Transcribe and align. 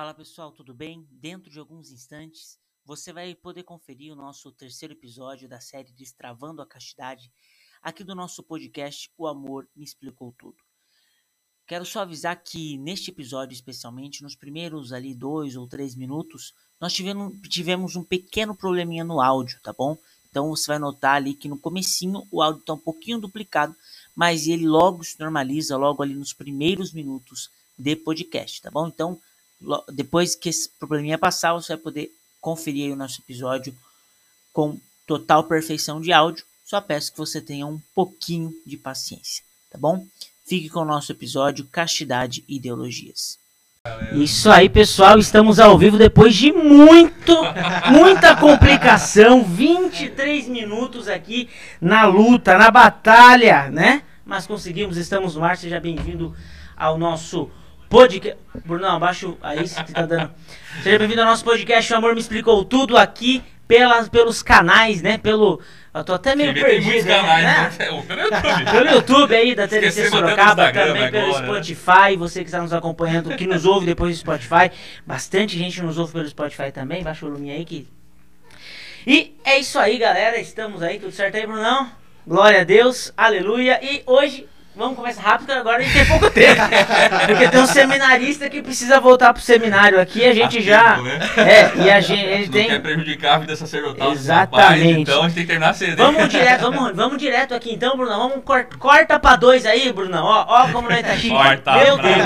Fala 0.00 0.14
pessoal, 0.14 0.50
tudo 0.50 0.72
bem? 0.72 1.06
Dentro 1.10 1.50
de 1.50 1.58
alguns 1.58 1.90
instantes 1.90 2.58
você 2.86 3.12
vai 3.12 3.34
poder 3.34 3.64
conferir 3.64 4.10
o 4.10 4.16
nosso 4.16 4.50
terceiro 4.50 4.94
episódio 4.94 5.46
da 5.46 5.60
série 5.60 5.92
Destravando 5.92 6.62
a 6.62 6.66
Castidade, 6.66 7.30
aqui 7.82 8.02
do 8.02 8.14
nosso 8.14 8.42
podcast 8.42 9.12
O 9.18 9.26
Amor 9.26 9.68
Me 9.76 9.84
Explicou 9.84 10.34
Tudo. 10.38 10.56
Quero 11.66 11.84
só 11.84 12.00
avisar 12.00 12.42
que 12.42 12.78
neste 12.78 13.10
episódio, 13.10 13.52
especialmente, 13.52 14.22
nos 14.22 14.34
primeiros 14.34 14.90
ali 14.90 15.14
dois 15.14 15.54
ou 15.54 15.68
três 15.68 15.94
minutos, 15.94 16.54
nós 16.80 16.94
tivemos, 16.94 17.38
tivemos 17.50 17.94
um 17.94 18.02
pequeno 18.02 18.54
probleminha 18.54 19.04
no 19.04 19.20
áudio, 19.20 19.60
tá 19.62 19.74
bom? 19.74 19.98
Então 20.30 20.48
você 20.48 20.66
vai 20.66 20.78
notar 20.78 21.16
ali 21.16 21.34
que 21.34 21.46
no 21.46 21.58
comecinho 21.58 22.26
o 22.30 22.40
áudio 22.40 22.60
está 22.60 22.72
um 22.72 22.78
pouquinho 22.78 23.20
duplicado, 23.20 23.76
mas 24.16 24.46
ele 24.46 24.66
logo 24.66 25.04
se 25.04 25.20
normaliza, 25.20 25.76
logo 25.76 26.02
ali 26.02 26.14
nos 26.14 26.32
primeiros 26.32 26.90
minutos 26.90 27.50
de 27.78 27.94
podcast, 27.96 28.62
tá 28.62 28.70
bom? 28.70 28.88
Então 28.88 29.20
depois 29.92 30.34
que 30.34 30.48
esse 30.48 30.68
probleminha 30.78 31.18
passar, 31.18 31.52
você 31.52 31.74
vai 31.74 31.82
poder 31.82 32.10
conferir 32.40 32.92
o 32.92 32.96
nosso 32.96 33.20
episódio 33.20 33.74
com 34.52 34.78
total 35.06 35.44
perfeição 35.44 36.00
de 36.00 36.12
áudio. 36.12 36.44
Só 36.64 36.80
peço 36.80 37.12
que 37.12 37.18
você 37.18 37.40
tenha 37.40 37.66
um 37.66 37.80
pouquinho 37.94 38.54
de 38.64 38.76
paciência, 38.76 39.44
tá 39.70 39.78
bom? 39.78 40.06
Fique 40.46 40.68
com 40.68 40.80
o 40.80 40.84
nosso 40.84 41.12
episódio 41.12 41.66
Castidade 41.66 42.44
e 42.48 42.56
Ideologias. 42.56 43.38
Isso 44.12 44.50
aí, 44.50 44.68
pessoal, 44.68 45.18
estamos 45.18 45.58
ao 45.58 45.78
vivo 45.78 45.96
depois 45.96 46.34
de 46.34 46.52
muito, 46.52 47.34
muita 47.90 48.36
complicação, 48.36 49.42
23 49.42 50.48
minutos 50.48 51.08
aqui 51.08 51.48
na 51.80 52.04
luta, 52.04 52.58
na 52.58 52.70
batalha, 52.70 53.70
né? 53.70 54.02
Mas 54.24 54.46
conseguimos, 54.46 54.96
estamos 54.96 55.34
no 55.34 55.42
ar, 55.42 55.56
seja 55.56 55.80
bem-vindo 55.80 56.36
ao 56.76 56.98
nosso 56.98 57.50
podcast. 57.90 58.38
Bruno, 58.64 58.86
abaixo 58.86 59.36
aí 59.42 59.66
se 59.66 59.84
tá 59.92 60.06
dando. 60.06 60.30
Seja 60.82 60.96
bem-vindo 60.96 61.20
ao 61.22 61.26
nosso 61.26 61.44
podcast. 61.44 61.92
O 61.92 61.96
amor 61.96 62.14
me 62.14 62.20
explicou 62.20 62.64
tudo 62.64 62.96
aqui 62.96 63.42
pelas, 63.66 64.08
pelos 64.08 64.44
canais, 64.44 65.02
né? 65.02 65.18
Pelo. 65.18 65.60
Eu 65.92 66.04
tô 66.04 66.14
até 66.14 66.36
meio 66.36 66.54
perdido. 66.54 67.08
Canais, 67.08 67.44
né? 67.44 67.86
né? 67.88 68.02
Pelo 68.06 68.20
YouTube. 68.22 68.70
pelo 68.70 68.90
YouTube 68.90 69.34
aí 69.34 69.54
da 69.56 69.66
TDC 69.66 70.08
Sorocaba, 70.08 70.72
também 70.72 71.10
pelo 71.10 71.34
agora, 71.34 71.44
Spotify. 71.44 72.16
Você 72.16 72.40
que 72.40 72.46
está 72.46 72.62
nos 72.62 72.72
acompanhando, 72.72 73.36
que 73.36 73.44
nos 73.44 73.66
ouve 73.66 73.86
depois 73.86 74.16
do 74.16 74.20
Spotify. 74.20 74.70
Bastante 75.04 75.58
gente 75.58 75.82
nos 75.82 75.98
ouve 75.98 76.12
pelo 76.12 76.28
Spotify 76.28 76.70
também. 76.70 77.02
Baixa 77.02 77.26
o 77.26 77.28
volume 77.28 77.50
aí 77.50 77.64
que. 77.64 77.88
E 79.04 79.34
é 79.44 79.58
isso 79.58 79.80
aí, 79.80 79.98
galera. 79.98 80.38
Estamos 80.38 80.80
aí, 80.80 81.00
tudo 81.00 81.10
certo 81.10 81.34
aí, 81.34 81.44
Brunão? 81.44 81.90
Glória 82.24 82.60
a 82.60 82.64
Deus, 82.64 83.12
aleluia. 83.16 83.80
E 83.82 84.04
hoje 84.06 84.46
Vamos 84.76 84.96
começar 84.96 85.22
rápido, 85.22 85.50
agora 85.50 85.78
a 85.78 85.82
gente 85.82 85.92
tem 85.92 86.06
pouco 86.06 86.30
tempo. 86.30 86.62
Porque 87.26 87.48
tem 87.48 87.60
um 87.60 87.66
seminarista 87.66 88.48
que 88.48 88.62
precisa 88.62 89.00
voltar 89.00 89.32
pro 89.32 89.42
seminário 89.42 90.00
aqui, 90.00 90.24
a 90.24 90.32
gente 90.32 90.62
já. 90.62 90.96
Né? 90.98 91.18
É, 91.36 91.82
e 91.82 91.90
a 91.90 92.00
gente, 92.00 92.24
ele 92.24 92.46
não 92.46 92.52
tem. 92.52 92.68
quer 92.68 92.80
prejudicar 92.80 93.34
a 93.34 93.38
vida 93.38 93.56
sacerdotal 93.56 94.12
Exatamente. 94.12 94.60
Rapaz, 94.60 94.82
então 94.82 95.20
a 95.20 95.22
gente 95.24 95.34
tem 95.34 95.42
que 95.42 95.48
terminar 95.48 95.74
cedo. 95.74 95.96
Vamos 95.96 96.28
direto, 96.28 96.60
vamos, 96.60 96.96
vamos 96.96 97.18
direto 97.18 97.52
aqui 97.52 97.74
então, 97.74 97.96
Bruno. 97.96 98.16
Vamos 98.16 98.44
corta, 98.44 98.76
corta 98.78 99.18
pra 99.18 99.34
dois 99.34 99.66
aí, 99.66 99.92
Bruno. 99.92 100.16
Ó, 100.22 100.46
ó 100.48 100.68
como 100.68 100.88
nós 100.88 101.02
tá 101.02 101.16
chique. 101.16 101.30
Corta 101.30 101.72
Meu 101.72 101.98
Deus. 101.98 102.16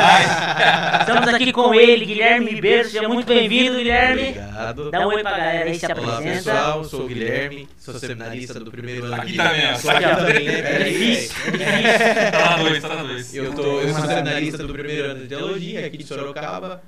Estamos 1.35 1.49
aqui 1.49 1.53
com 1.53 1.75
ele, 1.75 2.05
Guilherme 2.05 2.51
Ribeiro. 2.53 2.89
Seja 2.89 3.09
muito 3.09 3.27
bem-vindo, 3.27 3.77
Guilherme. 3.77 4.29
Obrigado. 4.29 4.91
Dá 4.93 5.01
um 5.01 5.11
oi 5.11 5.23
pra 5.23 5.31
galera 5.33 5.65
aí, 5.65 5.79
se 5.79 5.85
Olá, 5.87 5.95
apresenta. 5.95 6.37
pessoal, 6.37 6.85
sou 6.85 7.05
o 7.05 7.09
Guilherme, 7.09 7.69
sou 7.77 7.99
seminarista 7.99 8.61
do 8.61 8.71
primeiro 8.71 9.07
ano. 9.07 9.15
Aqui 9.17 9.37
também, 9.37 9.63
ó. 9.67 9.91
Aqui 9.91 10.17
também, 10.17 10.47
né? 10.47 10.61
É 10.61 10.85
difícil, 10.85 11.37
é 11.47 11.51
difícil. 11.51 12.31
Tá 12.31 12.51
na 12.51 12.57
dois, 12.63 12.83
tá 12.83 12.89
na 12.89 13.03
dois. 13.03 13.35
Eu, 13.35 13.53
tô, 13.53 13.81
eu 13.81 13.95
sou 13.95 14.07
seminarista 14.07 14.59
do 14.59 14.73
primeiro 14.73 15.11
ano 15.11 15.21
de 15.23 15.27
teologia 15.27 15.87
aqui 15.87 15.97
de 15.97 16.05
Sorocaba. 16.05 16.83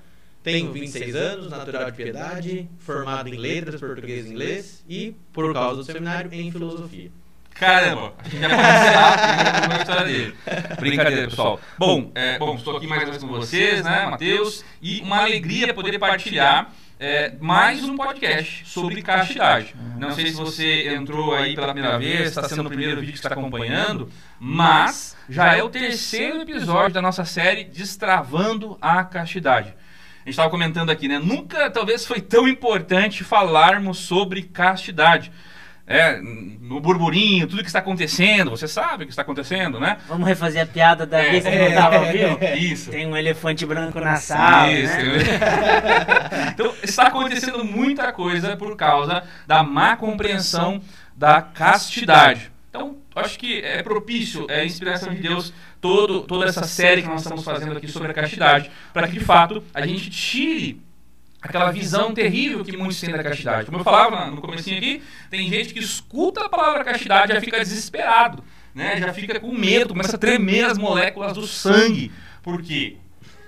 Tenho 0.44 0.70
26 0.70 1.16
anos, 1.16 1.50
natural 1.50 1.90
de 1.90 1.96
piedade, 1.96 2.68
formado 2.78 3.28
em 3.28 3.36
letras, 3.36 3.80
português 3.80 4.26
e 4.26 4.28
inglês 4.28 4.84
e, 4.88 5.16
por 5.32 5.52
causa 5.52 5.78
do 5.78 5.84
seminário, 5.84 6.32
em 6.32 6.52
filosofia. 6.52 7.10
Caramba, 7.58 8.12
a 8.18 8.28
gente 8.28 8.40
já 8.40 8.48
pode 8.50 8.60
encerrar 8.60 9.72
a 9.72 9.78
história 9.78 10.04
dele. 10.04 10.36
Brincadeira, 10.78 11.28
pessoal. 11.28 11.58
Bom, 11.78 12.12
é, 12.14 12.38
bom, 12.38 12.54
estou 12.54 12.76
aqui 12.76 12.86
mais 12.86 13.02
uma 13.02 13.10
vez 13.10 13.22
com 13.22 13.28
vocês, 13.28 13.82
né, 13.82 14.06
Matheus? 14.10 14.62
E 14.82 15.00
uma 15.00 15.20
alegria 15.20 15.72
poder 15.72 15.98
partilhar 15.98 16.70
é, 17.00 17.32
mais 17.40 17.82
um 17.82 17.96
podcast 17.96 18.68
sobre 18.68 19.00
castidade. 19.00 19.74
Não 19.96 20.12
sei 20.12 20.26
se 20.26 20.34
você 20.34 20.94
entrou 20.94 21.34
aí 21.34 21.54
pela 21.54 21.72
primeira 21.72 21.98
vez, 21.98 22.28
está 22.28 22.46
sendo 22.46 22.66
o 22.66 22.68
primeiro 22.68 23.00
vídeo 23.00 23.12
que 23.12 23.18
está 23.18 23.30
acompanhando, 23.30 24.10
mas 24.38 25.16
já 25.26 25.56
é 25.56 25.62
o 25.62 25.70
terceiro 25.70 26.42
episódio 26.42 26.92
da 26.92 27.00
nossa 27.00 27.24
série 27.24 27.64
Destravando 27.64 28.76
a 28.82 29.02
Castidade. 29.02 29.68
A 29.68 30.28
gente 30.28 30.30
estava 30.30 30.50
comentando 30.50 30.90
aqui, 30.90 31.08
né? 31.08 31.18
Nunca 31.18 31.70
talvez 31.70 32.04
foi 32.04 32.20
tão 32.20 32.46
importante 32.46 33.24
falarmos 33.24 33.98
sobre 33.98 34.42
castidade 34.42 35.32
é, 35.86 36.20
no 36.20 36.80
burburinho, 36.80 37.46
tudo 37.46 37.62
que 37.62 37.68
está 37.68 37.78
acontecendo, 37.78 38.50
você 38.50 38.66
sabe 38.66 39.04
o 39.04 39.06
que 39.06 39.12
está 39.12 39.22
acontecendo, 39.22 39.78
né? 39.78 39.98
Vamos 40.08 40.26
refazer 40.26 40.62
a 40.62 40.66
piada 40.66 41.06
da 41.06 41.20
vez 41.22 41.44
que 41.44 41.56
não 41.56 41.68
estava 41.68 42.12
viu? 42.12 42.38
Isso. 42.58 42.90
Tem 42.90 43.06
um 43.06 43.16
elefante 43.16 43.64
branco 43.64 44.00
na 44.00 44.16
sala, 44.16 44.72
Isso. 44.72 44.96
Né? 44.96 46.50
então, 46.52 46.74
está 46.82 47.06
acontecendo 47.06 47.64
muita 47.64 48.12
coisa 48.12 48.56
por 48.56 48.76
causa 48.76 49.22
da 49.46 49.62
má 49.62 49.96
compreensão 49.96 50.80
da 51.14 51.40
castidade. 51.40 52.50
Então, 52.68 52.96
acho 53.14 53.38
que 53.38 53.60
é 53.60 53.82
propício, 53.82 54.44
é 54.50 54.66
inspiração 54.66 55.14
de 55.14 55.22
Deus, 55.22 55.52
todo, 55.80 56.22
toda 56.22 56.46
essa 56.46 56.64
série 56.64 57.00
que 57.00 57.08
nós 57.08 57.22
estamos 57.22 57.44
fazendo 57.44 57.76
aqui 57.76 57.88
sobre 57.88 58.10
a 58.10 58.14
castidade, 58.14 58.70
para 58.92 59.06
que, 59.06 59.14
de 59.14 59.24
fato, 59.24 59.62
a 59.72 59.86
gente 59.86 60.10
tire 60.10 60.85
aquela 61.40 61.70
visão 61.70 62.12
terrível 62.12 62.64
que 62.64 62.76
muitos 62.76 63.00
têm 63.00 63.12
da 63.12 63.22
castidade. 63.22 63.66
Como 63.66 63.78
eu 63.78 63.84
falava 63.84 64.30
no 64.30 64.40
comecinho 64.40 64.78
aqui, 64.78 65.02
tem 65.30 65.48
gente 65.48 65.72
que 65.72 65.80
escuta 65.80 66.44
a 66.44 66.48
palavra 66.48 66.84
castidade 66.84 67.32
e 67.32 67.34
já 67.34 67.40
fica 67.40 67.58
desesperado, 67.58 68.42
né? 68.74 68.98
já 68.98 69.12
fica 69.12 69.38
com 69.38 69.52
medo, 69.52 69.90
começa 69.90 70.16
a 70.16 70.18
tremer 70.18 70.64
as 70.64 70.78
moléculas 70.78 71.32
do 71.34 71.46
sangue. 71.46 72.10
Por 72.42 72.62
quê? 72.62 72.96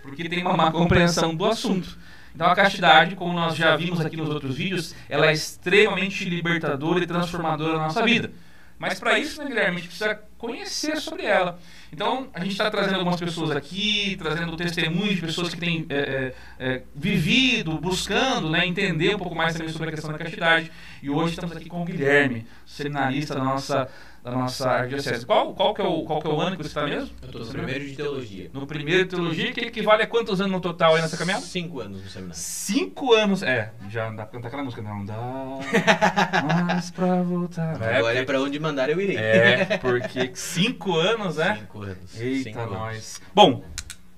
Porque 0.03 0.29
tem 0.29 0.43
uma 0.43 0.57
má 0.57 0.71
compreensão 0.71 1.35
do 1.35 1.45
assunto. 1.45 1.99
Então 2.35 2.47
a 2.47 2.55
castidade, 2.55 3.17
como 3.17 3.33
nós 3.33 3.57
já 3.57 3.77
vimos 3.77 4.01
aqui 4.01 4.17
nos 4.17 4.29
outros 4.29 4.57
vídeos, 4.57 4.95
ela 5.09 5.27
é 5.27 5.33
extremamente 5.33 6.25
libertadora 6.25 7.03
e 7.03 7.07
transformadora 7.07 7.79
na 7.79 7.85
nossa 7.85 8.03
vida. 8.03 8.31
Mas 8.79 9.01
para 9.01 9.19
isso, 9.19 9.43
né, 9.43 9.49
Guilherme, 9.49 9.77
a 9.77 9.81
gente 9.81 9.89
precisa 9.89 10.15
conhecer 10.37 10.99
sobre 10.99 11.25
ela. 11.25 11.59
Então, 11.93 12.29
a 12.33 12.41
gente 12.41 12.53
está 12.53 12.71
trazendo 12.71 12.99
algumas 12.99 13.19
pessoas 13.19 13.51
aqui, 13.51 14.17
trazendo 14.19 14.57
testemunhos 14.57 15.17
de 15.17 15.21
pessoas 15.21 15.53
que 15.53 15.59
têm 15.59 15.85
é, 15.89 15.97
é, 15.97 16.35
é, 16.61 16.83
vivido, 16.95 17.79
buscando 17.79 18.49
né, 18.49 18.65
entender 18.65 19.17
um 19.17 19.19
pouco 19.19 19.35
mais 19.35 19.55
também 19.55 19.69
sobre 19.71 19.89
a 19.89 19.93
questão 19.93 20.13
da 20.13 20.19
castidade. 20.19 20.71
E 21.03 21.11
hoje 21.11 21.35
estamos 21.35 21.57
aqui 21.57 21.69
com 21.69 21.83
o 21.83 21.85
Guilherme, 21.85 22.47
seminarista 22.65 23.35
da 23.35 23.43
nossa 23.43 23.89
da 24.31 24.37
nossa 24.37 24.71
arquidiocese. 24.71 25.25
Qual, 25.25 25.55
qual, 25.55 25.75
que 25.75 25.81
é 25.81 25.85
o, 25.85 26.03
qual 26.05 26.21
que 26.21 26.27
é 26.27 26.31
o 26.31 26.41
ano 26.41 26.57
que 26.57 26.63
você 26.63 26.69
está 26.69 26.85
mesmo? 26.85 27.11
Eu 27.23 27.27
estou 27.27 27.41
no 27.45 27.49
primeiro 27.49 27.85
de 27.87 27.97
teologia. 27.97 28.51
No 28.53 28.67
primeiro 28.67 29.05
de 29.05 29.11
teologia, 29.11 29.53
que 29.53 29.61
equivale 29.61 30.03
a 30.03 30.07
quantos 30.07 30.41
anos 30.41 30.53
no 30.53 30.61
total 30.61 30.95
aí 30.95 31.03
nessa 31.03 31.17
caminhada? 31.17 31.45
Cinco 31.45 31.81
anos 31.81 32.03
no 32.03 32.09
seminário. 32.09 32.41
Cinco 32.41 33.13
anos, 33.15 33.43
é. 33.43 33.73
Já 33.89 34.11
dá 34.11 34.25
pra 34.25 34.27
cantar 34.27 34.49
aquela 34.49 34.63
música, 34.63 34.83
não 34.83 35.05
dá 35.05 35.17
mais 36.65 36.91
pra 36.91 37.23
voltar. 37.23 37.81
É, 37.83 37.99
Agora 37.99 38.19
é 38.19 38.25
pra 38.25 38.41
onde 38.41 38.59
mandar 38.59 38.91
eu 38.91 39.01
irei. 39.01 39.17
É, 39.17 39.79
porque 39.79 40.31
cinco 40.35 40.97
anos, 40.97 41.37
né? 41.37 41.59
Cinco 41.61 41.83
anos. 41.83 42.21
Eita, 42.21 42.45
cinco 42.45 42.67
nós. 42.67 42.95
Anos. 42.95 43.21
Bom, 43.35 43.65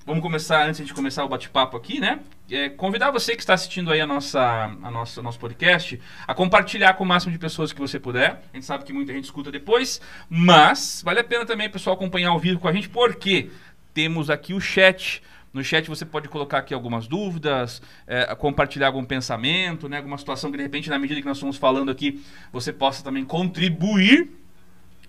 vamos 0.06 0.22
começar, 0.22 0.66
antes 0.66 0.87
de 0.87 0.92
começar 0.94 1.25
o 1.25 1.28
bate-papo 1.28 1.77
aqui, 1.77 2.00
né? 2.00 2.21
É, 2.50 2.69
convidar 2.69 3.12
você 3.12 3.37
que 3.37 3.43
está 3.43 3.55
assistindo 3.55 3.93
aí 3.93 4.00
a 4.00 4.06
nossa, 4.06 4.41
a 4.83 4.91
nossa, 4.91 5.22
nosso 5.22 5.38
podcast 5.38 6.00
a 6.27 6.34
compartilhar 6.34 6.94
com 6.94 7.05
o 7.05 7.06
máximo 7.06 7.33
de 7.33 7.38
pessoas 7.38 7.72
que 7.72 7.81
você 7.81 8.00
puder. 8.00 8.43
A 8.53 8.56
gente 8.56 8.66
sabe 8.66 8.83
que 8.83 8.93
muita 8.93 9.12
gente 9.12 9.25
escuta 9.25 9.53
depois, 9.53 10.00
mas 10.28 11.00
vale 11.05 11.21
a 11.21 11.25
pena 11.25 11.47
também, 11.47 11.71
pessoal, 11.71 11.94
acompanhar 11.94 12.31
ao 12.31 12.41
vivo 12.41 12.59
com 12.59 12.66
a 12.66 12.72
gente, 12.72 12.89
porque 12.89 13.50
temos 13.94 14.31
aqui 14.31 14.53
o 14.53 14.60
chat. 14.60 15.22
No 15.53 15.62
chat 15.62 15.89
você 15.89 16.05
pode 16.05 16.28
colocar 16.28 16.59
aqui 16.59 16.75
algumas 16.75 17.06
dúvidas, 17.06 17.80
é, 18.04 18.34
compartilhar 18.34 18.89
algum 18.89 19.04
pensamento, 19.04 19.89
né, 19.89 19.98
alguma 19.98 20.19
situação 20.19 20.51
que 20.51 20.57
de 20.57 20.63
repente, 20.65 20.91
na 20.91 20.98
medida 20.98 21.21
que 21.21 21.27
nós 21.28 21.36
estamos 21.36 21.57
falando 21.57 21.89
aqui, 21.89 22.21
você 22.53 22.72
possa 22.72 23.04
também 23.04 23.24
contribuir 23.24 24.28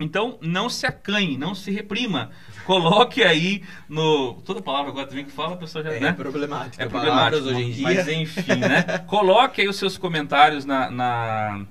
então, 0.04 0.38
não 0.42 0.70
se 0.70 0.86
acanhe, 0.86 1.38
não 1.38 1.54
se 1.54 1.72
reprima. 1.72 2.32
Coloque 2.66 3.24
aí 3.24 3.64
no. 3.90 4.36
Toda 4.46 4.62
palavra 4.62 4.92
agora 4.92 5.08
também 5.08 5.26
que 5.26 5.32
fala, 5.32 5.54
a 5.54 5.58
pessoa 5.58 5.84
já. 5.84 5.92
É 5.92 6.00
né? 6.00 6.14
problemático. 6.14 6.82
É 6.82 6.88
problemático 6.88 7.46
hoje 7.46 7.62
em 7.62 7.72
dia. 7.72 7.84
Mas 7.84 8.08
enfim, 8.08 8.56
né? 8.56 9.00
Coloque 9.08 9.62
aí 9.62 9.68
os 9.68 9.76
seus 9.76 9.98
comentários 9.98 10.64
na, 10.64 10.90
na, 10.90 11.66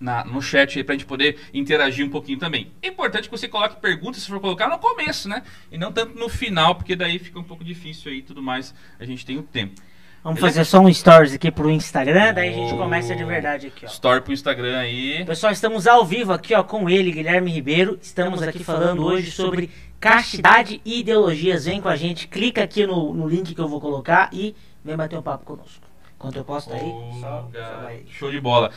na 0.00 0.24
no 0.24 0.40
chat 0.40 0.78
aí 0.78 0.84
pra 0.84 0.94
gente 0.94 1.06
poder 1.06 1.38
interagir 1.52 2.06
um 2.06 2.10
pouquinho 2.10 2.38
também. 2.38 2.72
É 2.80 2.88
importante 2.88 3.28
que 3.28 3.36
você 3.36 3.48
coloque 3.48 3.80
perguntas, 3.80 4.22
se 4.22 4.28
for 4.28 4.40
colocar, 4.40 4.68
no 4.68 4.78
começo, 4.78 5.28
né? 5.28 5.42
E 5.70 5.76
não 5.76 5.92
tanto 5.92 6.18
no 6.18 6.28
final, 6.28 6.74
porque 6.74 6.94
daí 6.94 7.18
fica 7.18 7.38
um 7.38 7.44
pouco 7.44 7.64
difícil 7.64 8.10
aí 8.10 8.18
e 8.18 8.22
tudo 8.22 8.42
mais. 8.42 8.74
A 8.98 9.04
gente 9.04 9.26
tem 9.26 9.38
o 9.38 9.42
tempo. 9.42 9.80
Vamos 10.26 10.40
fazer 10.40 10.64
só 10.64 10.80
um 10.80 10.92
stories 10.92 11.34
aqui 11.34 11.52
pro 11.52 11.70
Instagram, 11.70 12.34
daí 12.34 12.48
a 12.48 12.52
gente 12.52 12.76
começa 12.76 13.14
de 13.14 13.22
verdade 13.22 13.68
aqui, 13.68 13.86
ó. 13.86 13.88
Story 13.88 14.20
pro 14.22 14.32
Instagram 14.32 14.76
aí. 14.76 15.24
Pessoal, 15.24 15.52
estamos 15.52 15.86
ao 15.86 16.04
vivo 16.04 16.32
aqui, 16.32 16.52
ó, 16.52 16.64
com 16.64 16.90
ele, 16.90 17.12
Guilherme 17.12 17.52
Ribeiro. 17.52 17.96
Estamos 18.02 18.42
aqui 18.42 18.64
falando 18.64 19.04
hoje 19.04 19.30
sobre 19.30 19.70
Castidade 20.00 20.80
e 20.84 20.98
Ideologias. 20.98 21.66
Vem 21.66 21.80
com 21.80 21.88
a 21.88 21.94
gente, 21.94 22.26
clica 22.26 22.60
aqui 22.64 22.84
no, 22.84 23.14
no 23.14 23.28
link 23.28 23.54
que 23.54 23.60
eu 23.60 23.68
vou 23.68 23.80
colocar 23.80 24.28
e 24.32 24.56
vem 24.84 24.96
bater 24.96 25.16
um 25.16 25.22
papo 25.22 25.44
conosco. 25.44 25.86
Enquanto 26.16 26.34
eu 26.34 26.44
posto 26.44 26.72
aí, 26.74 26.80
Oh, 26.82 27.20
só, 27.20 27.48
só 27.52 27.82
vai. 27.84 28.02
Show 28.10 28.32
de 28.32 28.40
bola. 28.40 28.72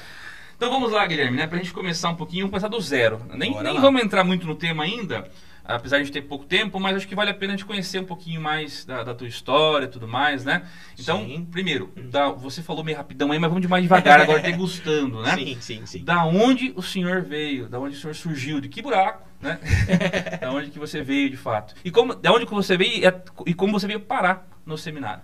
Então 0.56 0.70
vamos 0.70 0.92
lá, 0.92 1.04
Guilherme, 1.08 1.36
né? 1.36 1.48
Pra 1.48 1.58
gente 1.58 1.74
começar 1.74 2.10
um 2.10 2.16
pouquinho, 2.16 2.42
vamos 2.46 2.52
começar 2.62 2.68
do 2.68 2.80
zero. 2.80 3.22
Nem, 3.34 3.54
Bora 3.54 3.64
nem 3.64 3.74
lá. 3.74 3.82
vamos 3.82 4.04
entrar 4.04 4.24
muito 4.24 4.46
no 4.46 4.54
tema 4.54 4.84
ainda, 4.84 5.28
apesar 5.76 5.98
de 5.98 6.02
a 6.02 6.06
gente 6.06 6.14
ter 6.14 6.22
pouco 6.24 6.46
tempo, 6.46 6.80
mas 6.80 6.96
acho 6.96 7.08
que 7.08 7.16
vale 7.16 7.30
a 7.32 7.34
pena 7.34 7.54
a 7.54 7.56
gente 7.56 7.66
conhecer 7.66 8.00
um 8.00 8.06
pouquinho 8.06 8.42
mais 8.42 8.86
da, 8.86 9.04
da 9.04 9.14
tua 9.14 9.28
história 9.28 9.86
e 9.86 9.90
tudo 9.90 10.08
mais, 10.08 10.44
né? 10.46 10.68
Então, 11.00 11.20
Sim. 11.26 11.46
primeiro, 11.52 11.92
da- 12.10 12.30
você 12.30 12.62
falou 12.62 12.84
meio 12.84 12.98
rapidão 12.98 13.32
aí, 13.32 13.40
mas 13.40 13.50
vamos 13.50 13.62
de 13.62 13.68
mais 13.68 13.84
devagar 13.84 14.22
agora, 14.22 14.40
degustando, 14.44 15.22
né? 15.22 15.36
Sim, 15.36 15.58
sim, 15.62 15.86
sim. 15.86 16.04
Da 16.04 16.26
onde 16.26 16.74
o 16.76 16.82
senhor 16.82 17.22
veio? 17.22 17.68
Da 17.70 17.80
onde 17.80 17.96
o 17.96 18.00
senhor 18.00 18.16
surgiu? 18.16 18.60
De 18.60 18.68
que 18.70 18.82
buraco, 18.82 19.28
né? 19.42 19.60
da 20.42 20.52
onde 20.52 20.70
que 20.72 20.80
você 20.80 21.02
veio 21.02 21.30
de 21.30 21.38
fato? 21.38 21.74
E 21.84 21.92
como, 21.92 22.16
da 22.16 22.32
onde 22.34 22.46
que 22.46 22.54
você 22.54 22.76
veio 22.78 22.98
e, 23.00 23.06
a- 23.08 23.22
e 23.46 23.54
como 23.54 23.72
você 23.72 23.88
veio 23.88 24.00
parar 24.00 24.48
no 24.66 24.78
seminário? 24.78 25.24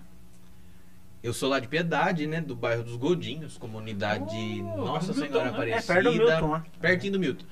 Eu 1.22 1.32
sou 1.32 1.48
lá 1.48 1.58
de 1.58 1.66
Piedade, 1.66 2.24
né? 2.26 2.40
Do 2.40 2.54
bairro 2.54 2.84
dos 2.84 2.94
Godinhos, 2.94 3.58
comunidade 3.58 4.36
Oh, 4.76 4.84
Nossa 4.84 5.12
Senhora 5.12 5.28
Milton, 5.30 5.42
né? 5.42 5.48
É 5.48 5.50
Aparecida. 5.78 5.94
perto 5.94 6.04
do 6.12 6.18
Milton 6.24 6.46
lá. 6.50 6.64
Pertinho 6.80 7.12
do 7.14 7.18
Milton. 7.18 7.44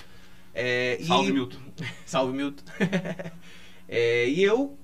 É, 0.54 0.96
e- 1.00 1.04
Salve, 1.04 1.32
Milton. 1.32 1.58
Salve, 2.06 2.32
Milton. 2.36 2.64
É, 3.86 4.26
e 4.28 4.42
eu 4.42 4.76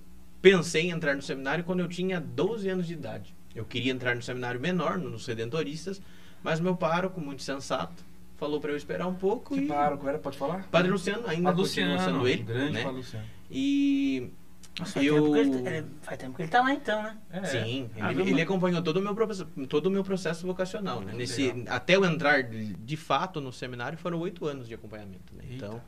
pensei 0.42 0.82
em 0.82 0.90
entrar 0.90 1.14
no 1.16 1.22
seminário 1.22 1.64
quando 1.64 1.80
eu 1.80 1.88
tinha 1.88 2.20
12 2.20 2.68
anos 2.68 2.86
de 2.86 2.92
idade. 2.92 3.34
Eu 3.54 3.64
queria 3.64 3.90
entrar 3.92 4.14
no 4.14 4.22
seminário 4.22 4.60
menor, 4.60 4.98
no- 4.98 5.08
nos 5.10 5.26
Redentoristas, 5.26 6.00
mas 6.42 6.60
meu 6.60 6.76
pároco, 6.76 7.18
muito 7.18 7.42
sensato, 7.42 8.04
falou 8.36 8.60
para 8.60 8.70
eu 8.72 8.76
esperar 8.76 9.06
um 9.06 9.14
pouco 9.14 9.54
Que 9.54 9.62
e... 9.62 9.66
pároco 9.66 10.06
era? 10.06 10.18
Pode 10.18 10.36
falar? 10.36 10.68
Padre 10.70 10.90
Luciano 10.90 11.26
ainda 11.26 11.44
Padre 11.50 11.62
continua 11.62 11.94
Luciano, 11.94 12.12
sendo 12.18 12.28
ele, 12.28 12.42
grande 12.42 12.72
né? 12.72 12.82
Padre 12.82 12.98
Luciano. 12.98 13.26
E 13.50 14.30
Nossa, 14.80 14.92
faz, 14.94 15.06
Eu- 15.06 15.14
tempo 15.14 15.32
que 15.32 15.38
ele, 15.38 15.62
tá- 15.62 15.70
ele- 15.70 15.86
faz 16.02 16.18
tempo 16.18 16.36
que 16.36 16.42
ele 16.42 16.48
tá 16.50 16.60
lá 16.62 16.72
então, 16.74 17.02
né? 17.02 17.18
É. 17.30 17.44
Sim, 17.44 17.90
Ah, 18.00 18.10
ele, 18.12 18.22
viu, 18.24 18.32
ele 18.34 18.42
acompanhou 18.42 18.82
todo 18.82 18.96
o 18.96 19.02
meu 19.02 19.14
processo, 19.14 19.46
todo 19.68 19.86
o 19.86 19.90
meu 19.90 20.02
processo 20.02 20.46
vocacional, 20.46 21.00
né? 21.00 21.12
Nesse, 21.14 21.52
legal. 21.52 21.76
até 21.76 21.96
eu 21.96 22.04
entrar 22.04 22.42
de 22.42 22.96
fato 22.96 23.40
no 23.40 23.52
seminário 23.52 23.96
foram 23.98 24.18
oito 24.20 24.44
anos 24.46 24.66
de 24.66 24.74
acompanhamento, 24.74 25.34
né? 25.36 25.44
Eita. 25.48 25.54
Então, 25.66 25.82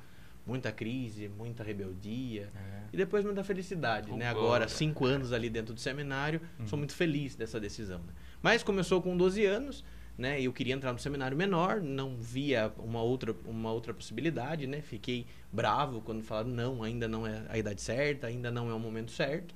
muita 0.46 0.70
crise, 0.72 1.28
muita 1.28 1.62
rebeldia 1.62 2.50
É. 2.54 2.80
e 2.92 2.96
depois 2.96 3.24
muita 3.24 3.42
felicidade, 3.44 4.10
né? 4.12 4.28
Agora, 4.28 4.68
cinco 4.68 5.06
anos 5.06 5.32
ali 5.32 5.48
dentro 5.48 5.72
do 5.74 5.80
seminário, 5.80 6.40
Uhum. 6.58 6.66
sou 6.66 6.78
muito 6.78 6.94
feliz 6.94 7.34
dessa 7.34 7.58
decisão. 7.60 7.98
Né? 8.00 8.12
Mas 8.42 8.62
começou 8.62 9.00
com 9.00 9.16
12 9.16 9.44
anos, 9.46 9.84
né? 10.16 10.40
Eu 10.40 10.52
queria 10.52 10.74
entrar 10.74 10.92
no 10.92 10.98
seminário 10.98 11.36
menor, 11.36 11.80
não 11.80 12.16
via 12.16 12.72
uma 12.78 13.02
outra, 13.02 13.34
uma 13.46 13.72
outra 13.72 13.94
possibilidade, 13.94 14.66
né? 14.66 14.82
Fiquei 14.82 15.26
bravo 15.50 16.00
quando 16.00 16.22
falaram 16.22 16.50
não, 16.50 16.82
ainda 16.82 17.08
não 17.08 17.26
é 17.26 17.44
a 17.48 17.58
idade 17.58 17.80
certa, 17.80 18.26
ainda 18.26 18.50
não 18.50 18.70
é 18.70 18.74
o 18.74 18.78
momento 18.80 19.10
certo. 19.10 19.54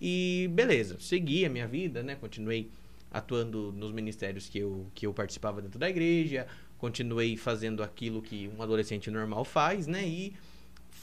E 0.00 0.50
beleza, 0.52 0.96
segui 1.00 1.44
a 1.44 1.48
minha 1.48 1.66
vida, 1.66 2.02
né? 2.02 2.14
Continuei 2.16 2.70
atuando 3.10 3.72
nos 3.72 3.92
ministérios 3.92 4.48
que 4.48 4.58
eu, 4.58 4.86
que 4.94 5.06
eu 5.06 5.14
participava 5.14 5.62
dentro 5.62 5.78
da 5.78 5.88
igreja, 5.88 6.46
continuei 6.78 7.36
fazendo 7.36 7.82
aquilo 7.82 8.20
que 8.20 8.50
um 8.58 8.62
adolescente 8.62 9.10
normal 9.10 9.44
faz, 9.44 9.86
né? 9.86 10.06
E 10.06 10.34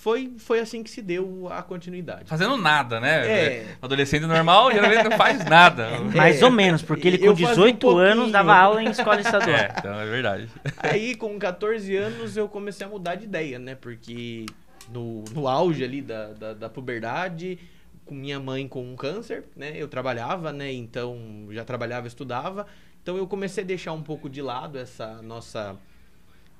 foi, 0.01 0.33
foi 0.39 0.59
assim 0.59 0.81
que 0.81 0.89
se 0.89 0.99
deu 0.99 1.47
a 1.51 1.61
continuidade. 1.61 2.27
Fazendo 2.27 2.57
nada, 2.57 2.99
né? 2.99 3.27
É. 3.27 3.75
Adolescente 3.79 4.25
normal 4.25 4.71
geralmente 4.71 5.03
não 5.03 5.15
faz 5.15 5.45
nada. 5.45 5.99
Mais 6.17 6.41
ou 6.41 6.49
menos, 6.49 6.81
porque 6.81 7.07
ele 7.07 7.19
com 7.19 7.25
Eu 7.25 7.37
fazia 7.37 7.49
um 7.49 7.51
18 7.51 7.97
anos 7.99 8.31
dava 8.31 8.55
aula 8.55 8.81
em 8.81 8.89
escola 8.89 9.21
estadual. 9.21 9.55
É, 9.55 9.71
então 9.77 9.99
é 9.99 10.05
verdade. 10.07 10.49
Aí, 10.77 11.13
com 11.13 11.37
14 11.37 11.95
anos, 11.95 12.35
eu 12.35 12.49
comecei 12.49 12.87
a 12.87 12.89
mudar 12.89 13.13
de 13.13 13.25
ideia, 13.25 13.59
né? 13.59 13.75
Porque 13.75 14.47
no, 14.91 15.23
no 15.35 15.47
auge 15.47 15.83
ali 15.83 16.01
da, 16.01 16.33
da, 16.33 16.53
da 16.55 16.67
puberdade, 16.67 17.59
com 18.03 18.15
minha 18.15 18.39
mãe 18.39 18.67
com 18.67 18.83
um 18.83 18.95
câncer, 18.95 19.43
né? 19.55 19.73
Eu 19.75 19.87
trabalhava, 19.87 20.51
né? 20.51 20.73
Então, 20.73 21.45
já 21.51 21.63
trabalhava, 21.63 22.07
estudava. 22.07 22.65
Então, 23.03 23.17
eu 23.17 23.27
comecei 23.27 23.63
a 23.63 23.67
deixar 23.67 23.93
um 23.93 24.01
pouco 24.01 24.27
de 24.27 24.41
lado 24.41 24.79
essa 24.79 25.21
nossa... 25.21 25.75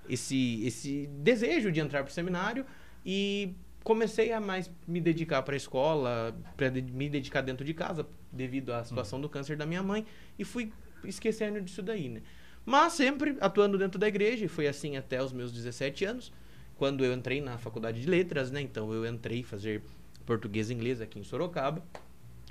Esse, 0.08 0.64
esse 0.64 1.08
desejo 1.08 1.72
de 1.72 1.80
entrar 1.80 2.04
pro 2.04 2.14
seminário 2.14 2.66
e 3.06 3.54
comecei 3.84 4.32
a 4.32 4.40
mais 4.40 4.72
me 4.88 5.02
dedicar 5.02 5.42
para 5.42 5.56
a 5.56 5.58
escola, 5.58 6.36
para 6.56 6.70
me 6.70 7.10
dedicar 7.10 7.42
dentro 7.42 7.66
de 7.66 7.74
casa, 7.74 8.06
devido 8.32 8.72
à 8.74 8.84
situação 8.84 9.20
do 9.20 9.28
câncer 9.28 9.58
da 9.58 9.66
minha 9.66 9.84
mãe, 9.84 10.06
e 10.38 10.44
fui 10.44 10.72
esquecendo 11.04 11.60
disso 11.62 11.82
daí, 11.82 12.08
né? 12.08 12.22
Mas 12.66 12.94
sempre 12.94 13.38
atuando 13.42 13.78
dentro 13.78 14.00
da 14.00 14.08
igreja, 14.08 14.46
e 14.46 14.48
foi 14.48 14.68
assim 14.68 14.96
até 14.98 15.22
os 15.22 15.34
meus 15.34 15.52
17 15.52 16.06
anos, 16.06 16.32
quando 16.78 17.04
eu 17.04 17.14
entrei 17.14 17.42
na 17.42 17.58
faculdade 17.58 18.02
de 18.02 18.08
letras, 18.08 18.52
né? 18.52 18.62
Então 18.62 18.94
eu 18.94 19.06
entrei 19.06 19.44
fazer 19.44 19.82
português 20.26 20.70
e 20.70 20.74
inglês 20.74 21.02
aqui 21.02 21.20
em 21.20 21.24
Sorocaba 21.24 21.84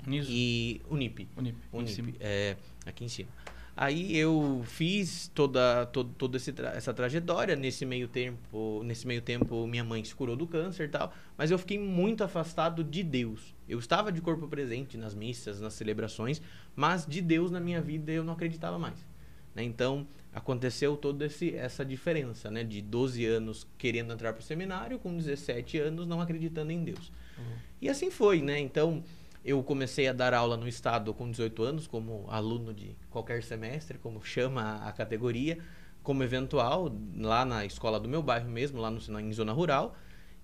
Nisso. 0.05 0.29
e 0.31 0.81
Unip. 0.89 1.27
Unip. 1.37 1.57
em. 1.73 1.77
Unip, 1.77 2.15
é, 2.19 2.57
aqui 2.85 3.05
em 3.05 3.09
cima. 3.09 3.29
Aí 3.81 4.15
eu 4.15 4.61
fiz 4.63 5.27
toda, 5.33 5.87
todo, 5.87 6.13
toda 6.15 6.37
essa 6.37 6.93
trajetória 6.93 7.55
nesse 7.55 7.83
meio 7.83 8.07
tempo. 8.07 8.83
Nesse 8.85 9.07
meio 9.07 9.23
tempo, 9.23 9.65
minha 9.65 9.83
mãe 9.83 10.03
se 10.03 10.13
curou 10.13 10.35
do 10.35 10.45
câncer 10.45 10.83
e 10.83 10.87
tal. 10.89 11.11
Mas 11.35 11.49
eu 11.49 11.57
fiquei 11.57 11.79
muito 11.79 12.23
afastado 12.23 12.83
de 12.83 13.01
Deus. 13.01 13.55
Eu 13.67 13.79
estava 13.79 14.11
de 14.11 14.21
corpo 14.21 14.47
presente 14.47 14.99
nas 14.99 15.15
missas, 15.15 15.59
nas 15.59 15.73
celebrações, 15.73 16.39
mas 16.75 17.07
de 17.07 17.21
Deus 17.21 17.49
na 17.49 17.59
minha 17.59 17.81
vida 17.81 18.11
eu 18.11 18.23
não 18.23 18.33
acreditava 18.33 18.77
mais. 18.77 19.03
né? 19.55 19.63
Então 19.63 20.05
aconteceu 20.31 20.95
toda 20.95 21.25
esse, 21.25 21.55
essa 21.55 21.83
diferença, 21.83 22.51
né? 22.51 22.63
De 22.63 22.83
12 22.83 23.25
anos 23.25 23.65
querendo 23.79 24.13
entrar 24.13 24.31
para 24.33 24.41
o 24.41 24.43
seminário, 24.43 24.99
com 24.99 25.17
17 25.17 25.79
anos 25.79 26.05
não 26.05 26.21
acreditando 26.21 26.71
em 26.71 26.83
Deus. 26.83 27.11
E 27.81 27.89
assim 27.89 28.11
foi, 28.11 28.43
né? 28.43 28.59
Então, 28.59 29.03
eu 29.43 29.61
comecei 29.63 30.07
a 30.07 30.13
dar 30.13 30.33
aula 30.33 30.55
no 30.57 30.67
estado 30.67 31.13
com 31.13 31.29
18 31.29 31.63
anos, 31.63 31.87
como 31.87 32.25
aluno 32.29 32.73
de 32.73 32.95
qualquer 33.09 33.41
semestre, 33.43 33.97
como 33.97 34.23
chama 34.23 34.81
a 34.87 34.91
categoria, 34.91 35.57
como 36.03 36.23
eventual, 36.23 36.91
lá 37.17 37.43
na 37.45 37.65
escola 37.65 37.99
do 37.99 38.07
meu 38.09 38.21
bairro 38.21 38.49
mesmo, 38.49 38.79
lá 38.79 38.91
no, 38.91 39.19
em 39.19 39.33
zona 39.33 39.51
rural. 39.51 39.95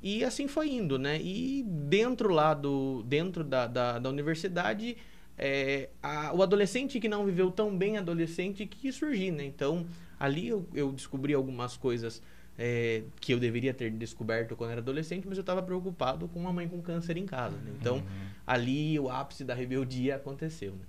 E 0.01 0.23
assim 0.23 0.47
foi 0.47 0.69
indo, 0.69 0.97
né? 0.99 1.19
E 1.21 1.63
dentro 1.63 2.29
lá 2.31 2.53
do, 2.53 3.03
dentro 3.03 3.43
da, 3.43 3.65
da, 3.67 3.99
da 3.99 4.09
universidade, 4.09 4.97
é, 5.37 5.89
a- 6.01 6.31
o 6.33 6.41
adolescente 6.43 6.99
que 6.99 7.09
não 7.09 7.25
viveu 7.25 7.51
tão 7.51 7.75
bem 7.75 7.97
adolescente 7.97 8.65
quis 8.65 8.95
surgir, 8.95 9.31
né? 9.31 9.43
Então, 9.45 9.85
ali 10.19 10.47
eu, 10.47 10.67
eu 10.73 10.91
descobri 10.91 11.33
algumas 11.33 11.75
coisas 11.77 12.21
é, 12.57 13.03
que 13.19 13.33
eu 13.33 13.39
deveria 13.39 13.73
ter 13.73 13.91
descoberto 13.91 14.55
quando 14.55 14.71
era 14.71 14.81
adolescente, 14.81 15.27
mas 15.27 15.37
eu 15.37 15.41
estava 15.41 15.61
preocupado 15.61 16.27
com 16.27 16.39
uma 16.39 16.51
mãe 16.51 16.67
com 16.67 16.81
câncer 16.81 17.17
em 17.17 17.25
casa, 17.25 17.55
né? 17.57 17.71
Então, 17.79 18.03
ali 18.45 18.99
o 18.99 19.09
ápice 19.09 19.43
da 19.43 19.53
rebeldia 19.53 20.15
aconteceu, 20.15 20.71
né? 20.71 20.85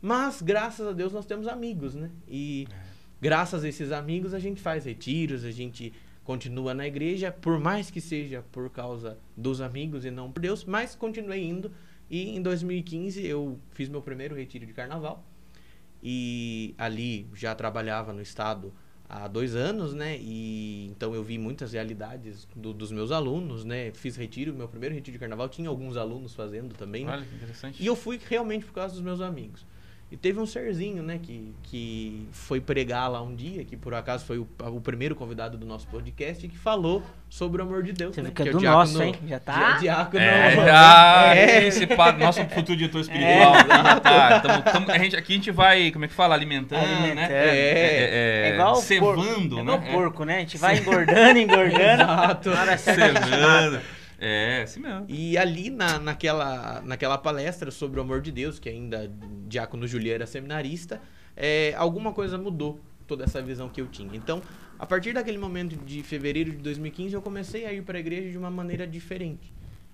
Mas, 0.00 0.40
graças 0.40 0.86
a 0.86 0.92
Deus, 0.92 1.12
nós 1.12 1.26
temos 1.26 1.48
amigos, 1.48 1.94
né? 1.94 2.10
E 2.28 2.68
graças 3.20 3.64
a 3.64 3.68
esses 3.68 3.90
amigos 3.90 4.32
a 4.32 4.38
gente 4.38 4.60
faz 4.60 4.84
retiros, 4.84 5.44
a 5.44 5.50
gente 5.50 5.92
continua 6.22 6.72
na 6.72 6.86
igreja, 6.86 7.32
por 7.32 7.58
mais 7.58 7.90
que 7.90 8.00
seja 8.00 8.44
por 8.52 8.70
causa 8.70 9.18
dos 9.36 9.60
amigos 9.60 10.04
e 10.04 10.10
não 10.10 10.30
por 10.30 10.40
Deus, 10.40 10.64
mas 10.64 10.94
continuei 10.94 11.44
indo. 11.44 11.72
E 12.08 12.36
em 12.36 12.40
2015 12.40 13.26
eu 13.26 13.58
fiz 13.72 13.88
meu 13.88 14.00
primeiro 14.00 14.36
retiro 14.36 14.64
de 14.66 14.72
carnaval. 14.72 15.24
E 16.02 16.74
ali 16.78 17.26
já 17.34 17.54
trabalhava 17.54 18.12
no 18.12 18.22
estado 18.22 18.72
há 19.08 19.26
dois 19.26 19.54
anos, 19.56 19.94
né? 19.94 20.18
E 20.20 20.86
então 20.90 21.14
eu 21.14 21.22
vi 21.24 21.38
muitas 21.38 21.72
realidades 21.72 22.46
do- 22.54 22.72
dos 22.74 22.92
meus 22.92 23.10
alunos, 23.10 23.64
né? 23.64 23.90
Fiz 23.92 24.16
retiro, 24.16 24.52
meu 24.54 24.68
primeiro 24.68 24.94
retiro 24.94 25.12
de 25.14 25.18
carnaval 25.18 25.48
tinha 25.48 25.68
alguns 25.68 25.96
alunos 25.96 26.34
fazendo 26.34 26.74
também. 26.74 27.04
né? 27.04 27.12
Olha 27.12 27.24
que 27.24 27.34
interessante. 27.34 27.82
E 27.82 27.86
eu 27.86 27.96
fui 27.96 28.20
realmente 28.28 28.64
por 28.66 28.72
causa 28.74 28.94
dos 28.94 29.02
meus 29.02 29.20
amigos. 29.20 29.64
E 30.10 30.16
teve 30.16 30.40
um 30.40 30.46
serzinho, 30.46 31.02
né, 31.02 31.20
que, 31.22 31.52
que 31.64 32.26
foi 32.32 32.62
pregar 32.62 33.10
lá 33.10 33.20
um 33.20 33.34
dia, 33.34 33.62
que 33.62 33.76
por 33.76 33.92
acaso 33.92 34.24
foi 34.24 34.38
o, 34.38 34.48
o 34.58 34.80
primeiro 34.80 35.14
convidado 35.14 35.58
do 35.58 35.66
nosso 35.66 35.86
podcast, 35.88 36.48
que 36.48 36.56
falou 36.56 37.02
sobre 37.28 37.60
o 37.60 37.64
amor 37.66 37.82
de 37.82 37.92
Deus. 37.92 38.14
Você 38.14 38.22
né? 38.22 38.28
viu 38.28 38.34
que 38.34 38.42
é 38.42 38.48
é 38.48 38.50
do 38.52 38.56
o 38.56 38.60
diácono- 38.60 38.78
nosso, 38.84 39.02
hein? 39.02 39.14
Já 39.28 39.38
tá? 39.38 39.52
dia- 39.72 39.78
diácono- 39.80 40.22
É, 40.24 40.54
já, 40.64 41.36
É. 41.36 41.66
esse 41.66 41.86
nosso 42.18 42.42
futuro 42.46 42.78
diretor 42.78 43.02
espiritual. 43.02 43.54
já 43.68 44.00
tá, 44.00 44.40
tamo- 44.40 44.62
tamo- 44.62 44.90
a 44.92 44.98
gente, 44.98 45.14
aqui 45.14 45.32
a 45.34 45.36
gente 45.36 45.50
vai, 45.50 45.90
como 45.90 46.06
é 46.06 46.08
que 46.08 46.14
fala? 46.14 46.34
Alimentando, 46.34 46.82
Alimentando. 46.86 47.14
né? 47.16 47.28
É, 47.30 48.48
É 48.48 48.54
igual 48.54 48.72
o 48.72 48.76
cevando, 48.76 49.14
porco. 49.14 49.22
É 49.28 49.56
né? 49.56 49.60
igual 49.62 49.78
o 49.78 49.82
porco, 49.92 50.24
né? 50.24 50.36
A 50.36 50.40
gente 50.40 50.56
vai 50.56 50.78
engordando, 50.78 51.38
engordando. 51.38 52.02
Exato. 52.48 52.50
Cevando. 52.78 53.80
É, 54.18 54.62
assim 54.62 54.80
mesmo. 54.80 55.06
E 55.08 55.38
ali 55.38 55.70
na, 55.70 55.98
naquela, 55.98 56.82
naquela 56.82 57.16
palestra 57.16 57.70
sobre 57.70 58.00
o 58.00 58.02
amor 58.02 58.20
de 58.20 58.32
Deus, 58.32 58.58
que 58.58 58.68
ainda 58.68 59.10
Diácono 59.46 59.86
Juliano 59.86 60.16
era 60.16 60.26
seminarista, 60.26 61.00
é, 61.36 61.72
alguma 61.76 62.12
coisa 62.12 62.36
mudou 62.36 62.80
toda 63.06 63.24
essa 63.24 63.40
visão 63.40 63.68
que 63.68 63.80
eu 63.80 63.86
tinha. 63.86 64.14
Então, 64.16 64.42
a 64.78 64.84
partir 64.84 65.12
daquele 65.12 65.38
momento 65.38 65.76
de 65.76 66.02
fevereiro 66.02 66.50
de 66.50 66.58
2015, 66.58 67.14
eu 67.14 67.22
comecei 67.22 67.64
a 67.64 67.72
ir 67.72 67.82
para 67.82 67.96
a 67.96 68.00
igreja 68.00 68.30
de 68.30 68.36
uma 68.36 68.50
maneira 68.50 68.86
diferente. 68.86 69.52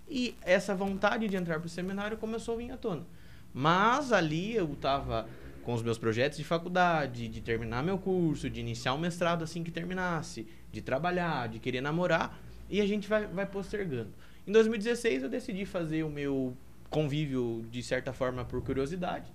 E 0.08 0.34
essa 0.42 0.74
vontade 0.74 1.28
de 1.28 1.36
entrar 1.36 1.58
para 1.58 1.66
o 1.66 1.70
seminário 1.70 2.16
começou 2.16 2.54
a 2.54 2.58
vir 2.58 2.70
à 2.70 2.76
tona. 2.76 3.06
Mas 3.52 4.12
ali 4.12 4.54
eu 4.54 4.72
estava 4.72 5.28
com 5.62 5.72
os 5.72 5.82
meus 5.82 5.96
projetos 5.96 6.36
de 6.36 6.44
faculdade, 6.44 7.28
de 7.28 7.40
terminar 7.40 7.82
meu 7.82 7.96
curso, 7.96 8.50
de 8.50 8.60
iniciar 8.60 8.92
o 8.92 8.98
mestrado 8.98 9.42
assim 9.42 9.62
que 9.62 9.70
terminasse, 9.70 10.46
de 10.70 10.82
trabalhar, 10.82 11.48
de 11.48 11.58
querer 11.58 11.80
namorar, 11.80 12.38
e 12.68 12.80
a 12.80 12.86
gente 12.86 13.08
vai, 13.08 13.26
vai 13.26 13.46
postergando. 13.46 14.12
Em 14.46 14.52
2016 14.52 15.22
eu 15.22 15.28
decidi 15.28 15.64
fazer 15.64 16.02
o 16.02 16.10
meu 16.10 16.56
convívio 16.90 17.64
de 17.70 17.82
certa 17.82 18.12
forma 18.12 18.44
por 18.44 18.62
curiosidade. 18.62 19.32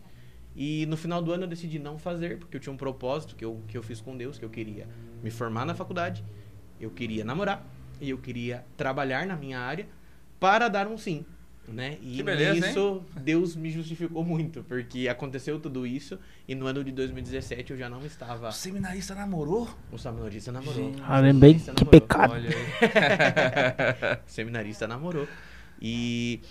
E 0.56 0.86
no 0.88 0.98
final 0.98 1.22
do 1.22 1.32
ano 1.32 1.44
eu 1.44 1.48
decidi 1.48 1.80
não 1.80 1.98
fazer, 1.98 2.38
porque 2.38 2.58
eu 2.58 2.62
tinha 2.62 2.74
um 2.74 2.78
propósito 2.78 3.36
que 3.36 3.46
eu, 3.46 3.62
que 3.68 3.78
eu 3.78 3.84
fiz 3.84 4.02
com 4.02 4.16
Deus, 4.18 4.38
que 4.38 4.46
eu 4.46 4.50
queria 4.50 4.88
me 5.24 5.30
formar 5.30 5.66
na 5.66 5.74
faculdade, 5.74 6.24
eu 6.80 6.90
queria 6.90 7.24
namorar 7.24 7.66
e 8.02 8.10
eu 8.10 8.18
queria 8.18 8.66
trabalhar 8.76 9.26
na 9.26 9.36
minha 9.36 9.60
área 9.60 9.88
para 10.40 10.68
dar 10.68 10.88
um 10.88 10.98
sim. 10.98 11.26
Né? 11.72 11.98
E 12.02 12.16
Que 12.18 12.24
beleza, 12.24 12.66
nisso 12.68 13.04
Deus 13.22 13.56
me 13.56 13.70
justificou 13.70 14.24
muito, 14.26 14.64
porque 14.64 15.08
aconteceu 15.08 15.60
tudo 15.60 15.86
isso 15.86 16.18
e 16.48 16.56
no 16.56 16.66
ano 16.66 16.84
de 16.84 16.92
2017 16.92 17.72
eu 17.72 17.78
já 17.78 17.88
não 17.88 18.04
estava. 18.06 18.50
O 18.50 18.52
seminarista 18.52 19.14
namorou? 19.14 19.70
O 19.92 19.98
seminarista 19.98 20.52
namorou. 20.52 20.92
Ah, 21.04 21.20
lembrei 21.20 21.54
que 21.56 21.68
namorou. 21.68 21.90
pecado. 21.92 22.34
Olha 22.34 22.50
aí. 22.50 22.56
O 24.26 24.30
seminarista 24.30 24.88
namorou. 24.88 25.28
E 25.82 26.42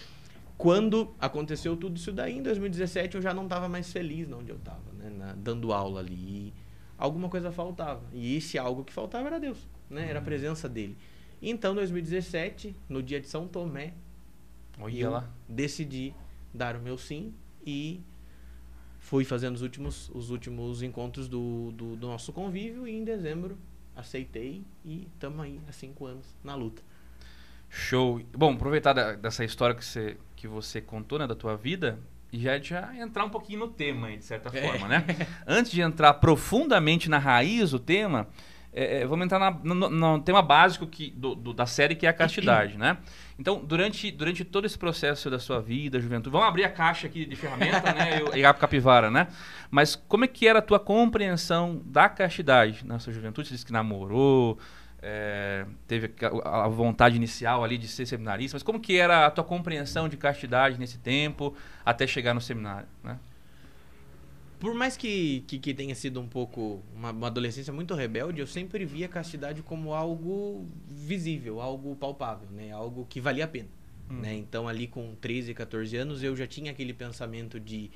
quando 0.56 1.14
aconteceu 1.20 1.76
tudo 1.76 1.96
isso 1.96 2.12
daí, 2.12 2.38
em 2.38 2.42
2017, 2.42 3.16
eu 3.16 3.22
já 3.22 3.34
não 3.34 3.44
estava 3.44 3.68
mais 3.68 3.92
feliz 3.92 4.30
onde 4.32 4.50
eu 4.50 4.56
estava, 4.56 4.80
né? 4.98 5.10
na- 5.10 5.34
dando 5.34 5.72
aula 5.72 6.00
ali. 6.00 6.14
E 6.14 6.52
alguma 6.96 7.28
coisa 7.28 7.50
faltava. 7.52 8.02
E 8.12 8.37
esse 8.37 8.58
algo 8.58 8.84
que 8.84 8.92
faltava 8.92 9.26
era 9.28 9.38
Deus, 9.40 9.58
né? 9.90 10.08
Era 10.08 10.18
a 10.18 10.22
presença 10.22 10.68
dele. 10.68 10.96
Então, 11.40 11.72
em 11.72 11.76
2017, 11.76 12.75
no 12.88 13.02
dia 13.02 13.20
de 13.20 13.28
São 13.28 13.46
Tomé, 13.46 13.94
Olha 14.80 14.97
eu 14.99 15.11
lá. 15.11 15.28
decidi 15.49 16.14
dar 16.52 16.76
o 16.76 16.80
meu 16.80 16.97
sim 16.99 17.32
e 17.66 18.00
fui 19.00 19.25
fazendo 19.25 19.54
os 19.56 19.62
últimos, 19.62 20.11
os 20.14 20.30
últimos 20.30 20.82
encontros 20.82 21.28
do, 21.28 21.73
do, 21.73 21.97
do 21.97 22.06
nosso 22.06 22.32
convívio 22.32 22.87
e 22.87 22.92
em 22.94 23.04
dezembro 23.04 23.56
aceitei 23.97 24.62
e 24.85 25.08
estamos 25.14 25.40
aí 25.44 25.61
há 25.68 25.73
cinco 25.73 26.06
anos 26.06 26.26
na 26.44 26.54
luta. 26.54 26.82
Show. 27.70 28.20
Bom, 28.37 28.54
aproveitar 28.54 28.92
da- 28.92 29.12
dessa 29.14 29.44
história 29.44 29.75
que 29.75 29.85
você, 29.85 30.16
que 30.37 30.49
você 30.49 30.80
contou, 30.80 31.18
né, 31.18 31.26
da 31.26 31.35
tua 31.35 31.56
vida, 31.56 31.99
e 32.32 32.38
já, 32.38 32.58
já 32.61 32.94
entrar 32.97 33.25
um 33.25 33.30
pouquinho 33.30 33.61
no 33.61 33.68
tema, 33.68 34.14
de 34.16 34.25
certa 34.25 34.56
É. 34.56 34.62
forma, 34.66 34.88
né? 34.88 35.04
Antes 35.47 35.73
de 35.73 35.80
entrar 35.80 36.14
profundamente 36.14 37.08
na 37.11 37.18
raiz 37.18 37.70
do 37.70 37.78
tema, 37.78 38.28
é, 38.72 39.00
é, 39.00 39.06
vamos 39.06 39.25
entrar 39.25 39.38
na- 39.38 39.50
no, 39.50 39.75
no- 39.90 40.20
tema 40.20 40.42
básico 40.42 40.87
que, 40.87 41.10
do, 41.10 41.34
do- 41.34 41.52
da 41.52 41.66
série, 41.66 41.94
que 41.94 42.06
é 42.06 42.08
a 42.08 42.12
castidade, 42.12 42.76
né? 42.78 42.98
Então, 43.38 43.64
durante, 43.64 44.10
durante 44.10 44.44
todo 44.44 44.64
esse 44.66 44.76
processo 44.78 45.30
da 45.30 45.38
sua 45.38 45.60
vida, 45.60 46.00
juventude, 46.00 46.30
vamos 46.32 46.48
abrir 46.48 46.64
a 46.64 46.68
caixa 46.68 47.06
aqui 47.06 47.25
de 47.25 47.37
ferramenta, 47.37 47.92
né? 47.94 48.20
E 48.37 48.44
a 48.44 48.52
capivara, 48.52 49.10
né? 49.10 49.28
Mas 49.70 49.94
como 49.96 50.25
é 50.25 50.28
que 50.28 50.46
era 50.46 50.58
a 50.58 50.62
tua 50.62 50.78
compreensão 50.80 51.80
da 51.87 52.08
castidade 52.08 52.84
na 52.87 52.98
sua 52.98 53.12
juventude? 53.12 53.48
Você 53.48 53.54
disse 53.54 53.66
que 53.66 53.72
namorou, 53.72 54.58
é, 55.00 55.64
teve 55.87 56.12
a 56.44 56.64
a 56.64 56.68
vontade 56.68 57.14
inicial 57.16 57.62
ali 57.62 57.78
de 57.78 57.87
ser 57.87 58.04
seminarista, 58.06 58.56
mas 58.56 58.62
como 58.64 58.80
que 58.80 58.98
era 58.98 59.26
a 59.26 59.30
tua 59.30 59.44
compreensão 59.44 60.08
de 60.08 60.16
castidade 60.16 60.78
nesse 60.78 60.98
tempo 60.98 61.54
até 61.87 62.06
chegar 62.06 62.34
no 62.34 62.40
seminário, 62.40 62.88
né? 63.04 63.16
Por 64.59 64.75
mais 64.75 64.97
que, 64.97 65.45
que, 65.47 65.59
que 65.59 65.73
tenha 65.73 65.95
sido 65.95 66.21
um 66.21 66.27
pouco 66.27 66.83
uma, 66.95 67.11
uma 67.12 67.27
adolescência 67.29 67.73
muito 67.73 67.95
rebelde, 67.95 68.41
eu 68.41 68.47
sempre 68.47 68.85
via 68.85 69.07
a 69.07 69.09
castidade 69.09 69.62
como 69.62 69.95
algo 69.95 70.67
visível, 70.88 71.61
algo 71.61 71.95
palpável, 71.95 72.49
né? 72.50 72.73
Algo 72.73 73.07
que 73.07 73.21
valia 73.21 73.45
a 73.45 73.49
pena, 73.49 73.69
Hum. 74.11 74.21
né? 74.21 74.35
Então 74.35 74.67
ali 74.67 74.87
com 74.88 75.15
13, 75.21 75.55
14 75.55 75.97
anos 75.97 76.23
eu 76.23 76.35
já 76.35 76.47
tinha 76.47 76.71
aquele 76.73 76.93
pensamento 76.93 77.61
de 77.61 77.91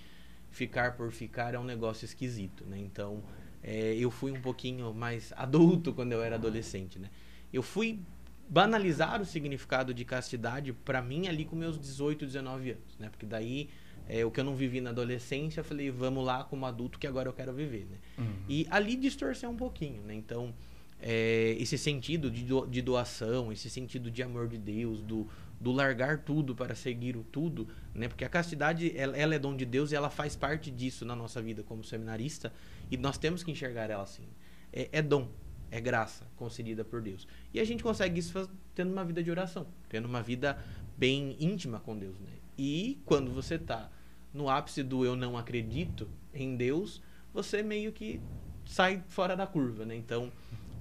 ficar 0.50 0.97
por 0.97 1.11
ficar 1.11 1.54
é 1.54 1.59
um 1.59 1.64
negócio 1.64 2.04
esquisito, 2.04 2.64
né? 2.66 2.78
Então 2.78 3.23
é, 3.62 3.95
eu 3.95 4.11
fui 4.11 4.31
um 4.31 4.40
pouquinho 4.40 4.92
mais 4.95 5.33
adulto 5.37 5.92
quando 5.95 6.12
eu 6.12 6.23
era 6.23 6.37
adolescente, 6.37 6.99
né? 6.99 7.11
Eu 7.52 7.62
fui 7.62 8.00
banalizar 8.49 9.21
o 9.21 9.25
significado 9.25 9.95
de 9.95 10.04
castidade 10.04 10.73
para 10.73 11.00
mim 11.00 11.26
ali 11.28 11.45
com 11.45 11.57
meus 11.57 11.78
18, 11.78 12.26
19 12.26 12.71
anos, 12.73 12.99
né? 12.99 13.09
Porque 13.09 13.25
daí 13.26 13.69
é, 14.09 14.25
o 14.25 14.30
que 14.30 14.40
eu 14.40 14.44
não 14.44 14.54
vivi 14.56 14.80
na 14.80 14.90
adolescência, 14.90 15.61
eu 15.61 15.64
falei, 15.64 15.90
vamos 15.90 16.25
lá 16.25 16.44
como 16.44 16.66
adulto 16.66 16.99
que 16.99 17.06
agora 17.06 17.28
eu 17.28 17.32
quero 17.32 17.52
viver, 17.52 17.87
né? 17.90 17.97
Uhum. 18.18 18.35
E 18.49 18.66
ali 18.71 18.97
distorceu 18.97 19.49
um 19.50 19.56
pouquinho, 19.56 20.02
né? 20.02 20.14
Então, 20.14 20.52
é, 21.00 21.56
esse 21.59 21.76
sentido 21.78 22.30
de, 22.30 22.44
do- 22.44 22.66
de 22.66 22.80
doação, 22.82 23.52
esse 23.52 23.68
sentido 23.71 24.11
de 24.11 24.23
amor 24.23 24.49
de 24.49 24.59
Deus, 24.59 25.00
do, 25.02 25.26
do 25.61 25.73
largar 25.73 26.18
tudo 26.18 26.54
para 26.54 26.75
seguir 26.75 27.16
o 27.16 27.23
tudo, 27.25 27.66
né? 27.94 28.09
Porque 28.09 28.25
a 28.25 28.28
castidade, 28.28 28.92
ela, 28.97 29.16
ela 29.16 29.35
é 29.35 29.38
dom 29.38 29.56
de 29.56 29.64
Deus 29.64 29.92
e 29.92 29.94
ela 29.97 30.11
faz 30.11 30.37
parte 30.37 30.71
disso 30.71 31.04
na 31.04 31.16
nossa 31.16 31.40
vida 31.42 31.62
como 31.62 31.82
seminarista 31.82 32.52
e 32.90 32.97
nós 32.97 33.18
temos 33.18 33.42
que 33.42 33.50
enxergar 33.50 33.90
ela 33.90 34.02
assim. 34.02 34.25
É, 34.73 34.88
é 34.92 35.02
dom, 35.02 35.28
é 35.71 35.80
graça 35.80 36.26
concedida 36.37 36.85
por 36.85 37.00
Deus. 37.00 37.26
E 37.52 37.59
a 37.61 37.64
gente 37.64 37.82
consegue 37.82 38.21
isso 38.21 38.49
tendo 38.75 38.92
uma 38.92 39.04
vida 39.04 39.23
de 39.23 39.30
oração, 39.30 39.66
tendo 39.88 40.06
uma 40.06 40.23
vida 40.23 40.59
bem 40.97 41.37
íntima 41.40 41.80
com 41.80 41.97
Deus, 41.99 42.18
né? 42.21 42.28
E 42.64 43.02
quando 43.04 43.33
você 43.33 43.59
tá 43.59 43.90
no 44.33 44.49
ápice 44.49 44.85
do 44.85 45.04
eu 45.04 45.16
não 45.16 45.37
acredito 45.37 46.09
em 46.33 46.54
Deus, 46.54 47.02
você 47.35 47.61
meio 47.61 47.90
que 47.90 48.21
sai 48.64 49.02
fora 49.09 49.35
da 49.35 49.49
curva, 49.49 49.85
né? 49.85 49.97
Então, 49.97 50.31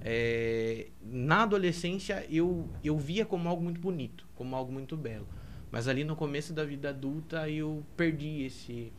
é, 0.00 0.86
na 1.02 1.42
adolescência 1.42 2.24
eu, 2.30 2.68
eu 2.84 2.96
via 2.96 3.26
como 3.26 3.48
algo 3.48 3.60
muito 3.64 3.80
bonito, 3.80 4.24
como 4.36 4.54
algo 4.54 4.70
muito 4.72 4.96
belo. 4.96 5.26
Mas 5.72 5.88
ali 5.88 6.04
no 6.04 6.14
começo 6.14 6.52
da 6.52 6.64
vida 6.64 6.90
adulta 6.90 7.50
eu 7.50 7.84
perdi 7.96 8.42
esse, 8.44 8.92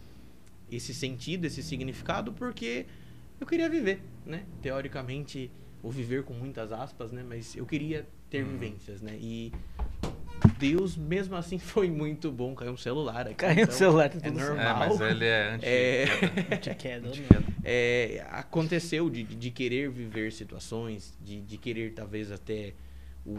esse 0.70 0.94
sentido, 0.94 1.46
esse 1.46 1.64
significado, 1.64 2.34
porque 2.34 2.86
eu 3.40 3.48
queria 3.48 3.70
viver, 3.70 4.04
né? 4.26 4.44
Teoricamente, 4.62 5.50
o 5.82 5.90
viver 5.90 6.24
com 6.24 6.34
muitas 6.34 6.74
aspas, 6.74 7.14
né? 7.14 7.24
Mas 7.24 7.56
eu 7.56 7.66
queria 7.66 8.06
ter 8.30 8.44
Uhum. 8.44 8.52
vivências, 8.52 9.02
né? 9.02 9.18
E 9.22 9.54
Deus, 10.58 10.96
mesmo 10.96 11.36
assim, 11.36 11.58
foi 11.60 11.90
muito 11.90 12.32
bom. 12.32 12.54
Caiu 12.56 12.74
um 12.74 12.78
celular 12.78 13.28
aqui. 13.28 13.36
Caiu 13.36 13.64
então 13.64 13.74
celular, 13.74 14.10
tá 14.10 14.18
É 14.18 14.22
tudo 14.22 14.40
certo. 14.40 14.52
É, 14.52 14.56
normal. 14.64 14.90
mas 14.90 15.02
ele 15.02 15.26
é 15.26 15.54
anti... 15.54 15.66
É. 15.66 16.06
Te 16.58 16.76
quero, 16.76 17.08
anti- 17.08 17.24
É, 17.64 18.26
aconteceu 18.30 19.10
de, 19.10 19.24
de 19.24 19.52
querer 19.52 19.90
viver 19.90 20.32
situações, 20.32 21.18
de, 21.22 21.42
de 21.42 21.58
querer 21.58 21.94
talvez 21.94 22.32
até 22.32 22.74
um, 23.26 23.38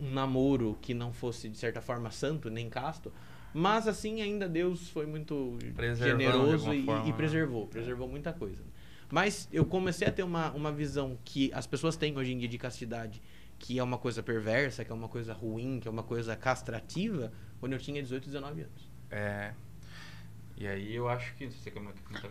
um 0.00 0.10
namoro 0.12 0.76
que 0.80 0.92
não 0.94 1.12
fosse 1.12 1.48
de 1.48 1.56
certa 1.56 1.80
forma 1.80 2.10
santo 2.10 2.50
nem 2.50 2.68
casto, 2.68 3.12
mas 3.52 3.86
assim 3.88 4.20
ainda 4.20 4.48
Deus 4.48 4.88
foi 4.90 5.06
muito 5.06 5.56
Preservando 5.74 6.22
generoso 6.22 6.74
e, 6.74 6.84
forma, 6.84 7.04
e 7.04 7.10
né? 7.10 7.16
preservou, 7.16 7.66
preservou 7.66 8.08
muita 8.08 8.32
coisa. 8.32 8.62
Mas 9.10 9.48
eu 9.52 9.64
comecei 9.64 10.08
a 10.08 10.10
ter 10.10 10.22
uma, 10.24 10.50
uma 10.52 10.72
visão 10.72 11.16
que 11.24 11.50
as 11.54 11.66
pessoas 11.66 11.96
têm 11.96 12.16
hoje 12.16 12.32
em 12.32 12.38
dia 12.38 12.48
de 12.48 12.58
castidade, 12.58 13.22
que 13.58 13.78
é 13.78 13.82
uma 13.82 13.98
coisa 13.98 14.22
perversa, 14.22 14.84
que 14.84 14.90
é 14.92 14.94
uma 14.94 15.08
coisa 15.08 15.32
ruim, 15.32 15.80
que 15.80 15.88
é 15.88 15.90
uma 15.90 16.02
coisa 16.02 16.36
castrativa, 16.36 17.32
quando 17.60 17.72
eu 17.72 17.78
tinha 17.78 18.02
18, 18.02 18.26
19 18.26 18.62
anos. 18.62 18.90
É. 19.10 19.52
E 20.56 20.66
aí 20.66 20.94
eu 20.94 21.08
acho 21.08 21.34
que... 21.34 21.50
Você 21.50 21.70
quer 21.70 21.80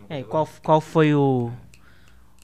É, 0.08 0.22
coisa? 0.22 0.24
qual, 0.24 0.48
qual 0.62 0.80
foi 0.80 1.14
o, 1.14 1.52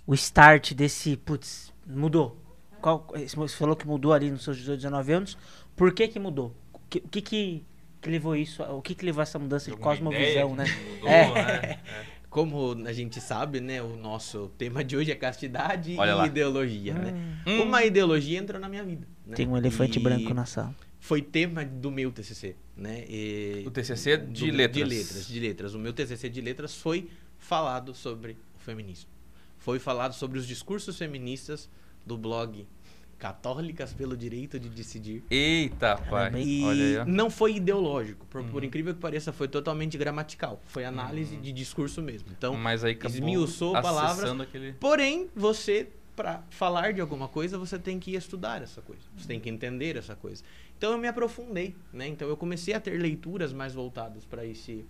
o 0.06 0.14
start 0.14 0.74
desse. 0.74 1.16
Putz, 1.16 1.72
mudou. 1.86 2.36
Qual, 2.80 3.06
você 3.36 3.56
falou 3.56 3.76
que 3.76 3.86
mudou 3.86 4.12
ali 4.12 4.30
nos 4.30 4.42
seus 4.42 4.56
18, 4.56 4.78
19 4.80 5.12
anos. 5.12 5.38
Por 5.76 5.92
que 5.94 6.08
que 6.08 6.18
mudou? 6.18 6.54
O 6.72 6.80
que, 6.90 7.00
que, 7.00 7.22
que, 7.22 7.64
levou 8.04 8.34
isso? 8.34 8.62
O 8.62 8.82
que, 8.82 8.94
que 8.94 9.04
levou 9.04 9.22
essa 9.22 9.38
mudança 9.38 9.70
de 9.70 9.76
cosmovisão, 9.76 10.54
né? 10.54 10.64
mudou, 10.94 11.08
É. 11.08 11.32
né? 11.34 11.80
Como 12.30 12.72
a 12.86 12.92
gente 12.92 13.20
sabe, 13.20 13.60
né, 13.60 13.82
o 13.82 13.96
nosso 13.96 14.50
tema 14.56 14.84
de 14.84 14.96
hoje 14.96 15.10
é 15.10 15.16
castidade 15.16 15.96
Olha 15.98 16.10
e 16.12 16.14
lá. 16.14 16.26
ideologia, 16.28 16.94
né? 16.94 17.12
Hum. 17.44 17.62
Uma 17.62 17.84
ideologia 17.84 18.38
entrou 18.38 18.60
na 18.60 18.68
minha 18.68 18.84
vida. 18.84 19.06
né? 19.26 19.34
Tem 19.34 19.48
um 19.48 19.56
elefante 19.56 19.98
E 19.98 20.02
branco 20.02 20.32
na 20.32 20.46
sala. 20.46 20.74
Foi 21.00 21.20
tema 21.20 21.64
do 21.64 21.90
meu 21.90 22.12
TCC, 22.12 22.54
né? 22.76 23.04
E- 23.08 23.64
O 23.66 23.70
TCC 23.70 24.16
de 24.18 24.48
do- 24.50 24.56
letras. 24.56 24.76
De 24.88 24.94
letras, 24.96 25.26
de 25.26 25.40
letras. 25.40 25.74
O 25.74 25.78
meu 25.78 25.92
TCC 25.92 26.28
de 26.28 26.40
letras 26.40 26.74
foi 26.76 27.08
falado 27.36 27.94
sobre 27.94 28.36
o 28.54 28.58
feminismo. 28.60 29.10
Foi 29.58 29.78
falado 29.80 30.12
sobre 30.14 30.38
os 30.38 30.46
discursos 30.46 30.96
feministas 30.96 31.68
do 32.06 32.16
blog 32.16 32.64
Católicas 33.20 33.92
pelo 33.92 34.16
Direito 34.16 34.58
de 34.58 34.70
Decidir. 34.70 35.22
Eita, 35.30 35.96
pai. 35.98 36.42
E 36.42 36.64
Olha 36.64 37.02
aí, 37.04 37.10
não 37.12 37.28
foi 37.30 37.56
ideológico, 37.56 38.24
por, 38.26 38.42
por 38.44 38.62
Uhum. 38.62 38.66
incrível 38.66 38.94
que 38.94 39.00
pareça, 39.00 39.30
foi 39.32 39.46
totalmente 39.46 39.96
gramatical. 39.98 40.58
Foi 40.66 40.84
análise 40.86 41.36
de 41.36 41.52
discurso 41.52 42.00
mesmo. 42.00 42.28
Então, 42.36 42.56
Mas 42.56 42.82
aí 42.82 42.92
acabou 42.92 43.14
esmiuçou 43.14 43.72
palavras. 43.74 44.18
acessando 44.20 44.42
aquele... 44.42 44.72
Porém, 44.72 45.28
você, 45.36 45.88
para 46.16 46.42
falar 46.48 46.94
de 46.94 47.00
alguma 47.02 47.28
coisa, 47.28 47.58
você 47.58 47.78
tem 47.78 47.98
que 48.00 48.14
estudar 48.14 48.62
essa 48.62 48.80
coisa. 48.80 49.02
Você 49.16 49.28
tem 49.28 49.38
que 49.38 49.50
entender 49.50 49.96
essa 49.96 50.16
coisa. 50.16 50.42
Então 50.78 50.92
eu 50.92 50.98
me 50.98 51.06
aprofundei, 51.06 51.76
né? 51.92 52.08
Então 52.08 52.26
eu 52.26 52.38
comecei 52.38 52.72
a 52.72 52.80
ter 52.80 52.98
leituras 52.98 53.52
mais 53.52 53.74
voltadas 53.74 54.24
para 54.24 54.46
esse, 54.46 54.82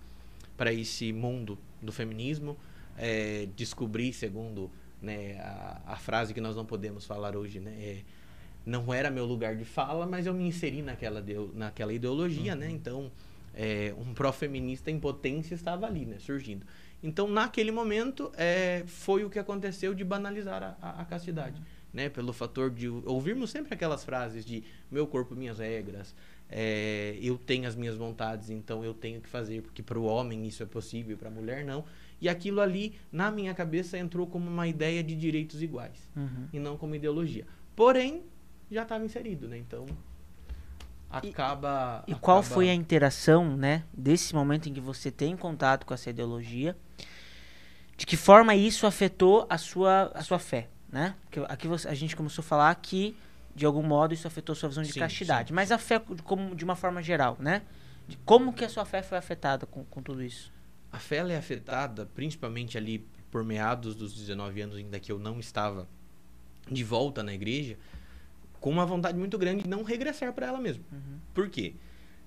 para 0.55 0.71
esse 0.71 1.11
mundo 1.11 1.59
do 1.81 1.91
feminismo. 1.91 2.57
É, 2.97 3.47
descobri, 3.57 4.13
segundo 4.13 4.71
né, 5.01 5.37
a, 5.41 5.81
a 5.87 5.95
frase 5.97 6.33
que 6.33 6.39
nós 6.39 6.55
não 6.55 6.65
podemos 6.65 7.05
falar 7.05 7.35
hoje, 7.35 7.59
né? 7.59 7.71
é, 7.77 7.97
não 8.65 8.93
era 8.93 9.09
meu 9.09 9.25
lugar 9.25 9.55
de 9.55 9.65
fala, 9.65 10.05
mas 10.05 10.25
eu 10.25 10.33
me 10.33 10.43
inseri 10.47 10.81
naquela, 10.81 11.21
deo- 11.21 11.51
naquela 11.55 11.93
ideologia, 11.93 12.55
né? 12.55 12.69
Então, 12.69 13.11
é, 13.53 13.93
um 13.97 14.13
pró-feminista 14.13 14.89
em 14.91 14.99
potência 14.99 15.55
estava 15.55 15.85
ali, 15.87 16.05
né? 16.05 16.17
Surgindo. 16.19 16.65
Então, 17.03 17.27
naquele 17.27 17.71
momento, 17.71 18.31
é, 18.37 18.83
foi 18.85 19.23
o 19.23 19.29
que 19.29 19.39
aconteceu 19.39 19.93
de 19.93 20.03
banalizar 20.03 20.61
a, 20.61 20.77
a- 20.81 21.01
a 21.01 21.05
castidade. 21.05 21.61
né? 21.93 22.07
Pelo 22.07 22.31
fator 22.31 22.69
de 22.69 22.87
ouvirmos 22.87 23.49
sempre 23.49 23.73
aquelas 23.73 24.03
frases 24.05 24.45
de 24.45 24.63
meu 24.89 25.05
corpo, 25.05 25.35
minhas 25.35 25.59
regras, 25.59 26.15
é, 26.49 27.17
eu 27.21 27.37
tenho 27.37 27.67
as 27.67 27.75
minhas 27.75 27.95
vontades, 27.97 28.49
então 28.49 28.83
eu 28.85 28.93
tenho 28.93 29.19
que 29.19 29.27
fazer, 29.27 29.61
porque 29.61 29.81
para 29.83 29.97
o 29.99 30.03
homem 30.05 30.45
isso 30.47 30.61
é 30.63 30.65
possível, 30.65 31.17
para 31.17 31.27
a 31.27 31.31
mulher 31.31 31.65
não. 31.65 31.83
E 32.21 32.29
aquilo 32.29 32.61
ali, 32.61 32.93
na 33.11 33.29
minha 33.31 33.53
cabeça, 33.53 33.97
entrou 33.97 34.25
como 34.27 34.47
uma 34.49 34.67
ideia 34.67 35.03
de 35.03 35.15
direitos 35.15 35.61
iguais, 35.63 36.07
Uhum. 36.15 36.47
e 36.53 36.59
não 36.59 36.77
como 36.77 36.93
ideologia. 36.95 37.45
Porém, 37.75 38.21
já 38.71 38.83
estava 38.83 39.03
inserido, 39.05 39.47
né? 39.47 39.57
Então, 39.57 39.85
acaba... 41.09 42.03
E 42.07 42.15
qual 42.15 42.39
acaba- 42.39 42.53
foi 42.55 42.69
a 42.69 42.73
interação, 42.73 43.55
né, 43.57 43.83
desse 43.93 44.33
momento 44.33 44.69
em 44.69 44.73
que 44.73 44.79
você 44.81 45.11
tem 45.11 45.35
contato 45.35 45.85
com 45.85 45.93
essa 45.93 46.09
ideologia? 46.09 46.75
De 47.97 48.05
que 48.05 48.17
forma 48.17 48.55
isso 48.55 48.87
afetou 48.87 49.45
a 49.49 49.57
sua, 49.57 50.11
a 50.15 50.23
sua 50.23 50.39
fé, 50.39 50.69
né? 50.89 51.15
Porque 51.23 51.39
aqui 51.51 51.67
você- 51.67 51.87
a 51.87 51.93
gente 51.93 52.15
começou 52.15 52.41
a 52.41 52.45
falar 52.45 52.73
que, 52.75 53.15
de 53.55 53.65
algum 53.65 53.83
modo, 53.83 54.13
isso 54.13 54.25
afetou 54.27 54.53
a 54.53 54.55
sua 54.55 54.69
visão 54.69 54.83
de 54.83 54.91
Sim, 54.91 54.99
castidade. 54.99 55.49
sim, 55.49 55.53
Mas 55.53 55.71
a 55.71 55.77
fé 55.77 55.99
como 56.23 56.55
de 56.55 56.63
uma 56.63 56.75
forma 56.75 57.01
geral, 57.03 57.37
né? 57.39 57.61
De 58.07 58.17
como 58.25 58.51
que 58.53 58.65
a 58.65 58.69
sua 58.69 58.85
fé 58.85 59.03
foi 59.03 59.17
afetada 59.17 59.65
com, 59.65 59.83
com 59.85 60.01
tudo 60.01 60.23
isso? 60.23 60.51
A 60.91 60.97
fé 60.97 61.17
é 61.17 61.37
afetada, 61.37 62.05
principalmente 62.15 62.77
ali 62.77 63.05
por 63.29 63.43
meados 63.43 63.95
dos 63.95 64.13
19 64.13 64.61
anos, 64.61 64.75
ainda 64.77 64.99
que 64.99 65.11
eu 65.11 65.19
não 65.19 65.39
estava 65.39 65.87
de 66.69 66.83
volta 66.83 67.21
na 67.23 67.33
igreja, 67.33 67.77
com 68.61 68.69
uma 68.69 68.85
vontade 68.85 69.17
muito 69.17 69.37
grande 69.37 69.63
de 69.63 69.69
não 69.69 69.83
regressar 69.83 70.31
para 70.31 70.47
ela 70.47 70.61
mesmo. 70.61 70.85
Por 71.33 71.49
quê? 71.49 71.73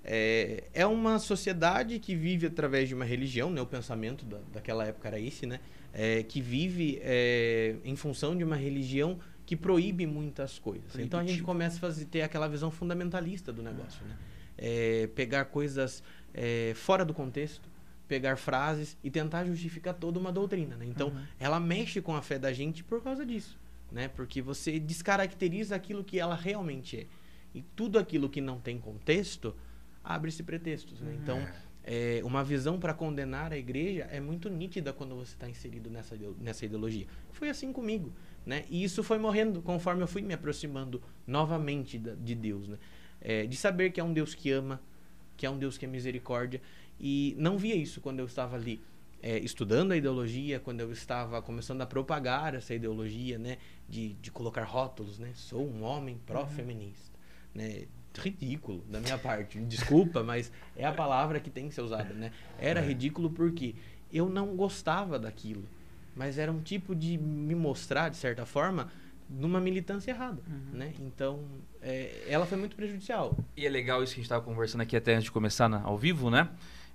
É, 0.05 0.65
é 0.75 0.87
uma 0.87 1.19
sociedade 1.19 1.99
que 1.99 2.15
vive 2.15 2.47
através 2.47 2.89
de 2.89 2.95
uma 2.95 3.07
religião, 3.07 3.51
né? 3.51 3.61
O 3.63 3.67
pensamento 3.67 4.25
da, 4.27 4.39
daquela 4.53 4.85
época 4.87 5.09
era 5.09 5.19
esse, 5.19 5.47
né? 5.47 5.61
É, 5.95 6.23
que 6.23 6.43
vive 6.43 6.99
é, 7.03 7.77
em 7.85 7.97
função 7.97 8.37
de 8.37 8.45
uma 8.45 8.57
religião 8.57 9.19
que 9.47 9.57
proíbe 9.57 10.07
muitas 10.07 10.59
coisas. 10.59 10.99
Então 10.99 11.19
a 11.21 11.23
gente 11.23 11.43
Proibitivo. 11.43 11.47
começa 11.47 11.77
a 11.77 11.81
fazer, 11.81 12.05
ter 12.07 12.21
aquela 12.23 12.49
visão 12.49 12.71
fundamentalista 12.71 13.51
do 13.53 13.63
negócio, 13.63 14.05
né? 14.05 14.17
É, 14.59 15.07
pegar 15.15 15.47
coisas 15.47 16.03
é, 16.35 16.73
fora 16.75 17.05
do 17.05 17.15
contexto, 17.15 17.69
pegar 18.07 18.37
frases 18.37 18.97
e 19.03 19.11
tentar 19.11 19.45
justificar 19.47 19.95
toda 19.95 20.19
uma 20.19 20.31
doutrina, 20.33 20.77
né? 20.77 20.85
Então 20.87 21.09
Uhum. 21.09 21.23
ela 21.41 21.59
mexe 21.59 22.01
com 22.03 22.15
a 22.15 22.21
fé 22.21 22.39
da 22.39 22.53
gente 22.53 22.85
por 22.85 23.03
causa 23.03 23.25
disso, 23.25 23.59
né? 23.93 24.09
Porque 24.09 24.41
você 24.43 24.79
descaracteriza 24.79 25.75
aquilo 25.77 26.03
que 26.05 26.19
ela 26.19 26.35
realmente 26.35 26.97
é. 27.01 27.07
E 27.55 27.63
tudo 27.77 27.99
aquilo 27.99 28.29
que 28.29 28.41
não 28.41 28.59
tem 28.59 28.79
contexto 28.79 29.55
abre-se 30.03 30.43
pretextos, 30.43 31.01
né? 31.01 31.15
Então, 31.23 31.39
é, 31.87 32.21
uma 32.25 32.43
visão 32.43 32.79
para 32.81 32.93
condenar 32.95 33.53
a 33.53 33.59
igreja 33.59 34.05
é 34.11 34.19
muito 34.21 34.49
nítida 34.49 34.93
quando 34.93 35.15
você 35.15 35.35
está 35.35 35.49
inserido 35.49 35.91
nessa, 35.91 36.17
nessa 36.41 36.65
ideologia. 36.65 37.07
Foi 37.33 37.49
assim 37.49 37.73
comigo, 37.73 38.13
né? 38.45 38.65
E 38.69 38.83
isso 38.83 39.03
foi 39.03 39.19
morrendo 39.19 39.63
conforme 39.63 40.03
eu 40.03 40.07
fui 40.09 40.23
me 40.23 40.35
aproximando 40.35 41.03
novamente 41.27 41.99
da- 41.99 42.15
de 42.15 42.35
Deus, 42.35 42.69
né? 42.69 42.79
É, 43.21 43.47
de 43.47 43.57
saber 43.57 43.91
que 43.91 44.01
é 44.01 44.05
um 44.05 44.13
Deus 44.13 44.35
que 44.35 44.51
ama, 44.51 44.81
que 45.37 45.47
é 45.47 45.51
um 45.51 45.59
Deus 45.59 45.79
que 45.79 45.85
é 45.85 45.89
misericórdia. 45.89 46.61
E 46.99 47.35
não 47.39 47.57
via 47.59 47.75
isso 47.75 48.01
quando 48.01 48.19
eu 48.21 48.27
estava 48.27 48.57
ali 48.57 48.81
é, 49.23 49.39
estudando 49.39 49.93
a 49.93 49.97
ideologia, 49.97 50.61
quando 50.61 50.81
eu 50.81 50.93
estava 50.93 51.41
começando 51.41 51.81
a 51.81 51.87
propagar 51.87 52.55
essa 52.55 52.75
ideologia, 52.75 53.39
né? 53.39 53.57
De, 53.89 54.15
de 54.15 54.31
colocar 54.31 54.65
rótulos, 54.65 55.19
né? 55.19 55.31
Sou 55.35 55.67
um 55.67 55.83
homem 55.83 56.19
pró-feminista, 56.27 57.19
né? 57.55 57.85
Ridículo 58.17 58.81
da 58.89 59.01
minha 59.01 59.19
parte, 59.19 59.59
desculpa, 59.61 60.23
mas 60.23 60.51
é 60.77 60.85
a 60.87 60.93
palavra 60.93 61.41
que 61.41 61.51
tem 61.51 61.69
que 61.69 61.75
ser 61.75 61.81
usada, 61.83 62.15
né? 62.15 62.31
Era 62.59 62.81
ridículo 62.81 63.29
porque 63.29 63.75
eu 64.13 64.29
não 64.29 64.55
gostava 64.55 65.19
daquilo, 65.19 65.65
mas 66.15 66.39
era 66.39 66.51
um 66.53 66.61
tipo 66.63 66.95
de 66.95 67.19
me 67.19 67.57
mostrar, 67.57 68.09
de 68.09 68.17
certa 68.17 68.47
forma, 68.47 68.89
numa 69.29 69.61
militância 69.61 70.13
errada, 70.13 70.41
né? 70.73 70.95
Então, 71.01 71.41
é, 71.83 72.25
ela 72.29 72.47
foi 72.47 72.57
muito 72.57 72.77
prejudicial. 72.77 73.37
E 73.57 73.67
é 73.67 73.69
legal 73.69 74.01
isso 74.03 74.13
que 74.15 74.21
a 74.21 74.23
gente 74.23 74.27
estava 74.27 74.45
conversando 74.45 74.83
aqui 74.83 74.97
até 74.97 75.15
antes 75.15 75.25
de 75.25 75.33
começar 75.33 75.69
na- 75.69 75.83
ao 75.83 75.99
vivo, 75.99 76.31
né? 76.31 76.49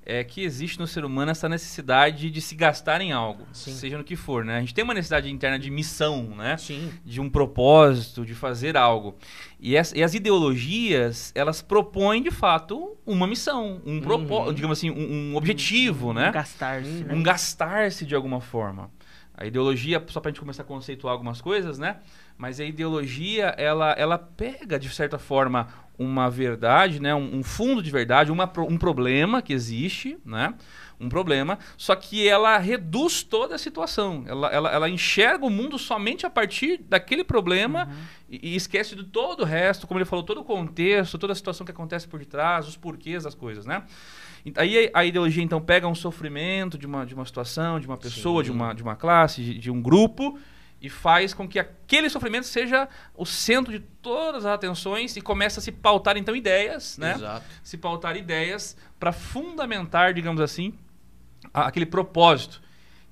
É 0.06 0.24
que 0.24 0.42
existe 0.42 0.80
no 0.80 0.88
ser 0.88 1.06
humano 1.06 1.30
essa 1.30 1.48
necessidade 1.48 2.32
de 2.32 2.42
se 2.42 2.56
gastar 2.56 3.00
em 3.00 3.12
algo, 3.12 3.46
Sim. 3.54 3.72
seja 3.74 3.96
no 3.98 4.04
que 4.04 4.16
for, 4.16 4.44
né? 4.44 4.58
A 4.58 4.60
gente 4.60 4.74
tem 4.74 4.84
uma 4.84 4.94
necessidade 4.94 5.30
interna 5.30 5.60
de 5.60 5.70
missão, 5.70 6.24
né? 6.36 6.58
Sim. 6.58 6.92
De 7.06 7.22
um 7.22 7.30
propósito, 7.30 8.26
de 8.26 8.34
fazer 8.34 8.76
algo. 8.76 9.16
E 9.60 9.78
as, 9.78 9.92
e 9.94 10.02
as 10.02 10.16
ideologias, 10.16 11.32
elas 11.36 11.62
propõem, 11.62 12.24
de 12.24 12.32
fato, 12.32 12.98
uma 13.06 13.28
missão, 13.28 13.82
um 13.86 14.00
propósito, 14.02 14.48
Uhum. 14.50 14.54
digamos 14.56 14.78
assim, 14.80 14.90
um, 14.90 15.32
um 15.34 15.36
objetivo, 15.36 16.12
né? 16.14 16.32
Gastar-se, 16.32 16.90
né? 17.04 17.14
um 17.14 17.22
gastar-se 17.22 18.06
de 18.06 18.16
alguma 18.16 18.42
forma. 18.42 18.90
A 19.36 19.46
ideologia, 19.46 20.04
só 20.08 20.20
para 20.20 20.30
a 20.30 20.32
gente 20.32 20.40
começar 20.42 20.64
a 20.64 20.66
conceituar 20.66 21.14
algumas 21.14 21.40
coisas, 21.40 21.78
né? 21.80 21.98
Mas 22.40 22.58
a 22.58 22.64
ideologia, 22.64 23.54
ela, 23.58 23.92
ela 23.98 24.18
pega, 24.18 24.80
de 24.80 24.88
certa 24.88 25.20
forma, 25.20 25.68
uma 25.98 26.30
verdade, 26.30 27.02
né? 27.02 27.14
Um, 27.14 27.40
um 27.40 27.44
fundo 27.44 27.84
de 27.84 27.92
verdade, 27.92 28.32
uma, 28.32 28.50
um 28.60 28.78
problema 28.78 29.42
que 29.42 29.52
existe, 29.52 30.18
né? 30.26 30.54
Um 30.98 31.10
problema, 31.10 31.60
só 31.78 31.94
que 31.98 32.26
ela 32.26 32.58
reduz 32.58 33.24
toda 33.24 33.56
a 33.56 33.58
situação. 33.58 34.24
Ela, 34.26 34.48
ela, 34.48 34.72
ela 34.72 34.90
enxerga 34.90 35.46
o 35.46 35.50
mundo 35.50 35.78
somente 35.78 36.26
a 36.26 36.30
partir 36.30 36.78
daquele 36.78 37.26
problema 37.26 37.90
e, 38.30 38.54
e 38.54 38.56
esquece 38.56 38.96
de 38.96 39.04
todo 39.04 39.42
o 39.42 39.46
resto, 39.46 39.86
como 39.86 40.00
ele 40.00 40.06
falou, 40.06 40.24
todo 40.24 40.40
o 40.40 40.46
contexto, 40.46 41.18
toda 41.18 41.34
a 41.34 41.36
situação 41.36 41.66
que 41.66 41.74
acontece 41.74 42.08
por 42.08 42.20
detrás, 42.20 42.70
os 42.70 42.78
porquês 42.78 43.26
das 43.26 43.36
coisas, 43.36 43.66
né? 43.66 43.84
Aí 44.56 44.90
a 44.94 45.04
ideologia 45.04 45.44
então 45.44 45.60
pega 45.60 45.86
um 45.86 45.96
sofrimento 45.96 46.78
de 46.78 46.86
uma, 46.86 47.06
de 47.06 47.14
uma 47.14 47.26
situação, 47.26 47.82
de 47.82 47.88
uma 47.88 47.98
pessoa, 47.98 48.42
de 48.42 48.50
uma, 48.50 48.74
de 48.74 48.82
uma 48.82 48.96
classe, 48.96 49.44
de, 49.44 49.58
de 49.58 49.70
um 49.70 49.82
grupo, 49.82 50.40
e 50.82 50.90
faz 50.90 51.34
com 51.34 51.48
que 51.48 51.60
aquele 51.60 52.10
sofrimento 52.10 52.46
seja 52.48 52.88
o 53.16 53.26
centro 53.26 53.72
de 53.72 53.80
todas 54.02 54.46
as 54.46 54.54
atenções 54.54 55.16
e 55.18 55.22
começa 55.22 55.60
a 55.60 55.64
se 55.64 55.72
pautar 55.72 56.16
então 56.18 56.36
ideias, 56.36 56.98
né? 56.98 57.14
Exato. 57.16 57.46
Se 57.64 57.78
pautar 57.78 58.16
ideias 58.16 58.78
para 59.00 59.12
fundamentar, 59.12 60.14
digamos 60.14 60.40
assim, 60.42 60.74
a- 61.54 61.68
aquele 61.68 61.86
propósito. 61.86 62.62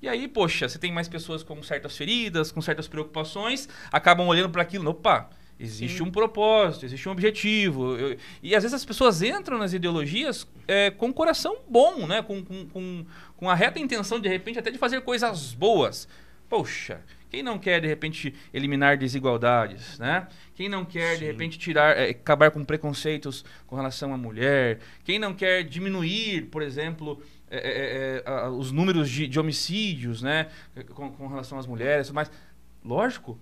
E 0.01 0.07
aí, 0.07 0.27
poxa, 0.27 0.69
você 0.69 0.77
tem 0.77 0.91
mais 0.91 1.07
pessoas 1.09 1.41
com 1.43 1.61
certas 1.63 1.97
feridas, 1.97 2.51
com 2.51 2.61
certas 2.61 2.87
preocupações, 2.87 3.67
acabam 3.91 4.27
olhando 4.27 4.49
para 4.49 4.61
aquilo, 4.61 4.89
opa, 4.91 5.29
existe 5.59 5.97
Sim. 5.97 6.03
um 6.03 6.11
propósito, 6.11 6.85
existe 6.85 7.09
um 7.09 7.11
objetivo. 7.11 7.97
Eu- 7.97 8.17
e 8.43 8.55
às 8.55 8.61
vezes 8.63 8.75
as 8.75 8.85
pessoas 8.85 9.21
entram 9.23 9.57
nas 9.57 9.73
ideologias 9.73 10.47
é, 10.67 10.91
com 10.91 11.07
um 11.07 11.13
coração 11.13 11.57
bom, 11.67 12.05
né? 12.05 12.21
Com, 12.21 12.43
com, 12.45 12.65
com, 12.67 13.05
com 13.35 13.49
a 13.49 13.55
reta 13.55 13.79
intenção, 13.79 14.19
de 14.19 14.29
repente, 14.29 14.59
até 14.59 14.69
de 14.69 14.77
fazer 14.77 15.01
coisas 15.01 15.53
boas. 15.53 16.07
Poxa, 16.47 17.01
quem 17.29 17.43
não 17.43 17.59
quer, 17.59 17.81
de 17.81 17.87
repente, 17.87 18.33
eliminar 18.53 18.97
desigualdades, 18.97 19.99
né? 19.99 20.27
Quem 20.55 20.69
não 20.69 20.85
quer, 20.85 21.13
de 21.13 21.19
Sim. 21.19 21.25
repente, 21.25 21.59
tirar, 21.59 21.97
é, 21.97 22.09
acabar 22.09 22.51
com 22.51 22.63
preconceitos 22.63 23.43
com 23.65 23.75
relação 23.75 24.13
à 24.13 24.17
mulher? 24.17 24.79
Quem 25.03 25.19
não 25.19 25.33
quer 25.33 25.63
diminuir, 25.63 26.47
por 26.47 26.61
exemplo, 26.61 27.21
é, 27.49 28.23
é, 28.25 28.49
os 28.49 28.71
números 28.71 29.09
de, 29.09 29.27
de 29.27 29.39
homicídios, 29.39 30.21
né? 30.21 30.47
Com, 30.93 31.11
com 31.11 31.27
relação 31.27 31.59
às 31.59 31.67
mulheres, 31.67 32.09
mas 32.11 32.31
lógico. 32.83 33.39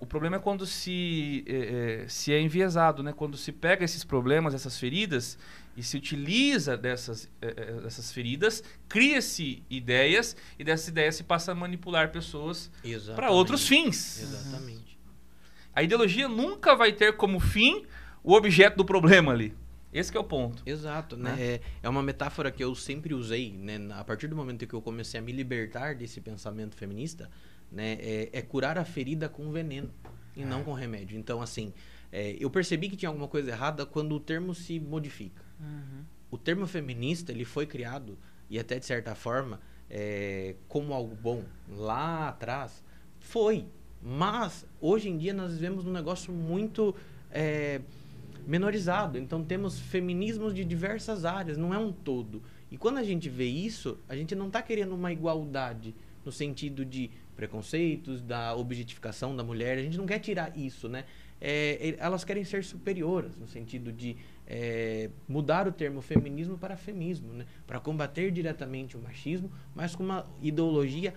O 0.00 0.06
problema 0.06 0.36
é 0.36 0.38
quando 0.38 0.64
se, 0.64 1.44
é, 1.46 2.04
é, 2.04 2.08
se 2.08 2.32
é 2.32 2.40
enviesado, 2.40 3.02
né? 3.02 3.12
Quando 3.12 3.36
se 3.36 3.52
pega 3.52 3.84
esses 3.84 4.02
problemas, 4.02 4.54
essas 4.54 4.78
feridas, 4.78 5.36
e 5.76 5.82
se 5.82 5.96
utiliza 5.96 6.76
dessas, 6.76 7.30
é, 7.42 7.48
é, 7.48 7.80
dessas 7.82 8.10
feridas, 8.10 8.62
cria-se 8.88 9.62
ideias, 9.68 10.36
e 10.58 10.64
dessas 10.64 10.88
ideias 10.88 11.16
se 11.16 11.24
passa 11.24 11.52
a 11.52 11.54
manipular 11.54 12.10
pessoas 12.10 12.70
para 13.14 13.30
outros 13.30 13.68
fins. 13.68 14.22
Exatamente. 14.22 14.98
A 15.74 15.82
ideologia 15.82 16.28
nunca 16.28 16.74
vai 16.74 16.92
ter 16.92 17.16
como 17.16 17.38
fim 17.38 17.84
o 18.22 18.32
objeto 18.32 18.76
do 18.76 18.84
problema 18.84 19.32
ali. 19.32 19.54
Esse 19.92 20.16
é 20.16 20.18
o 20.18 20.24
ponto. 20.24 20.62
Exato, 20.66 21.16
né? 21.16 21.36
É, 21.38 21.60
é 21.82 21.88
uma 21.88 22.02
metáfora 22.02 22.50
que 22.50 22.64
eu 22.64 22.74
sempre 22.74 23.14
usei, 23.14 23.52
né? 23.52 23.78
A 23.92 24.02
partir 24.02 24.26
do 24.26 24.34
momento 24.34 24.66
que 24.66 24.74
eu 24.74 24.82
comecei 24.82 25.20
a 25.20 25.22
me 25.22 25.30
libertar 25.30 25.94
desse 25.94 26.20
pensamento 26.20 26.74
feminista, 26.74 27.30
né? 27.74 27.98
É, 28.00 28.30
é 28.32 28.42
curar 28.42 28.78
a 28.78 28.84
ferida 28.84 29.28
com 29.28 29.50
veneno 29.50 29.90
e 30.36 30.44
não 30.44 30.62
com 30.62 30.72
remédio. 30.72 31.18
Então, 31.18 31.42
assim, 31.42 31.72
é, 32.10 32.36
eu 32.38 32.48
percebi 32.48 32.88
que 32.88 32.96
tinha 32.96 33.08
alguma 33.08 33.28
coisa 33.28 33.50
errada 33.50 33.84
quando 33.84 34.14
o 34.14 34.20
termo 34.20 34.54
se 34.54 34.78
modifica. 34.78 35.42
Uhum. 35.60 36.04
O 36.30 36.38
termo 36.38 36.66
feminista, 36.66 37.32
ele 37.32 37.44
foi 37.44 37.66
criado, 37.66 38.18
e 38.48 38.58
até 38.58 38.78
de 38.78 38.86
certa 38.86 39.14
forma, 39.14 39.60
é, 39.90 40.54
como 40.68 40.94
algo 40.94 41.14
bom 41.14 41.42
lá 41.68 42.28
atrás, 42.28 42.82
foi. 43.20 43.66
Mas, 44.02 44.66
hoje 44.80 45.08
em 45.08 45.16
dia, 45.16 45.32
nós 45.32 45.52
vivemos 45.52 45.84
num 45.84 45.92
negócio 45.92 46.32
muito 46.32 46.94
é, 47.30 47.80
menorizado. 48.46 49.18
Então, 49.18 49.42
temos 49.44 49.78
feminismos 49.78 50.54
de 50.54 50.64
diversas 50.64 51.24
áreas, 51.24 51.56
não 51.56 51.72
é 51.72 51.78
um 51.78 51.92
todo. 51.92 52.42
E 52.70 52.76
quando 52.76 52.98
a 52.98 53.04
gente 53.04 53.28
vê 53.28 53.46
isso, 53.46 53.98
a 54.08 54.16
gente 54.16 54.34
não 54.34 54.48
está 54.48 54.60
querendo 54.60 54.94
uma 54.94 55.12
igualdade 55.12 55.94
no 56.24 56.32
sentido 56.32 56.84
de 56.84 57.10
preconceitos, 57.36 58.22
da 58.22 58.54
objetificação 58.54 59.34
da 59.34 59.42
mulher. 59.42 59.78
A 59.78 59.82
gente 59.82 59.96
não 59.98 60.06
quer 60.06 60.18
tirar 60.18 60.56
isso, 60.56 60.88
né? 60.88 61.04
É, 61.40 61.96
elas 61.98 62.24
querem 62.24 62.44
ser 62.44 62.64
superioras, 62.64 63.36
no 63.36 63.46
sentido 63.46 63.92
de 63.92 64.16
é, 64.46 65.10
mudar 65.28 65.66
o 65.68 65.72
termo 65.72 66.00
feminismo 66.00 66.56
para 66.56 66.76
feminismo, 66.76 67.32
né? 67.32 67.44
Para 67.66 67.80
combater 67.80 68.30
diretamente 68.30 68.96
o 68.96 69.00
machismo, 69.00 69.50
mas 69.74 69.94
com 69.94 70.02
uma 70.02 70.26
ideologia 70.40 71.12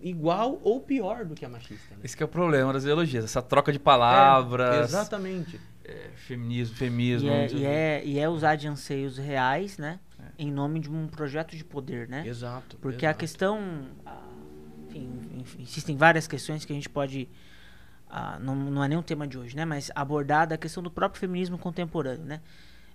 igual 0.00 0.60
ou 0.62 0.80
pior 0.80 1.24
do 1.24 1.34
que 1.34 1.44
a 1.44 1.48
machista. 1.48 1.94
Né? 1.94 2.02
Esse 2.04 2.16
que 2.16 2.22
é 2.22 2.26
o 2.26 2.28
problema 2.28 2.72
das 2.72 2.82
ideologias, 2.82 3.24
essa 3.24 3.42
troca 3.42 3.72
de 3.72 3.78
palavras. 3.78 4.76
É, 4.76 4.82
exatamente. 4.82 5.60
É, 5.84 6.10
feminismo, 6.16 6.76
feminismo. 6.76 7.28
E 7.28 7.32
é, 7.32 7.52
e, 7.52 7.64
é, 7.64 8.04
e 8.04 8.18
é 8.18 8.28
usar 8.28 8.56
de 8.56 8.68
anseios 8.68 9.18
reais, 9.18 9.78
né? 9.78 10.00
Em 10.38 10.50
nome 10.50 10.80
de 10.80 10.90
um 10.90 11.06
projeto 11.06 11.56
de 11.56 11.64
poder, 11.64 12.08
né? 12.08 12.26
Exato. 12.26 12.76
Porque 12.78 13.06
a 13.06 13.10
exato. 13.10 13.20
questão. 13.20 13.86
Enfim, 14.98 15.40
enfim, 15.40 15.62
existem 15.62 15.96
várias 15.96 16.26
questões 16.26 16.64
que 16.64 16.72
a 16.72 16.76
gente 16.76 16.88
pode. 16.88 17.28
ah, 18.08 18.38
não, 18.40 18.54
não 18.54 18.84
é 18.84 18.88
nem 18.88 18.96
um 18.98 19.02
tema 19.02 19.26
de 19.26 19.38
hoje, 19.38 19.54
né? 19.56 19.64
Mas 19.64 19.90
abordar 19.94 20.46
da 20.46 20.56
questão 20.56 20.82
do 20.82 20.90
próprio 20.90 21.20
feminismo 21.20 21.58
contemporâneo, 21.58 22.24
né? 22.24 22.40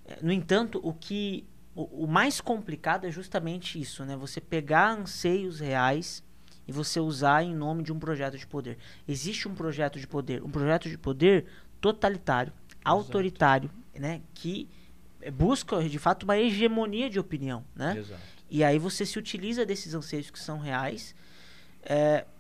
Eh, 0.06 0.20
No 0.22 0.32
entanto, 0.32 0.80
o 0.84 0.94
que. 0.94 1.46
O, 1.76 2.04
o 2.04 2.08
mais 2.08 2.42
complicado 2.42 3.06
é 3.06 3.12
justamente 3.12 3.80
isso, 3.80 4.04
né? 4.04 4.16
Você 4.18 4.42
pegar 4.42 4.92
anseios 4.92 5.60
reais 5.62 6.22
e 6.68 6.72
você 6.72 7.00
usar 7.00 7.44
em 7.44 7.56
nome 7.56 7.82
de 7.84 7.94
um 7.94 8.00
projeto 8.00 8.38
de 8.38 8.46
poder. 8.46 8.78
Existe 9.08 9.48
um 9.48 9.56
projeto 9.56 9.98
de 10.00 10.06
poder, 10.08 10.44
um 10.44 10.50
projeto 10.50 10.90
de 10.90 10.98
poder 10.98 11.46
totalitário, 11.80 12.52
autoritário, 12.84 13.70
né? 13.96 14.22
Que 14.34 14.68
busca, 15.34 15.82
de 15.88 16.00
fato, 16.00 16.24
uma 16.24 16.38
hegemonia 16.38 17.10
de 17.10 17.20
opinião, 17.20 17.64
né? 17.76 17.98
Exato. 17.98 18.22
E 18.50 18.64
aí 18.66 18.78
você 18.78 19.06
se 19.06 19.18
utiliza 19.18 19.66
desses 19.66 19.94
anseios 19.94 20.30
que 20.30 20.40
são 20.40 20.60
reais 20.60 21.16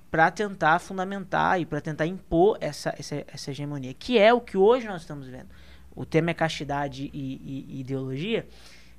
para 0.10 0.30
tentar 0.32 0.80
fundamentar 0.80 1.60
e 1.60 1.65
para 1.65 1.80
tentar 1.82 2.06
impor 2.06 2.58
essa, 2.60 2.93
essa, 2.97 3.23
essa 3.27 3.51
hegemonia, 3.51 3.93
que 3.93 4.17
é 4.17 4.34
o 4.34 4.41
que 4.41 4.58
hoje 4.58 4.86
nós 4.88 5.01
estamos 5.01 5.27
vendo. 5.27 5.47
O 5.95 6.06
tema 6.06 6.32
é 6.32 6.34
castidade 6.34 7.10
e, 7.13 7.17
e- 7.17 7.65
e 7.69 7.80
ideologia. 7.82 8.47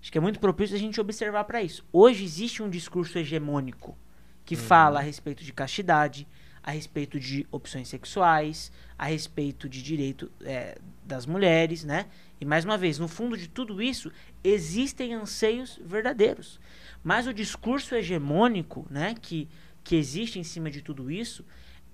Acho 0.00 0.10
que 0.10 0.18
é 0.18 0.20
muito 0.20 0.40
propício 0.40 0.74
a 0.74 0.78
gente 0.78 1.00
observar 1.00 1.44
para 1.44 1.62
isso. 1.62 1.84
Hoje 1.92 2.24
existe 2.24 2.62
um 2.62 2.68
discurso 2.68 3.18
hegemônico 3.18 3.96
que 4.44 4.56
fala 4.56 4.98
a 4.98 5.02
respeito 5.02 5.44
de 5.44 5.52
castidade, 5.52 6.26
a 6.62 6.70
respeito 6.72 7.18
de 7.20 7.46
opções 7.50 7.88
sexuais, 7.88 8.72
a 8.98 9.06
respeito 9.06 9.68
de 9.68 9.82
direito 9.82 10.30
eh, 10.42 10.76
das 11.04 11.26
mulheres, 11.26 11.84
né? 11.84 12.06
E 12.40 12.44
mais 12.44 12.64
uma 12.64 12.76
vez, 12.78 12.98
no 12.98 13.06
fundo 13.08 13.36
de 13.36 13.48
tudo 13.48 13.80
isso, 13.82 14.10
existem 14.42 15.14
anseios 15.14 15.78
verdadeiros. 15.84 16.60
Mas 17.02 17.26
o 17.26 17.34
discurso 17.34 17.94
hegemônico, 17.94 18.86
né, 18.90 19.14
que, 19.20 19.48
que 19.84 19.96
existe 19.96 20.38
em 20.38 20.44
cima 20.44 20.70
de 20.70 20.82
tudo 20.82 21.10
isso, 21.10 21.44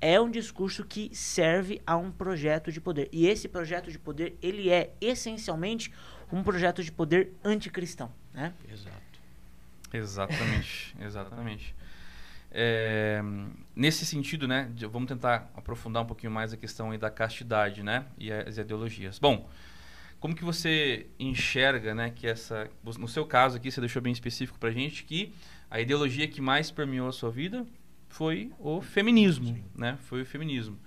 é 0.00 0.20
um 0.20 0.30
discurso 0.30 0.84
que 0.84 1.10
serve 1.12 1.80
a 1.86 1.96
um 1.96 2.10
projeto 2.10 2.70
de 2.70 2.80
poder. 2.80 3.08
E 3.12 3.26
esse 3.26 3.48
projeto 3.48 3.90
de 3.90 3.98
poder, 3.98 4.36
ele 4.40 4.70
é 4.70 4.94
essencialmente 5.00 5.92
um 6.30 6.42
projeto 6.42 6.82
de 6.82 6.92
poder 6.92 7.32
anticristão, 7.44 8.12
né? 8.32 8.52
Exato. 8.70 9.08
Exatamente, 9.92 10.94
exatamente. 11.00 11.74
É, 12.50 13.20
nesse 13.74 14.06
sentido, 14.06 14.48
né, 14.48 14.70
vamos 14.90 15.08
tentar 15.08 15.50
aprofundar 15.54 16.02
um 16.02 16.06
pouquinho 16.06 16.32
mais 16.32 16.52
a 16.52 16.56
questão 16.56 16.90
aí 16.90 16.98
da 16.98 17.10
castidade, 17.10 17.82
né, 17.82 18.06
e 18.18 18.32
as 18.32 18.56
ideologias. 18.56 19.18
Bom, 19.18 19.48
como 20.20 20.34
que 20.34 20.44
você 20.44 21.06
enxerga, 21.18 21.94
né, 21.94 22.10
que 22.10 22.26
essa, 22.26 22.70
no 22.98 23.08
seu 23.08 23.26
caso 23.26 23.56
aqui, 23.56 23.70
você 23.70 23.80
deixou 23.80 24.00
bem 24.00 24.12
específico 24.12 24.58
pra 24.58 24.70
gente 24.70 25.04
que 25.04 25.34
a 25.70 25.80
ideologia 25.80 26.26
que 26.28 26.40
mais 26.40 26.70
permeou 26.70 27.08
a 27.08 27.12
sua 27.12 27.30
vida 27.30 27.66
foi 28.08 28.50
o 28.58 28.80
feminismo, 28.80 29.56
né, 29.76 29.98
foi 30.02 30.22
o 30.22 30.26
feminismo. 30.26 30.78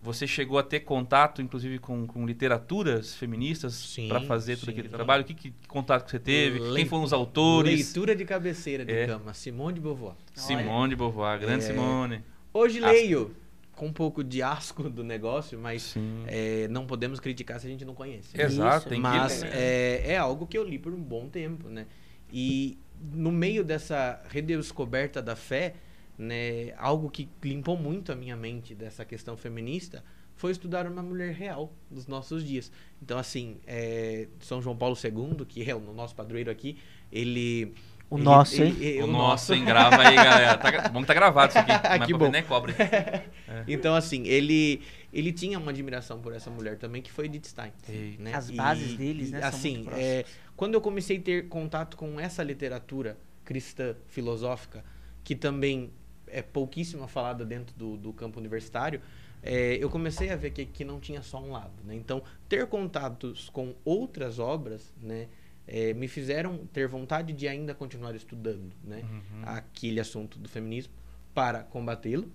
Você 0.00 0.28
chegou 0.28 0.60
a 0.60 0.62
ter 0.62 0.80
contato, 0.80 1.42
inclusive, 1.42 1.80
com, 1.80 2.06
com 2.06 2.24
literaturas 2.24 3.16
feministas 3.16 3.74
Sim, 3.74 4.06
para 4.06 4.20
fazer 4.20 4.56
todo 4.56 4.66
sim. 4.66 4.70
aquele 4.70 4.88
trabalho? 4.88 5.24
Que, 5.24 5.34
que, 5.34 5.50
que 5.50 5.66
contato 5.66 6.04
que 6.04 6.12
você 6.12 6.20
teve? 6.20 6.60
Quem 6.72 6.84
foram 6.86 7.02
os 7.02 7.12
autores? 7.12 7.74
Leitura 7.86 8.14
de 8.14 8.24
cabeceira 8.24 8.84
de 8.84 8.92
É. 8.92 9.06
cama, 9.06 9.34
Simone 9.34 9.74
de 9.74 9.80
Beauvoir. 9.80 10.14
Simone 10.34 10.90
de 10.90 10.96
Beauvoir, 10.96 11.40
grande 11.40 11.64
É. 11.64 11.66
Simone. 11.66 12.22
Hoje 12.54 12.78
Asco. 12.78 12.90
leio 12.92 13.34
com 13.72 13.86
um 13.86 13.92
pouco 13.92 14.22
de 14.22 14.40
asco 14.40 14.88
do 14.88 15.02
negócio, 15.02 15.58
mas 15.58 15.82
Sim. 15.82 16.22
é, 16.28 16.68
não 16.68 16.86
podemos 16.86 17.18
criticar 17.18 17.58
se 17.58 17.66
a 17.66 17.70
gente 17.70 17.84
não 17.84 17.94
conhece. 17.94 18.40
Exato, 18.40 18.78
Isso, 18.78 18.88
tem 18.88 19.00
Mas 19.00 19.42
que 19.42 19.48
é, 19.48 20.12
é 20.12 20.16
algo 20.16 20.46
que 20.46 20.56
eu 20.56 20.62
li 20.62 20.78
por 20.78 20.92
um 20.92 21.02
bom 21.02 21.28
tempo, 21.28 21.68
né? 21.68 21.86
E 22.32 22.78
no 23.12 23.30
meio 23.32 23.64
dessa 23.64 24.20
redescoberta 24.30 25.20
da 25.22 25.36
fé, 25.36 25.74
né, 26.18 26.72
algo 26.78 27.10
que 27.10 27.28
limpou 27.42 27.76
muito 27.76 28.10
a 28.10 28.14
minha 28.16 28.36
mente 28.36 28.74
dessa 28.74 29.04
questão 29.04 29.36
feminista 29.36 30.02
foi 30.34 30.52
estudar 30.52 30.86
uma 30.86 31.02
mulher 31.02 31.32
real 31.34 31.72
dos 31.90 32.06
nossos 32.06 32.44
dias. 32.44 32.70
Então, 33.02 33.18
assim, 33.18 33.56
é, 33.66 34.28
São 34.40 34.62
João 34.62 34.76
Paulo 34.76 34.96
II, 35.02 35.44
que 35.46 35.68
é 35.68 35.74
o 35.74 35.80
nosso 35.80 36.14
padroeiro 36.14 36.50
aqui, 36.50 36.76
ele... 37.10 37.72
O 38.10 38.16
ele- 38.16 38.24
nosso, 38.24 38.54
ele- 38.62 38.64
hein? 38.70 38.76
ele- 38.80 39.02
o 39.02 39.06
nosso, 39.06 39.52
hein? 39.52 39.64
Grava 39.64 40.00
aí, 40.00 40.14
galera. 40.14 40.56
Tá, 40.56 40.88
bom 40.88 41.00
que 41.02 41.06
tá 41.08 41.12
gravado 41.14 41.50
isso 41.50 41.58
aqui. 41.58 41.72
Mas 41.98 42.06
Que 42.06 42.14
pra 42.16 42.18
bom. 42.26 42.30
nem 42.30 42.42
cobra. 42.42 42.74
Então, 43.66 43.94
assim, 43.94 44.26
ele, 44.26 44.80
ele 45.12 45.32
tinha 45.32 45.58
uma 45.58 45.70
admiração 45.70 46.20
por 46.20 46.32
essa 46.32 46.50
mulher 46.50 46.76
também, 46.78 47.00
que 47.00 47.10
foi 47.10 47.26
Edith 47.26 47.46
Stein. 47.48 47.72
Ei. 47.88 48.16
né? 48.18 48.34
As 48.34 48.50
bases 48.50 48.94
deles, 48.94 49.30
né, 49.30 49.42
Assim, 49.42 49.86
é, 49.92 50.24
quando 50.56 50.74
eu 50.74 50.80
comecei 50.80 51.18
a 51.18 51.20
ter 51.20 51.48
contato 51.48 51.96
com 51.96 52.18
essa 52.20 52.42
literatura 52.42 53.16
cristã, 53.44 53.94
filosófica, 54.08 54.84
que 55.24 55.34
também 55.34 55.90
é 56.26 56.42
pouquíssima 56.42 57.08
falada 57.08 57.44
dentro 57.44 57.74
do, 57.76 57.96
do 57.96 58.12
campo 58.12 58.38
universitário, 58.38 59.00
é, 59.42 59.76
eu 59.80 59.88
comecei 59.88 60.30
a 60.30 60.36
ver 60.36 60.50
que, 60.50 60.66
que 60.66 60.84
não 60.84 61.00
tinha 61.00 61.22
só 61.22 61.40
um 61.42 61.52
lado. 61.52 61.72
Né? 61.84 61.94
Então, 61.94 62.22
ter 62.48 62.66
contatos 62.66 63.48
com 63.48 63.74
outras 63.84 64.38
obras, 64.38 64.92
né, 65.00 65.28
é, 65.66 65.94
me 65.94 66.08
fizeram 66.08 66.66
ter 66.72 66.86
vontade 66.88 67.32
de 67.32 67.46
ainda 67.48 67.74
continuar 67.74 68.14
estudando, 68.14 68.72
né, 68.84 69.02
Uhum. 69.04 69.42
aquele 69.44 70.00
assunto 70.00 70.38
do 70.38 70.48
feminismo 70.48 70.92
para 71.34 71.62
combatê-lo 71.62 72.30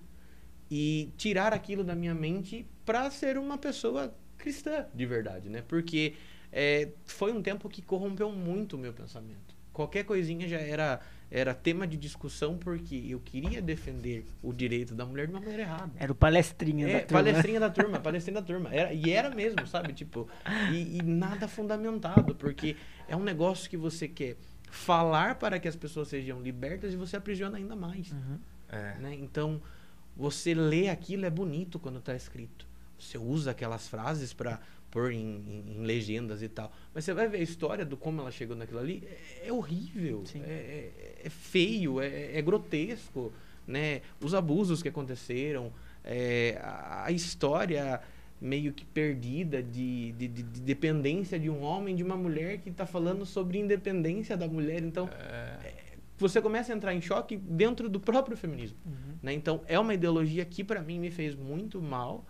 e 0.70 1.10
tirar 1.16 1.52
aquilo 1.52 1.84
da 1.84 1.94
minha 1.94 2.14
mente 2.14 2.66
para 2.84 3.10
ser 3.10 3.38
uma 3.38 3.58
pessoa 3.58 4.14
cristã 4.38 4.86
de 4.94 5.06
verdade, 5.06 5.48
né? 5.48 5.62
Porque 5.66 6.14
é, 6.52 6.88
foi 7.04 7.32
um 7.32 7.42
tempo 7.42 7.68
que 7.68 7.82
corrompeu 7.82 8.30
muito 8.30 8.76
o 8.76 8.78
meu 8.78 8.92
pensamento. 8.92 9.54
Qualquer 9.72 10.04
coisinha 10.04 10.48
já 10.48 10.58
era 10.58 11.00
era 11.30 11.52
tema 11.52 11.84
de 11.84 11.96
discussão 11.96 12.56
porque 12.56 13.06
eu 13.08 13.18
queria 13.18 13.60
defender 13.60 14.24
o 14.40 14.52
direito 14.52 14.94
da 14.94 15.04
mulher 15.04 15.26
de 15.26 15.32
uma 15.32 15.40
maneira 15.40 15.62
errada. 15.62 15.90
Era 15.98 16.12
o 16.12 16.14
palestrinha 16.14 16.86
É, 16.88 16.92
da 16.92 17.00
turma. 17.00 17.22
palestrinha 17.24 17.60
da 17.60 17.70
turma, 17.70 17.98
palestrinha 18.00 18.40
da 18.40 18.46
turma. 18.46 18.72
Era, 18.72 18.92
e 18.92 19.10
era 19.10 19.30
mesmo, 19.34 19.66
sabe? 19.66 19.92
Tipo, 19.92 20.28
e, 20.72 20.98
e 20.98 21.02
nada 21.02 21.48
fundamentado, 21.48 22.36
porque 22.36 22.76
é 23.08 23.16
um 23.16 23.22
negócio 23.24 23.68
que 23.68 23.76
você 23.76 24.06
quer 24.06 24.36
falar 24.70 25.36
para 25.36 25.58
que 25.58 25.66
as 25.66 25.74
pessoas 25.74 26.06
sejam 26.06 26.40
libertas 26.40 26.92
e 26.92 26.96
você 26.96 27.16
aprisiona 27.16 27.56
ainda 27.58 27.74
mais. 27.74 28.12
Uhum. 28.12 28.38
É. 28.68 28.94
né? 28.98 29.14
Então, 29.14 29.60
você 30.16 30.54
lê 30.54 30.88
aquilo, 30.88 31.24
é 31.26 31.30
bonito 31.30 31.78
quando 31.78 31.98
está 31.98 32.14
escrito. 32.14 32.66
Você 32.98 33.18
usa 33.18 33.50
aquelas 33.50 33.88
frases 33.88 34.32
para 34.32 34.60
pôr 34.90 35.10
em, 35.12 35.18
em- 35.18 35.78
em 35.78 35.82
legendas 35.82 36.40
e 36.42 36.48
tal. 36.48 36.72
Mas 36.94 37.04
você 37.04 37.12
vai 37.12 37.28
ver 37.28 37.38
a 37.38 37.42
história 37.42 37.84
do 37.84 37.96
como 37.96 38.20
ela 38.20 38.30
chegou 38.30 38.56
naquilo 38.56 38.78
ali, 38.78 39.02
é, 39.42 39.48
é 39.48 39.52
horrível, 39.52 40.22
é, 40.44 40.48
é- 40.48 41.22
é 41.24 41.28
feio, 41.30 42.00
é, 42.00 42.36
é 42.38 42.40
grotesco, 42.42 43.32
né? 43.66 44.02
Os 44.20 44.34
abusos 44.34 44.82
que 44.82 44.88
aconteceram, 44.88 45.72
é, 46.04 46.58
a, 46.62 47.04
a 47.06 47.10
história 47.12 48.00
meio 48.40 48.72
que 48.72 48.84
perdida 48.84 49.62
de, 49.62 50.12
de, 50.12 50.28
de- 50.28 50.42
de 50.42 50.60
dependência 50.60 51.38
de 51.40 51.48
um 51.50 51.62
homem, 51.62 51.96
de 51.96 52.02
uma 52.02 52.16
mulher 52.16 52.58
que 52.58 52.68
está 52.68 52.84
falando 52.86 53.24
sobre 53.26 53.58
independência 53.58 54.36
da 54.36 54.46
mulher. 54.46 54.82
Então, 54.82 55.08
você 56.16 56.40
começa 56.40 56.72
a 56.72 56.76
entrar 56.76 56.94
em 56.94 57.00
choque 57.00 57.36
dentro 57.36 57.88
do 57.88 57.98
próprio 57.98 58.36
feminismo. 58.36 58.78
Uhum. 58.86 59.18
Né? 59.22 59.32
Então, 59.32 59.62
é 59.66 59.78
uma 59.78 59.94
ideologia 59.94 60.44
que, 60.44 60.62
para 60.62 60.80
mim, 60.80 60.98
me 60.98 61.10
fez 61.10 61.34
muito 61.34 61.80
mal. 61.82 62.24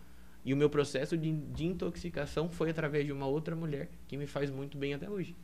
E 0.44 0.52
o 0.52 0.56
meu 0.56 0.68
processo 0.68 1.16
de, 1.16 1.32
de 1.32 1.64
intoxicação 1.64 2.48
foi 2.50 2.70
através 2.70 3.06
de 3.06 3.12
uma 3.12 3.26
outra 3.26 3.56
mulher 3.56 3.88
que 4.06 4.16
me 4.16 4.26
faz 4.26 4.50
muito 4.50 4.76
bem 4.76 4.92
até 4.92 5.08
hoje. 5.08 5.34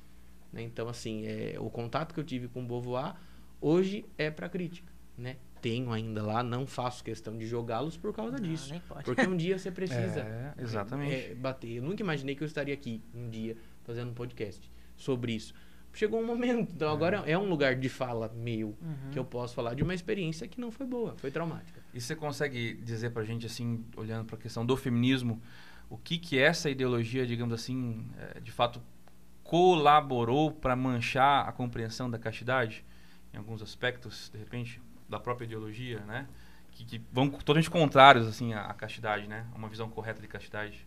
Né? 0.52 0.62
Então, 0.62 0.88
assim, 0.88 1.26
é, 1.26 1.56
o 1.58 1.70
contato 1.70 2.12
que 2.12 2.20
eu 2.20 2.24
tive 2.24 2.48
com 2.48 2.62
o 2.62 2.66
Beauvoir 2.66 3.14
hoje 3.60 4.04
é 4.18 4.30
para 4.30 4.48
crítica. 4.48 4.92
Né? 5.16 5.36
Tenho 5.60 5.92
ainda 5.92 6.22
lá, 6.22 6.42
não 6.42 6.66
faço 6.66 7.04
questão 7.04 7.36
de 7.36 7.46
jogá-los 7.46 7.96
por 7.96 8.12
causa 8.14 8.38
Não, 8.38 8.48
disso. 8.48 8.72
Porque 9.04 9.26
um 9.26 9.36
dia 9.36 9.56
você 9.58 9.70
precisa 9.70 10.20
É, 10.20 10.54
exatamente. 10.58 11.14
é, 11.14 11.34
bater. 11.34 11.76
Eu 11.76 11.82
nunca 11.82 12.02
imaginei 12.02 12.34
que 12.34 12.42
eu 12.42 12.46
estaria 12.46 12.72
aqui 12.72 13.02
um 13.14 13.28
dia 13.28 13.56
fazendo 13.84 14.10
um 14.10 14.14
podcast 14.14 14.70
sobre 14.96 15.32
isso. 15.32 15.54
Chegou 15.92 16.20
um 16.20 16.26
momento, 16.26 16.72
então 16.72 16.90
agora 16.90 17.22
é 17.26 17.36
um 17.36 17.48
lugar 17.48 17.74
de 17.74 17.88
fala 17.88 18.30
meu, 18.34 18.68
Uhum. 18.80 19.10
que 19.10 19.18
eu 19.18 19.24
posso 19.24 19.54
falar 19.54 19.74
de 19.74 19.82
uma 19.82 19.92
experiência 19.92 20.46
que 20.46 20.60
não 20.60 20.70
foi 20.70 20.86
boa, 20.86 21.14
foi 21.18 21.30
traumática. 21.30 21.82
E 21.92 22.00
você 22.00 22.14
consegue 22.14 22.74
dizer 22.74 23.10
pra 23.10 23.24
gente, 23.24 23.44
assim, 23.44 23.84
olhando 23.96 24.24
pra 24.24 24.36
questão 24.36 24.64
do 24.64 24.76
feminismo, 24.76 25.42
o 25.88 25.98
que 25.98 26.16
que 26.18 26.38
essa 26.38 26.70
ideologia, 26.70 27.26
digamos 27.26 27.52
assim, 27.52 28.08
é, 28.16 28.40
de 28.40 28.52
fato 28.52 28.80
colaborou 29.42 30.52
para 30.52 30.76
manchar 30.76 31.48
a 31.48 31.52
compreensão 31.52 32.08
da 32.08 32.18
castidade? 32.18 32.84
Em 33.34 33.36
alguns 33.36 33.60
aspectos, 33.62 34.30
de 34.32 34.38
repente, 34.38 34.80
da 35.08 35.18
própria 35.18 35.44
ideologia, 35.44 36.00
né? 36.06 36.28
Que, 36.70 36.84
que 36.84 37.02
vão 37.12 37.28
totalmente 37.28 37.68
contrários, 37.68 38.26
assim, 38.28 38.52
à, 38.54 38.62
à 38.66 38.74
castidade, 38.74 39.26
né? 39.26 39.44
A 39.52 39.58
uma 39.58 39.68
visão 39.68 39.88
correta 39.90 40.22
de 40.22 40.28
castidade. 40.28 40.86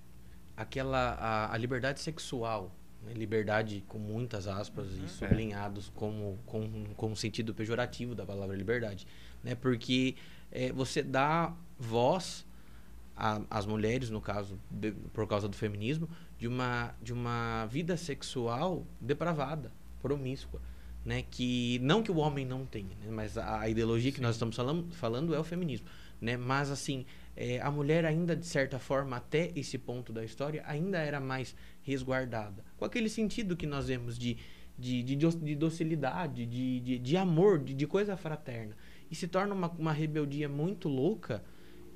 Aquela, 0.55 1.11
a, 1.19 1.53
a 1.53 1.57
liberdade 1.57 1.99
sexual? 1.99 2.71
Liberdade 3.13 3.83
com 3.87 3.97
muitas 3.97 4.47
aspas 4.47 4.87
Uhum. 4.87 5.05
e 5.05 5.09
sublinhados 5.09 5.91
como, 5.95 6.39
com, 6.45 6.85
com 6.95 7.11
o 7.11 7.15
sentido 7.15 7.53
pejorativo 7.53 8.15
da 8.15 8.25
palavra 8.25 8.55
liberdade, 8.55 9.07
né? 9.43 9.55
Porque 9.55 10.15
é, 10.51 10.71
você 10.71 11.01
dá 11.01 11.53
voz 11.77 12.45
às 13.49 13.65
mulheres, 13.65 14.09
no 14.09 14.19
caso, 14.21 14.57
de, 14.69 14.91
por 14.91 15.27
causa 15.27 15.47
do 15.47 15.55
feminismo, 15.55 16.09
de 16.37 16.47
uma, 16.47 16.95
de 17.01 17.13
uma 17.13 17.65
vida 17.67 17.95
sexual 17.95 18.85
depravada, 18.99 19.71
promíscua. 20.01 20.61
Né, 21.05 21.21
que 21.29 21.79
não 21.79 22.01
que 22.01 22.09
o 22.09 22.15
homem 22.15 22.45
não 22.45 22.65
tenha, 22.65 22.95
né, 23.03 23.11
mas 23.11 23.37
a, 23.37 23.59
a 23.59 23.67
ideologia 23.67 24.09
Sim. 24.09 24.15
que 24.15 24.21
nós 24.21 24.35
estamos 24.35 24.55
falando, 24.55 24.89
falando 24.95 25.35
é 25.35 25.39
o 25.39 25.43
feminismo, 25.43 25.85
né? 26.23 26.37
Mas 26.37 26.71
assim, 26.71 27.05
é, 27.35 27.59
a 27.59 27.69
mulher 27.69 28.05
ainda 28.05 28.35
de 28.35 28.45
certa 28.45 28.79
forma 28.79 29.17
até 29.17 29.51
esse 29.55 29.77
ponto 29.77 30.13
da 30.13 30.23
história 30.23 30.63
ainda 30.65 30.97
era 30.97 31.19
mais 31.19 31.55
resguardada, 31.81 32.63
com 32.77 32.85
aquele 32.85 33.09
sentido 33.09 33.57
que 33.57 33.67
nós 33.67 33.87
vemos 33.87 34.17
de 34.17 34.37
de, 34.77 35.03
de, 35.03 35.15
de 35.15 35.55
docilidade, 35.55 36.45
de, 36.45 36.79
de, 36.79 36.99
de 36.99 37.17
amor, 37.17 37.59
de, 37.59 37.73
de 37.73 37.87
coisa 37.87 38.17
fraterna. 38.17 38.75
E 39.09 39.15
se 39.15 39.27
torna 39.27 39.53
uma, 39.53 39.69
uma 39.69 39.93
rebeldia 39.93 40.49
muito 40.49 40.89
louca 40.89 41.43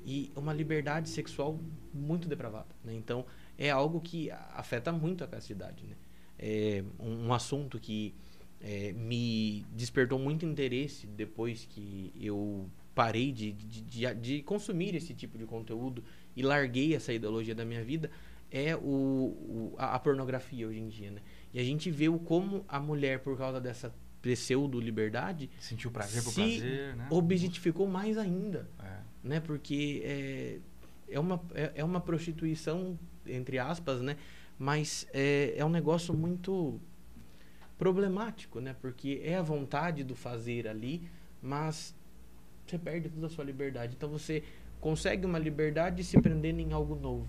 e 0.04 0.30
uma 0.36 0.52
liberdade 0.52 1.08
sexual 1.08 1.58
muito 1.92 2.28
depravada. 2.28 2.68
Né? 2.84 2.94
Então, 2.94 3.26
é 3.58 3.70
algo 3.70 4.00
que 4.00 4.30
afeta 4.30 4.92
muito 4.92 5.24
a 5.24 5.26
castidade. 5.26 5.84
Né? 5.86 5.96
É 6.38 6.84
um, 6.98 7.26
um 7.26 7.32
assunto 7.34 7.80
que 7.80 8.14
é, 8.60 8.92
me 8.92 9.66
despertou 9.72 10.18
muito 10.18 10.46
interesse 10.46 11.06
depois 11.06 11.66
que 11.66 12.12
eu 12.20 12.70
parei 12.98 13.30
de, 13.30 13.52
de, 13.52 13.80
de, 13.82 14.14
de, 14.16 14.42
consumir 14.42 14.92
esse 14.96 15.14
tipo 15.14 15.38
de 15.38 15.46
conteúdo 15.46 16.02
e 16.34 16.42
larguei 16.42 16.96
essa 16.96 17.12
ideologia 17.12 17.54
da 17.54 17.64
minha 17.64 17.84
vida 17.84 18.10
é 18.50 18.74
o, 18.74 18.80
o 18.80 19.74
a, 19.78 19.94
a, 19.94 19.98
pornografia 20.00 20.66
hoje 20.66 20.80
em 20.80 20.88
dia, 20.88 21.12
né? 21.12 21.20
E 21.54 21.60
a 21.60 21.62
gente 21.62 21.92
vê 21.92 22.08
o 22.08 22.18
como 22.18 22.64
a 22.66 22.80
mulher, 22.80 23.20
por 23.20 23.38
causa 23.38 23.60
dessa 23.60 23.94
pseudo-liberdade... 24.20 25.48
Sentiu 25.60 25.92
prazer 25.92 26.24
por 26.24 26.34
prazer, 26.34 26.96
né? 26.96 27.06
objetificou 27.08 27.86
mais 27.86 28.18
ainda. 28.18 28.68
É. 28.82 28.98
Né? 29.22 29.38
Porque 29.38 30.02
é, 30.04 30.58
é, 31.08 31.20
uma, 31.20 31.40
é, 31.54 31.74
é, 31.76 31.84
uma 31.84 32.00
prostituição, 32.00 32.98
entre 33.24 33.60
aspas, 33.60 34.00
né? 34.00 34.16
Mas 34.58 35.06
é, 35.12 35.54
é 35.56 35.64
um 35.64 35.70
negócio 35.70 36.12
muito 36.12 36.80
problemático, 37.78 38.58
né? 38.58 38.74
Porque 38.80 39.20
é 39.22 39.36
a 39.36 39.42
vontade 39.42 40.02
do 40.02 40.16
fazer 40.16 40.66
ali, 40.66 41.08
mas 41.40 41.94
você 42.70 42.78
perde 42.78 43.08
toda 43.08 43.26
a 43.26 43.30
sua 43.30 43.44
liberdade. 43.44 43.94
Então 43.96 44.08
você 44.08 44.42
consegue 44.80 45.26
uma 45.26 45.38
liberdade 45.38 46.04
se 46.04 46.20
prendendo 46.20 46.60
em 46.60 46.72
algo 46.72 46.94
novo. 46.94 47.28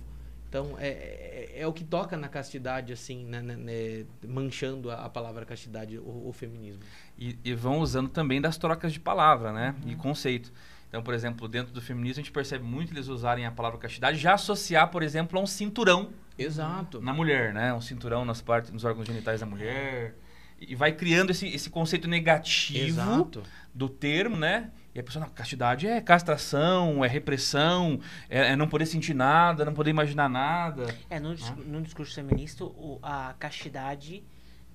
Então, 0.50 0.76
é, 0.80 0.88
é, 0.88 1.52
é, 1.58 1.68
o 1.68 1.72
que 1.72 1.84
toca 1.84 2.18
na 2.18 2.28
castidade, 2.28 2.92
assim, 2.92 3.24
né, 3.26 3.40
né, 3.40 3.56
né 3.56 4.06
manchando 4.28 4.90
a, 4.90 5.06
a, 5.06 5.10
palavra 5.10 5.46
castidade, 5.46 6.00
o, 6.00 6.28
o 6.28 6.34
feminismo. 6.34 6.82
E, 7.20 7.38
e, 7.44 7.54
vão 7.54 7.80
usando 7.80 8.10
também 8.10 8.42
das 8.42 8.58
trocas 8.58 8.92
de 8.92 9.00
palavra, 9.00 9.54
né? 9.54 9.76
Uhum. 9.84 9.92
E 9.92 9.96
conceito. 9.96 10.52
Então, 10.88 11.04
por 11.04 11.14
exemplo, 11.14 11.48
dentro 11.48 11.72
do 11.72 11.80
feminismo, 11.80 12.22
a 12.22 12.24
gente 12.24 12.32
percebe 12.32 12.64
muito 12.64 12.92
eles 12.92 13.08
usarem 13.08 13.46
a 13.46 13.52
palavra 13.52 13.78
castidade, 13.78 14.18
já 14.18 14.34
associar, 14.34 14.90
por 14.90 15.04
exemplo, 15.04 15.38
a 15.38 15.44
um 15.44 15.46
cinturão. 15.46 16.10
Exato. 16.36 17.00
Na 17.00 17.14
mulher, 17.14 17.54
né? 17.54 17.72
Um 17.72 17.82
cinturão 17.82 18.26
nas 18.26 18.42
partes, 18.42 18.72
nos 18.72 18.84
órgãos 18.84 19.06
genitais 19.06 19.42
da 19.42 19.46
mulher. 19.46 20.16
E 20.60 20.74
vai 20.74 20.92
criando 20.94 21.30
esse, 21.30 21.48
esse 21.48 21.70
conceito 21.70 22.08
negativo 22.08 22.88
Exato. 22.88 23.44
do 23.72 23.88
termo, 23.88 24.36
né? 24.36 24.72
E 25.00 25.02
a 25.02 25.04
pessoa, 25.04 25.26
não, 25.26 25.32
castidade 25.32 25.88
é 25.88 26.02
castração, 26.02 27.06
é 27.06 27.08
repressão, 27.08 28.02
é, 28.30 28.52
é, 28.52 28.56
não 28.58 28.68
poder 28.68 28.86
sentir 28.86 29.14
nada, 29.14 29.64
não 29.64 29.74
poder 29.74 29.90
imaginar 29.92 30.28
nada. 30.28 30.94
É, 31.10 31.22
no, 31.22 31.34
discurso, 31.34 31.70
no 31.70 31.82
discurso 31.82 32.16
feminista, 32.16 32.66
o, 32.66 33.00
a 33.02 33.34
castidade, 33.40 34.22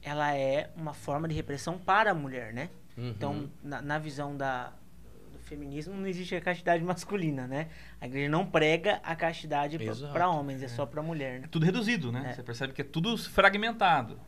ela 0.01 0.35
é 0.35 0.71
uma 0.75 0.95
forma 0.95 1.29
de 1.29 1.35
repressão 1.35 1.77
para 1.77 2.13
a 2.13 2.15
mulher, 2.15 2.55
né? 2.55 2.71
Uhum. 2.97 3.09
Então, 3.11 3.51
na, 3.63 3.83
na 3.83 3.99
visão 3.99 4.35
da, 4.35 4.73
do 5.31 5.39
feminismo, 5.41 5.93
não 5.95 6.07
existe 6.07 6.35
a 6.35 6.41
castidade 6.41 6.83
masculina, 6.83 7.47
né? 7.47 7.69
A 8.01 8.07
igreja 8.07 8.31
não 8.31 8.47
prega 8.47 9.01
a 9.05 9.15
castidade 9.15 9.79
para 10.11 10.31
homens, 10.31 10.63
é, 10.63 10.65
é, 10.65 10.69
só 10.69 10.87
para 10.87 11.03
mulher, 11.03 11.41
né? 11.41 11.45
É 11.45 11.49
tudo 11.49 11.67
reduzido, 11.67 12.11
né? 12.11 12.31
É. 12.31 12.33
Você 12.33 12.43
percebe 12.43 12.73
que 12.73 12.81
é 12.81 12.85
tudo 12.85 13.15
fragmentado. 13.19 14.19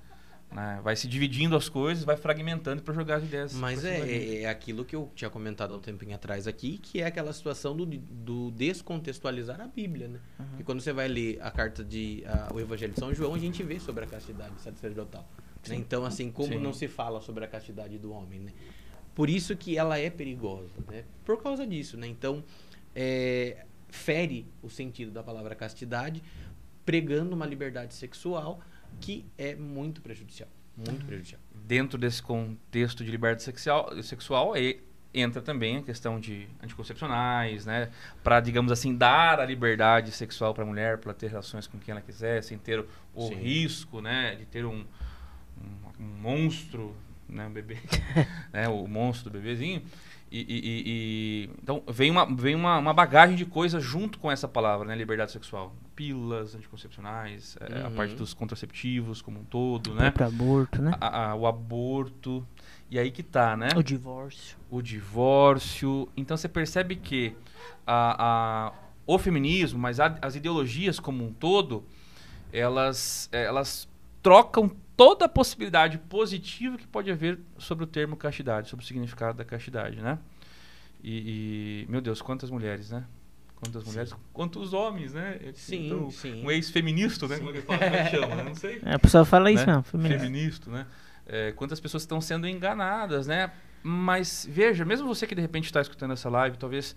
Né? 0.51 0.81
Vai 0.83 0.97
se 0.97 1.07
dividindo 1.09 1.57
as 1.57 1.69
coisas, 1.69 2.05
vai 2.05 2.17
fragmentando 2.17 2.83
para 2.83 2.95
jogar 2.95 3.17
as 3.17 3.25
ideias. 3.25 3.53
Mas 3.55 3.85
é, 3.85 3.99
é, 3.99 4.43
é, 4.43 4.49
aquilo 4.49 4.85
que 4.85 4.95
eu 4.95 5.11
tinha 5.15 5.29
comentado 5.29 5.75
há 5.75 5.77
um 5.77 5.81
tempinho 5.81 6.15
atrás 6.15 6.47
aqui, 6.47 6.79
que 6.79 7.01
é 7.01 7.07
aquela 7.07 7.33
situação 7.33 7.77
do, 7.77 7.85
do 7.87 8.51
descontextualizar 8.53 9.61
a 9.61 9.67
Bíblia, 9.67 10.09
né? 10.09 10.21
Uhum. 10.39 10.47
E 10.61 10.63
quando 10.63 10.81
você 10.81 10.93
vai 10.93 11.09
ler 11.09 11.39
a 11.43 11.51
carta 11.51 11.85
de 11.85 12.25
a, 12.27 12.55
o 12.55 12.61
Evangelho 12.61 12.93
de 12.93 12.99
São 12.99 13.13
João, 13.13 13.35
a 13.35 13.39
gente 13.39 13.63
vê 13.63 13.79
sobre 13.79 14.05
a 14.05 14.07
castidade 14.07 14.61
sacerdotal. 14.61 15.29
Né? 15.69 15.77
Então, 15.77 16.05
assim, 16.05 16.31
como 16.31 16.49
Sim. 16.49 16.59
não 16.59 16.73
se 16.73 16.89
fala 16.89 17.21
sobre 17.21 17.45
a 17.45 17.49
castidade 17.49 17.99
do 17.99 18.13
homem, 18.13 18.41
né? 18.41 18.53
Por 19.15 19.31
isso 19.31 19.57
que 19.57 19.79
ela 19.79 19.99
é 19.99 20.11
perigosa, 20.11 20.75
né? 20.89 21.05
Por 21.25 21.43
causa 21.43 21.67
disso, 21.67 21.97
né? 21.97 22.07
Então, 22.07 22.45
é, 22.95 23.65
fere 23.89 24.47
o 24.63 24.69
sentido 24.69 25.11
da 25.11 25.23
palavra 25.23 25.55
castidade, 25.55 26.23
pregando 26.85 27.35
uma 27.35 27.47
liberdade 27.47 27.95
sexual 27.95 28.61
que 29.01 29.25
é 29.37 29.55
muito 29.55 30.01
prejudicial. 30.01 30.49
Muito 30.77 31.01
uhum. 31.01 31.07
prejudicial. 31.07 31.41
Dentro 31.55 31.99
desse 31.99 32.23
contexto 32.23 33.05
de 33.05 33.11
liberdade 33.11 33.43
sexual, 33.43 34.03
sexual 34.03 34.55
entra 35.17 35.41
também 35.41 35.79
a 35.79 35.83
questão 35.83 36.21
de 36.21 36.47
anticoncepcionais, 36.63 37.65
né? 37.65 37.91
Para, 38.23 38.39
digamos 38.41 38.71
assim, 38.71 38.95
dar 38.95 39.41
a 39.41 39.47
liberdade 39.47 40.11
sexual 40.11 40.53
para 40.53 40.63
a 40.63 40.67
mulher, 40.67 40.99
para 40.99 41.15
ter 41.15 41.29
relações 41.31 41.67
com 41.67 41.79
quem 41.79 41.93
ela 41.93 42.03
quiser, 42.03 42.43
sem 42.43 42.59
ter 42.59 42.85
o, 43.15 43.29
risco, 43.29 44.03
né? 44.03 44.37
De 44.37 44.45
ter 44.45 44.67
um, 44.67 44.85
um, 45.59 46.05
um 46.05 46.05
monstro, 46.21 46.95
né? 47.27 47.47
Um 47.47 47.53
bebê, 47.53 47.79
né? 48.53 48.69
O 48.69 48.87
monstro 48.87 49.31
do 49.31 49.39
bebezinho. 49.39 49.83
E, 50.31 50.41
e, 50.41 50.83
e, 50.87 51.51
então 51.63 51.83
vem, 51.89 52.11
uma, 52.11 52.27
vem 52.27 52.55
uma, 52.55 52.79
uma 52.79 52.93
bagagem 52.93 53.37
de 53.37 53.47
coisas 53.47 53.83
junto 53.83 54.19
com 54.19 54.31
essa 54.31 54.47
palavra, 54.47 54.87
né? 54.87 54.95
Liberdade 54.95 55.33
sexual. 55.33 55.75
Pílulas 55.97 56.55
anticoncepcionais, 56.55 57.57
uhum. 57.59 57.77
é, 57.77 57.87
a 57.87 57.91
parte 57.91 58.11
uhum. 58.11 58.19
dos 58.19 58.35
contraceptivos 58.35 59.23
como 59.23 59.41
um 59.41 59.45
todo, 59.45 59.95
né? 59.95 60.13
O 60.21 60.25
aborto, 60.25 60.83
né? 60.83 60.93
A, 61.01 61.31
a, 61.31 61.35
o 61.35 61.47
aborto. 61.47 62.47
E 62.91 62.99
aí 62.99 63.11
que 63.11 63.23
tá, 63.23 63.57
né? 63.57 63.69
O 63.75 63.83
divórcio. 63.83 64.59
O 64.71 64.83
divórcio. 64.83 66.09
Então 66.15 66.37
você 66.37 66.49
percebe 66.49 66.97
que 66.97 67.35
a, 67.87 68.69
a, 68.69 68.73
o 69.07 69.19
feminismo, 69.19 69.79
mas 69.79 69.99
a, 69.99 70.19
as 70.21 70.37
ideologias 70.37 71.01
como 71.01 71.25
um 71.25 71.33
todo, 71.33 71.83
elas, 72.53 73.29
elas 73.33 73.89
trocam 74.23 74.71
toda 74.97 75.25
a 75.25 75.29
possibilidade 75.29 75.99
positiva 75.99 76.77
que 76.77 76.87
pode 76.87 77.11
haver 77.11 77.39
sobre 77.59 77.85
o 77.85 77.87
termo 77.87 78.17
castidade, 78.17 78.69
sobre 78.69 78.85
o 78.85 78.87
significado 78.87 79.39
da 79.39 79.45
castidade, 79.45 80.01
né? 80.01 80.19
E, 81.03 81.85
e 81.87 81.91
meu 81.91 82.01
Deus, 82.01 82.21
quantas 82.21 82.51
mulheres, 82.51 82.91
né? 82.91 83.05
Quantas 83.57 83.85
sim. 83.85 83.91
mulheres, 83.91 84.15
quantos 84.33 84.73
homens, 84.73 85.15
né? 85.15 85.41
Sim, 85.55 85.87
então, 85.87 86.11
sim. 86.11 86.45
Um 86.45 86.51
ex-feminista, 86.51 87.27
né? 87.27 87.39
Como 87.39 87.51
é 87.51 87.53
que 87.55 87.63
fala, 87.63 87.79
chama, 88.11 88.35
né? 88.37 88.43
Não 88.45 88.55
sei. 88.55 88.81
É, 88.85 88.95
a 88.95 88.99
pessoa 88.99 89.25
fala 89.25 89.51
isso 89.51 89.67
né? 89.67 89.73
mesmo, 89.73 89.83
feminista. 89.85 90.25
feminista 90.25 90.71
né? 90.71 90.87
É, 91.27 91.53
quantas 91.53 91.81
pessoas 91.81 92.03
estão 92.03 92.21
sendo 92.21 92.47
enganadas, 92.47 93.27
né? 93.27 93.51
Mas 93.83 94.47
veja, 94.49 94.85
mesmo 94.85 95.07
você 95.09 95.27
que 95.27 95.35
de 95.35 95.41
repente 95.41 95.65
está 95.65 95.81
escutando 95.81 96.13
essa 96.13 96.29
live, 96.29 96.59
talvez 96.59 96.95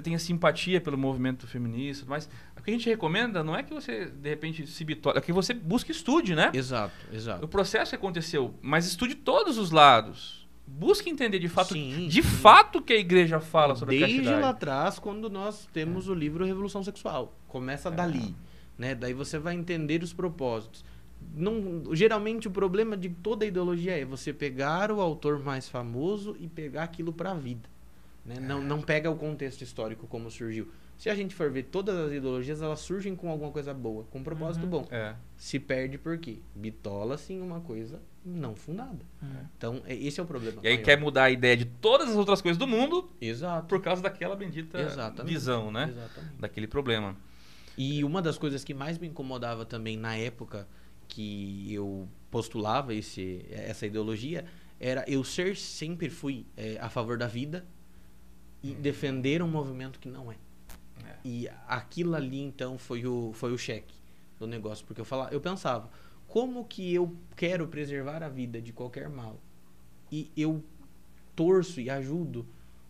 tenha 0.00 0.18
simpatia 0.18 0.80
pelo 0.80 0.96
movimento 0.96 1.46
feminista, 1.46 2.06
mas 2.06 2.28
o 2.56 2.62
que 2.62 2.70
a 2.70 2.74
gente 2.74 2.88
recomenda 2.88 3.42
não 3.42 3.56
é 3.56 3.62
que 3.62 3.74
você, 3.74 4.06
de 4.06 4.28
repente, 4.28 4.66
se 4.66 4.84
bitole, 4.84 5.18
é 5.18 5.20
que 5.20 5.32
você 5.32 5.52
busque 5.52 5.90
estude, 5.90 6.36
né? 6.36 6.52
Exato, 6.54 6.94
exato. 7.12 7.44
O 7.44 7.48
processo 7.48 7.90
que 7.90 7.96
aconteceu, 7.96 8.54
mas 8.62 8.86
estude 8.86 9.16
todos 9.16 9.58
os 9.58 9.72
lados. 9.72 10.39
Busque 10.78 11.10
entender 11.10 11.38
de 11.38 11.48
fato, 11.48 11.74
sim, 11.74 12.08
de 12.08 12.22
sim. 12.22 12.28
fato 12.28 12.80
que 12.80 12.92
a 12.92 12.96
igreja 12.96 13.40
fala 13.40 13.74
sobre 13.74 13.98
Desde 13.98 14.16
castidade. 14.16 14.28
Desde 14.28 14.42
lá 14.42 14.50
atrás, 14.50 14.98
quando 14.98 15.28
nós 15.28 15.68
temos 15.72 16.08
é. 16.08 16.10
o 16.10 16.14
livro 16.14 16.44
Revolução 16.44 16.82
Sexual. 16.82 17.34
Começa 17.48 17.88
é. 17.88 17.92
dali, 17.92 18.34
né? 18.78 18.94
Daí 18.94 19.12
você 19.12 19.38
vai 19.38 19.54
entender 19.54 20.02
os 20.02 20.12
propósitos. 20.12 20.84
Não, 21.34 21.94
geralmente 21.94 22.48
o 22.48 22.50
problema 22.50 22.96
de 22.96 23.10
toda 23.10 23.44
ideologia 23.44 23.98
é 23.98 24.04
você 24.04 24.32
pegar 24.32 24.90
o 24.90 25.00
autor 25.00 25.38
mais 25.38 25.68
famoso 25.68 26.34
e 26.40 26.48
pegar 26.48 26.84
aquilo 26.84 27.12
para 27.12 27.32
a 27.32 27.34
vida. 27.34 27.68
Né? 28.24 28.36
Não, 28.40 28.62
não 28.62 28.80
pega 28.80 29.10
o 29.10 29.16
contexto 29.16 29.62
histórico 29.62 30.06
como 30.06 30.30
surgiu. 30.30 30.68
Se 31.00 31.08
a 31.08 31.14
gente 31.14 31.34
for 31.34 31.50
ver 31.50 31.62
todas 31.62 31.96
as 31.96 32.12
ideologias, 32.12 32.60
elas 32.60 32.78
surgem 32.80 33.16
com 33.16 33.30
alguma 33.30 33.50
coisa 33.50 33.72
boa, 33.72 34.04
com 34.10 34.18
um 34.18 34.22
propósito 34.22 34.64
uhum. 34.64 34.68
bom. 34.68 34.88
É. 34.90 35.14
Se 35.34 35.58
perde 35.58 35.96
por 35.96 36.18
quê? 36.18 36.40
Bitola, 36.54 37.16
sim, 37.16 37.40
uma 37.40 37.58
coisa 37.62 38.02
não 38.22 38.54
fundada. 38.54 39.02
Uhum. 39.22 39.46
Então, 39.56 39.82
é, 39.86 39.94
esse 39.94 40.20
é 40.20 40.22
o 40.22 40.26
problema. 40.26 40.60
E 40.62 40.68
aí 40.68 40.76
quer 40.76 41.00
mudar 41.00 41.24
a 41.24 41.30
ideia 41.30 41.56
de 41.56 41.64
todas 41.64 42.10
as 42.10 42.16
outras 42.16 42.42
coisas 42.42 42.58
do 42.58 42.66
mundo 42.66 43.10
Exato. 43.18 43.66
por 43.66 43.80
causa 43.80 44.02
daquela 44.02 44.36
bendita 44.36 44.78
Exatamente. 44.78 45.32
visão, 45.32 45.72
né? 45.72 45.88
Exatamente. 45.88 46.34
Daquele 46.38 46.66
problema. 46.66 47.16
E 47.78 48.04
uma 48.04 48.20
das 48.20 48.36
coisas 48.36 48.62
que 48.62 48.74
mais 48.74 48.98
me 48.98 49.08
incomodava 49.08 49.64
também 49.64 49.96
na 49.96 50.16
época 50.16 50.68
que 51.08 51.72
eu 51.72 52.06
postulava 52.30 52.92
esse, 52.92 53.46
essa 53.50 53.86
ideologia 53.86 54.44
era 54.78 55.02
eu 55.08 55.24
ser 55.24 55.56
sempre 55.56 56.10
fui 56.10 56.44
é, 56.58 56.76
a 56.78 56.90
favor 56.90 57.16
da 57.16 57.26
vida 57.26 57.64
e 58.62 58.74
defender 58.74 59.42
um 59.42 59.48
movimento 59.48 59.98
que 59.98 60.06
não 60.06 60.30
é. 60.30 60.36
E 61.24 61.48
aquilo 61.66 62.14
ali 62.14 62.40
então 62.40 62.78
foi 62.78 63.06
o 63.06 63.32
foi 63.34 63.52
o 63.52 63.58
cheque 63.58 63.94
do 64.38 64.46
negócio, 64.46 64.86
porque 64.86 65.00
eu 65.00 65.04
falava, 65.04 65.32
eu 65.32 65.40
pensava, 65.40 65.90
como 66.26 66.64
que 66.64 66.94
eu 66.94 67.14
quero 67.36 67.68
preservar 67.68 68.22
a 68.22 68.28
vida 68.28 68.60
de 68.60 68.72
qualquer 68.72 69.08
mal 69.08 69.38
e 70.10 70.30
eu 70.36 70.64
torço 71.36 71.80
e 71.80 71.90
ajudo 71.90 72.46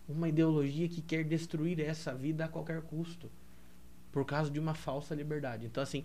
uma 0.07 0.27
ideologia 0.29 0.87
que 0.87 1.01
quer 1.01 1.23
destruir 1.23 1.79
essa 1.79 2.13
vida 2.13 2.45
a 2.45 2.47
qualquer 2.47 2.81
custo, 2.81 3.31
por 4.11 4.25
causa 4.25 4.51
de 4.51 4.59
uma 4.59 4.73
falsa 4.73 5.15
liberdade. 5.15 5.65
Então, 5.65 5.81
assim, 5.81 6.03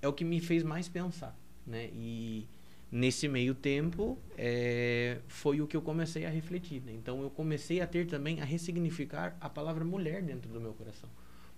é 0.00 0.08
o 0.08 0.12
que 0.12 0.24
me 0.24 0.40
fez 0.40 0.62
mais 0.62 0.88
pensar, 0.88 1.36
né? 1.66 1.90
E 1.92 2.48
nesse 2.90 3.28
meio 3.28 3.54
tempo 3.54 4.18
é, 4.36 5.18
foi 5.28 5.60
o 5.60 5.66
que 5.66 5.76
eu 5.76 5.82
comecei 5.82 6.26
a 6.26 6.30
refletir. 6.30 6.82
Né? 6.82 6.92
Então, 6.92 7.22
eu 7.22 7.30
comecei 7.30 7.80
a 7.80 7.86
ter 7.86 8.06
também 8.06 8.40
a 8.40 8.44
ressignificar 8.44 9.36
a 9.40 9.48
palavra 9.48 9.84
mulher 9.84 10.22
dentro 10.22 10.50
do 10.50 10.60
meu 10.60 10.72
coração, 10.72 11.08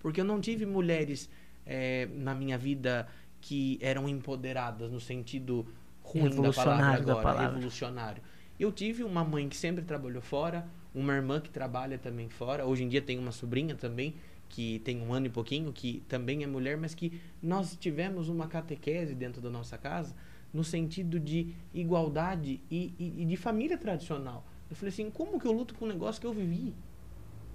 porque 0.04 0.20
eu 0.20 0.24
não 0.26 0.38
tive 0.38 0.66
mulheres 0.66 1.30
é, 1.64 2.06
na 2.12 2.34
minha 2.34 2.58
vida 2.58 3.08
que 3.40 3.78
eram 3.80 4.06
empoderadas 4.06 4.92
no 4.92 5.00
sentido 5.00 5.66
ruim 6.02 6.42
da 6.42 6.52
palavra 6.52 6.86
agora, 6.88 7.02
da 7.02 7.14
palavra. 7.22 7.54
revolucionário. 7.54 8.22
Eu 8.60 8.70
tive 8.70 9.02
uma 9.02 9.24
mãe 9.24 9.48
que 9.48 9.56
sempre 9.56 9.82
trabalhou 9.82 10.20
fora, 10.20 10.68
uma 10.94 11.14
irmã 11.14 11.40
que 11.40 11.48
trabalha 11.48 11.96
também 11.96 12.28
fora. 12.28 12.66
Hoje 12.66 12.84
em 12.84 12.88
dia 12.90 13.00
tem 13.00 13.18
uma 13.18 13.32
sobrinha 13.32 13.74
também 13.74 14.14
que 14.46 14.78
tem 14.80 15.00
um 15.00 15.10
ano 15.14 15.24
e 15.24 15.30
pouquinho 15.30 15.72
que 15.72 16.02
também 16.06 16.44
é 16.44 16.46
mulher, 16.46 16.76
mas 16.76 16.94
que 16.94 17.18
nós 17.42 17.74
tivemos 17.74 18.28
uma 18.28 18.46
catequese 18.46 19.14
dentro 19.14 19.40
da 19.40 19.48
nossa 19.48 19.78
casa 19.78 20.14
no 20.52 20.62
sentido 20.62 21.18
de 21.18 21.54
igualdade 21.72 22.60
e, 22.70 22.92
e, 22.98 23.22
e 23.22 23.24
de 23.24 23.36
família 23.38 23.78
tradicional. 23.78 24.46
Eu 24.68 24.76
falei 24.76 24.92
assim, 24.92 25.10
como 25.10 25.40
que 25.40 25.46
eu 25.46 25.52
luto 25.52 25.74
com 25.74 25.86
um 25.86 25.88
negócio 25.88 26.20
que 26.20 26.26
eu 26.26 26.34
vivi? 26.34 26.74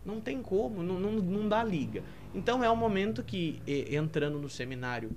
Não 0.05 0.19
tem 0.19 0.41
como, 0.41 0.81
não, 0.81 0.99
não, 0.99 1.12
não 1.13 1.47
dá 1.47 1.63
liga. 1.63 2.03
Então 2.33 2.63
é 2.63 2.69
o 2.69 2.75
momento 2.75 3.23
que, 3.23 3.62
entrando 3.67 4.39
no 4.39 4.49
seminário, 4.49 5.12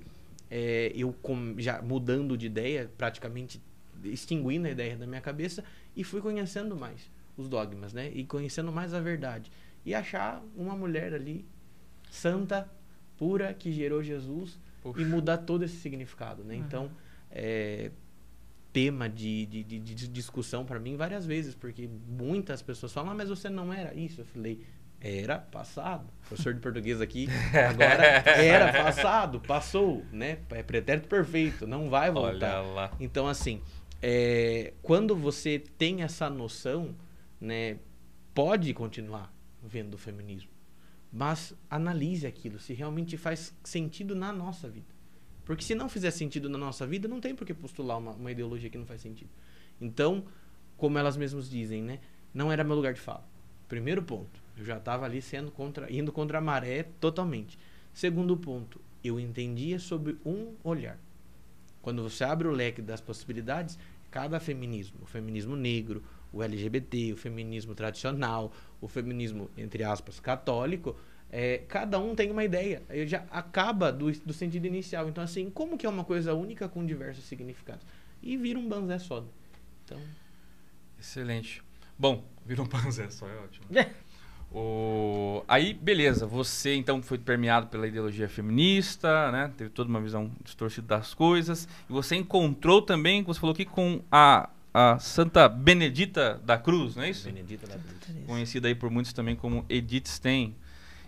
é, 0.49 0.91
eu 0.95 1.13
com, 1.21 1.55
já 1.57 1.81
mudando 1.81 2.37
de 2.37 2.45
ideia, 2.45 2.91
praticamente 2.97 3.61
extinguindo 4.03 4.67
a 4.67 4.71
ideia 4.71 4.95
da 4.95 5.07
minha 5.07 5.21
cabeça 5.21 5.63
e 5.95 6.03
fui 6.03 6.21
conhecendo 6.21 6.75
mais 6.75 7.09
os 7.37 7.47
dogmas, 7.47 7.93
né? 7.93 8.11
E 8.13 8.23
conhecendo 8.23 8.71
mais 8.71 8.93
a 8.93 8.99
verdade. 8.99 9.51
E 9.85 9.95
achar 9.95 10.43
uma 10.55 10.75
mulher 10.75 11.13
ali 11.13 11.45
santa, 12.11 12.69
pura, 13.17 13.53
que 13.53 13.71
gerou 13.71 14.03
Jesus 14.03 14.59
e 14.97 15.05
mudar 15.05 15.39
todo 15.39 15.63
esse 15.63 15.77
significado, 15.77 16.43
né? 16.43 16.55
Uhum. 16.55 16.59
Então, 16.61 16.91
é 17.31 17.91
tema 18.73 19.07
de, 19.07 19.45
de, 19.45 19.63
de, 19.63 19.79
de 19.79 20.07
discussão 20.07 20.65
para 20.65 20.79
mim 20.79 20.97
várias 20.97 21.25
vezes, 21.25 21.53
porque 21.53 21.87
muitas 22.07 22.61
pessoas 22.63 22.91
falam, 22.91 23.11
ah, 23.11 23.15
mas 23.15 23.29
você 23.29 23.47
não 23.47 23.71
era 23.71 23.93
isso. 23.93 24.21
Eu 24.21 24.25
falei, 24.25 24.65
era 24.99 25.37
passado. 25.37 26.09
Professor 26.27 26.53
de 26.53 26.59
português 26.59 26.99
aqui, 26.99 27.27
agora 27.53 28.03
era 28.03 28.73
passado, 28.73 29.39
passou, 29.39 30.03
né? 30.11 30.39
É 30.49 30.63
pretérito 30.63 31.07
perfeito, 31.07 31.67
não 31.67 31.89
vai 31.89 32.09
voltar. 32.09 32.61
Olha 32.63 32.73
lá. 32.73 32.91
Então, 32.99 33.27
assim, 33.27 33.61
é, 34.01 34.73
quando 34.81 35.15
você 35.15 35.59
tem 35.77 36.01
essa 36.01 36.29
noção, 36.29 36.95
né, 37.39 37.77
pode 38.33 38.73
continuar 38.73 39.31
vendo 39.61 39.93
o 39.93 39.97
feminismo, 39.97 40.49
mas 41.11 41.53
analise 41.69 42.25
aquilo, 42.25 42.57
se 42.59 42.73
realmente 42.73 43.17
faz 43.17 43.53
sentido 43.63 44.15
na 44.15 44.33
nossa 44.33 44.67
vida. 44.67 44.92
Porque 45.45 45.63
se 45.63 45.75
não 45.75 45.89
fizer 45.89 46.11
sentido 46.11 46.49
na 46.49 46.57
nossa 46.57 46.87
vida, 46.87 47.07
não 47.07 47.19
tem 47.19 47.35
por 47.35 47.45
que 47.45 47.53
postular 47.53 47.97
uma, 47.97 48.11
uma 48.11 48.31
ideologia 48.31 48.69
que 48.69 48.77
não 48.77 48.85
faz 48.85 49.01
sentido. 49.01 49.29
Então, 49.79 50.23
como 50.77 50.97
elas 50.97 51.17
mesmas 51.17 51.49
dizem, 51.49 51.81
né, 51.81 51.99
não 52.33 52.51
era 52.51 52.63
meu 52.63 52.75
lugar 52.75 52.93
de 52.93 52.99
fala. 52.99 53.27
Primeiro 53.67 54.01
ponto, 54.01 54.41
eu 54.57 54.63
já 54.63 54.77
estava 54.77 55.05
ali 55.05 55.21
sendo 55.21 55.51
contra, 55.51 55.91
indo 55.91 56.11
contra 56.11 56.37
a 56.37 56.41
maré 56.41 56.83
totalmente. 56.99 57.57
Segundo 57.93 58.37
ponto, 58.37 58.79
eu 59.03 59.19
entendia 59.19 59.79
sobre 59.79 60.17
um 60.25 60.53
olhar. 60.63 60.97
Quando 61.81 62.01
você 62.01 62.23
abre 62.23 62.47
o 62.47 62.51
leque 62.51 62.81
das 62.81 63.01
possibilidades, 63.01 63.77
cada 64.09 64.39
feminismo, 64.39 64.99
o 65.01 65.05
feminismo 65.05 65.55
negro, 65.55 66.03
o 66.31 66.41
LGBT, 66.41 67.13
o 67.13 67.17
feminismo 67.17 67.75
tradicional, 67.75 68.53
o 68.79 68.87
feminismo, 68.87 69.49
entre 69.57 69.83
aspas, 69.83 70.19
católico, 70.19 70.95
é, 71.35 71.63
cada 71.67 71.97
um 71.97 72.13
tem 72.13 72.29
uma 72.29 72.43
ideia. 72.43 72.83
Ele 72.91 73.07
já 73.07 73.23
acaba 73.31 73.91
do, 73.91 74.11
do 74.11 74.31
sentido 74.31 74.67
inicial. 74.67 75.09
Então, 75.09 75.23
assim, 75.23 75.49
como 75.49 75.79
que 75.79 75.83
é 75.83 75.89
uma 75.89 76.03
coisa 76.03 76.35
única 76.35 76.69
com 76.69 76.85
diversos 76.85 77.23
significados? 77.23 77.83
E 78.21 78.37
vira 78.37 78.59
um 78.59 78.69
banzé 78.69 78.99
só. 78.99 79.25
Então... 79.83 79.99
Excelente. 80.99 81.63
Bom, 81.97 82.23
vira 82.45 82.61
um 82.61 82.67
banzé 82.67 83.09
só, 83.09 83.27
é 83.27 83.35
ótimo. 83.37 83.65
O... 84.51 85.43
Aí, 85.47 85.73
beleza, 85.73 86.27
você 86.27 86.75
então 86.75 87.01
foi 87.01 87.17
permeado 87.17 87.65
pela 87.65 87.87
ideologia 87.87 88.29
feminista, 88.29 89.31
né? 89.31 89.51
Teve 89.57 89.71
toda 89.71 89.89
uma 89.89 89.99
visão 89.99 90.29
distorcida 90.43 90.85
das 90.85 91.15
coisas. 91.15 91.67
E 91.89 91.91
você 91.91 92.15
encontrou 92.15 92.79
também, 92.79 93.23
você 93.23 93.39
falou 93.39 93.53
aqui, 93.53 93.65
com 93.65 94.03
a, 94.11 94.51
a 94.71 94.99
Santa 94.99 95.49
Benedita 95.49 96.39
da 96.45 96.59
Cruz, 96.59 96.95
não 96.95 97.01
é 97.01 97.09
isso? 97.09 97.25
Benedita 97.25 97.65
da 97.65 97.79
Cruz. 97.79 98.23
Conhecida 98.27 98.67
aí 98.67 98.75
por 98.75 98.91
muitos 98.91 99.11
também 99.13 99.35
como 99.35 99.65
Edith 99.67 100.07
Stein. 100.07 100.55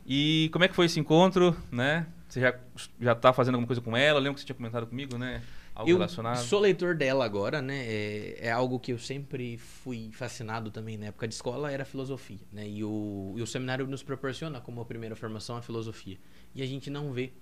E 0.05 0.49
como 0.53 0.63
é 0.63 0.67
que 0.67 0.75
foi 0.75 0.85
esse 0.85 0.99
encontro, 0.99 1.55
né? 1.71 2.05
Você 2.27 2.41
já, 2.41 2.55
já 2.99 3.15
tá 3.15 3.33
fazendo 3.33 3.55
alguma 3.55 3.67
coisa 3.67 3.81
com 3.81 3.95
ela? 3.95 4.19
Eu 4.19 4.23
lembro 4.23 4.35
que 4.35 4.41
você 4.41 4.45
tinha 4.45 4.55
comentado 4.55 4.85
comigo, 4.87 5.17
né? 5.17 5.41
Algo 5.73 5.89
eu 5.89 5.97
relacionado? 5.97 6.37
sou 6.37 6.59
leitor 6.59 6.95
dela 6.95 7.25
agora, 7.25 7.61
né? 7.61 7.85
É, 7.85 8.47
é, 8.47 8.51
algo 8.51 8.79
que 8.79 8.93
eu 8.93 8.97
sempre 8.97 9.57
fui 9.57 10.09
fascinado 10.13 10.71
também 10.71 10.97
na 10.97 11.07
época 11.07 11.27
de 11.27 11.33
escola, 11.33 11.71
era 11.71 11.83
filosofia, 11.83 12.39
né? 12.51 12.67
E 12.67 12.83
o, 12.83 13.33
e 13.35 13.41
o 13.41 13.47
seminário 13.47 13.85
nos 13.85 14.01
proporciona 14.01 14.61
como 14.61 14.79
a 14.79 14.85
primeira 14.85 15.15
formação 15.15 15.57
a 15.57 15.61
filosofia. 15.61 16.17
E 16.53 16.61
a 16.61 16.65
gente 16.65 16.89
não 16.89 17.11
vê 17.11 17.33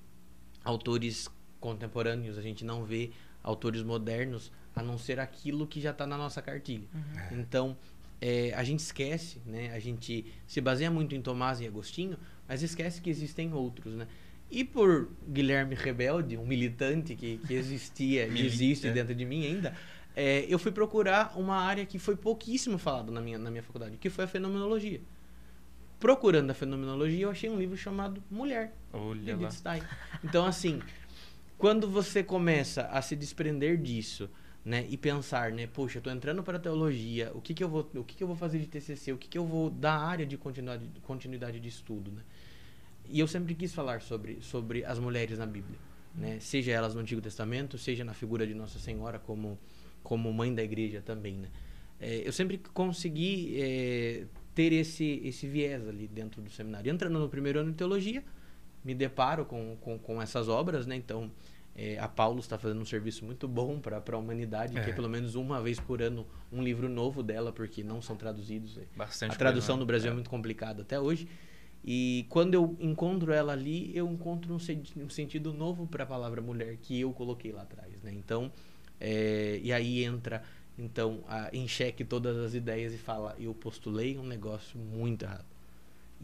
autores 0.63 1.29
contemporâneos, 1.59 2.37
a 2.37 2.41
gente 2.41 2.65
não 2.65 2.83
vê 2.83 3.11
autores 3.43 3.83
modernos, 3.83 4.51
a 4.75 4.81
não 4.81 4.97
ser 4.97 5.19
aquilo 5.19 5.67
que 5.67 5.79
já 5.79 5.91
está 5.91 6.07
na 6.07 6.17
nossa 6.17 6.41
cartilha. 6.41 6.87
Uhum. 6.93 7.39
Então, 7.39 7.77
é, 8.19 8.53
a 8.55 8.63
gente 8.63 8.79
esquece, 8.79 9.41
né? 9.45 9.71
A 9.73 9.79
gente 9.79 10.25
se 10.47 10.59
baseia 10.59 10.89
muito 10.89 11.13
em 11.13 11.21
Tomás 11.21 11.61
e 11.61 11.67
Agostinho, 11.67 12.17
mas 12.47 12.61
esquece 12.61 13.01
que 13.01 13.09
existem 13.09 13.53
outros, 13.53 13.95
né? 13.95 14.07
E 14.49 14.63
por 14.63 15.09
Guilherme 15.27 15.73
Rebelde, 15.73 16.37
um 16.37 16.45
militante 16.45 17.15
que, 17.15 17.39
que 17.39 17.53
existia 17.53 18.27
e 18.27 18.45
existe 18.45 18.89
dentro 18.91 19.15
de 19.15 19.25
mim 19.25 19.45
ainda, 19.45 19.73
é, 20.15 20.45
eu 20.47 20.59
fui 20.59 20.71
procurar 20.71 21.33
uma 21.35 21.55
área 21.55 21.85
que 21.85 21.97
foi 21.97 22.15
pouquíssimo 22.15 22.77
falada 22.77 23.11
na 23.11 23.19
minha, 23.19 23.37
na 23.37 23.49
minha 23.49 23.63
faculdade, 23.63 23.97
que 23.97 24.09
foi 24.09 24.25
a 24.25 24.27
fenomenologia. 24.27 25.01
Procurando 25.99 26.51
a 26.51 26.53
fenomenologia, 26.53 27.23
eu 27.23 27.31
achei 27.31 27.49
um 27.49 27.57
livro 27.57 27.75
chamado 27.77 28.21
Mulher, 28.29 28.75
Olha 28.91 29.35
de. 29.35 29.43
Então, 30.23 30.45
assim, 30.45 30.81
quando 31.57 31.89
você 31.89 32.21
começa 32.21 32.83
a 32.83 33.01
se 33.01 33.15
desprender 33.15 33.77
disso, 33.77 34.29
né, 34.65 34.85
e 34.89 34.95
pensar, 34.95 35.51
né, 35.51 35.67
poxa, 35.67 35.97
eu 35.97 36.01
tô 36.01 36.09
entrando 36.09 36.41
para 36.41 36.57
teologia, 36.57 37.31
o 37.35 37.41
que 37.41 37.53
que 37.53 37.63
eu 37.63 37.67
vou, 37.67 37.89
o 37.95 38.03
que 38.03 38.15
que 38.15 38.23
eu 38.23 38.27
vou 38.27 38.35
fazer 38.35 38.59
de 38.59 38.67
TCC, 38.67 39.11
o 39.11 39.17
que 39.17 39.27
que 39.27 39.37
eu 39.37 39.45
vou 39.45 39.69
dar 39.69 39.97
área 39.97 40.25
de 40.25 40.37
continuidade, 40.37 40.89
continuidade 41.01 41.59
de 41.59 41.67
estudo, 41.67 42.11
né? 42.11 42.21
E 43.09 43.19
eu 43.19 43.27
sempre 43.27 43.53
quis 43.53 43.73
falar 43.73 44.01
sobre, 44.01 44.41
sobre 44.41 44.85
as 44.85 44.97
mulheres 44.97 45.37
na 45.37 45.45
Bíblia, 45.45 45.77
né? 46.15 46.39
Seja 46.39 46.71
elas 46.71 46.95
no 46.95 47.01
Antigo 47.01 47.19
Testamento, 47.19 47.77
seja 47.77 48.05
na 48.05 48.13
figura 48.13 48.47
de 48.47 48.53
Nossa 48.53 48.79
Senhora 48.79 49.19
como 49.19 49.59
como 50.01 50.31
mãe 50.33 50.53
da 50.53 50.61
igreja 50.61 51.01
também, 51.01 51.35
né? 51.35 51.49
É, 51.99 52.27
eu 52.27 52.31
sempre 52.33 52.57
consegui 52.73 53.61
é, 53.61 54.25
ter 54.55 54.71
esse 54.71 55.21
esse 55.25 55.45
viés 55.47 55.87
ali 55.87 56.07
dentro 56.07 56.41
do 56.41 56.49
seminário. 56.49 56.89
Entrando 56.89 57.19
no 57.19 57.27
primeiro 57.27 57.59
ano 57.59 57.71
de 57.71 57.77
teologia, 57.77 58.23
me 58.83 58.93
deparo 58.93 59.45
com, 59.45 59.77
com, 59.81 59.97
com 59.97 60.21
essas 60.21 60.47
obras, 60.47 60.85
né? 60.85 60.95
Então, 60.95 61.31
é, 61.75 61.97
a 61.97 62.07
Paulo 62.07 62.39
está 62.39 62.57
fazendo 62.57 62.81
um 62.81 62.85
serviço 62.85 63.25
muito 63.25 63.47
bom 63.47 63.79
para 63.79 64.01
a 64.11 64.17
humanidade, 64.17 64.77
é. 64.77 64.83
que 64.83 64.91
é 64.91 64.93
pelo 64.93 65.09
menos 65.09 65.35
uma 65.35 65.61
vez 65.61 65.79
por 65.79 66.01
ano 66.01 66.25
um 66.51 66.61
livro 66.61 66.87
novo 66.87 67.23
dela, 67.23 67.51
porque 67.51 67.83
não 67.83 68.01
são 68.01 68.15
traduzidos. 68.15 68.79
Bastante 68.95 69.33
a 69.33 69.35
tradução 69.35 69.75
coisa, 69.75 69.79
no 69.79 69.85
Brasil 69.85 70.09
é. 70.09 70.11
é 70.11 70.13
muito 70.13 70.29
complicada 70.29 70.83
até 70.83 70.99
hoje. 70.99 71.27
E 71.83 72.25
quando 72.29 72.53
eu 72.53 72.77
encontro 72.79 73.33
ela 73.33 73.51
ali, 73.51 73.91
eu 73.95 74.07
encontro 74.07 74.53
um, 74.53 75.03
um 75.03 75.09
sentido 75.09 75.51
novo 75.53 75.85
para 75.85 76.03
a 76.03 76.07
palavra 76.07 76.41
mulher 76.41 76.77
que 76.77 77.01
eu 77.01 77.11
coloquei 77.11 77.51
lá 77.51 77.63
atrás, 77.63 78.01
né? 78.01 78.13
Então, 78.13 78.51
é, 78.99 79.59
e 79.61 79.73
aí 79.73 80.03
entra 80.03 80.43
então 80.77 81.23
a, 81.27 81.49
em 81.51 81.67
xeque 81.67 82.05
todas 82.05 82.37
as 82.37 82.53
ideias 82.53 82.93
e 82.93 82.97
fala, 82.97 83.35
eu 83.37 83.53
postulei 83.53 84.17
um 84.17 84.25
negócio 84.25 84.79
muito 84.79 85.25
errado. 85.25 85.52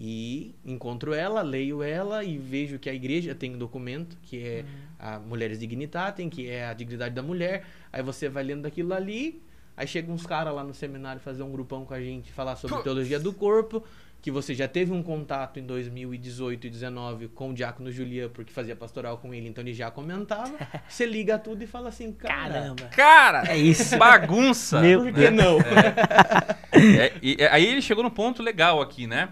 E 0.02 0.56
encontro 0.66 1.14
ela, 1.14 1.42
leio 1.42 1.84
ela 1.84 2.24
e 2.24 2.38
vejo 2.38 2.80
que 2.80 2.90
a 2.90 2.94
igreja 2.94 3.36
tem 3.36 3.54
um 3.54 3.58
documento 3.58 4.18
que 4.24 4.42
é 4.42 4.62
uhum. 4.62 4.68
a 4.98 5.20
Mulheres 5.20 5.60
Dignitatem, 5.60 6.30
que 6.30 6.50
é 6.50 6.68
a 6.68 6.74
dignidade 6.74 7.14
da 7.14 7.22
mulher. 7.22 7.66
Aí 7.92 8.02
você 8.02 8.30
vai 8.30 8.44
lendo 8.44 8.66
aquilo 8.66 8.94
ali, 8.94 9.44
aí 9.76 9.86
chega 9.86 10.10
uns 10.10 10.26
caras 10.26 10.56
lá 10.56 10.64
no 10.64 10.74
seminário 10.74 11.20
fazer 11.20 11.44
um 11.44 11.52
grupão 11.52 11.84
com 11.84 11.94
a 11.94 12.00
gente, 12.00 12.32
falar 12.32 12.56
sobre 12.56 12.82
teologia 12.82 13.20
do 13.20 13.34
corpo 13.34 13.84
que 14.22 14.30
você 14.30 14.54
já 14.54 14.68
teve 14.68 14.92
um 14.92 15.02
contato 15.02 15.60
em 15.60 15.66
2018 15.66 16.68
e 16.68 16.70
2019 16.70 17.28
com 17.30 17.52
o 17.52 17.54
Diácono 17.54 17.92
Julian, 17.92 18.30
porque 18.30 18.52
fazia 18.52 18.76
pastoral 18.76 19.18
com 19.18 19.34
ele, 19.34 19.48
então 19.48 19.64
ele 19.64 19.74
já 19.74 19.90
comentava. 19.90 20.54
Você 20.88 21.06
liga 21.06 21.40
tudo 21.40 21.64
e 21.64 21.68
fala 21.68 21.90
assim, 21.90 22.12
cara, 22.12 22.54
caramba. 22.54 22.86
Cara, 22.88 23.44
é 23.50 23.58
isso. 23.58 23.98
Bagunça. 23.98 24.82
Meu, 24.82 25.04
Por 25.04 25.14
que 25.14 25.30
não? 25.30 25.58
É. 25.60 26.60
É, 26.72 27.14
e, 27.22 27.38
aí 27.50 27.66
ele 27.66 27.82
chegou 27.82 28.04
no 28.04 28.12
ponto 28.12 28.44
legal 28.44 28.82
aqui, 28.82 29.08
né? 29.08 29.30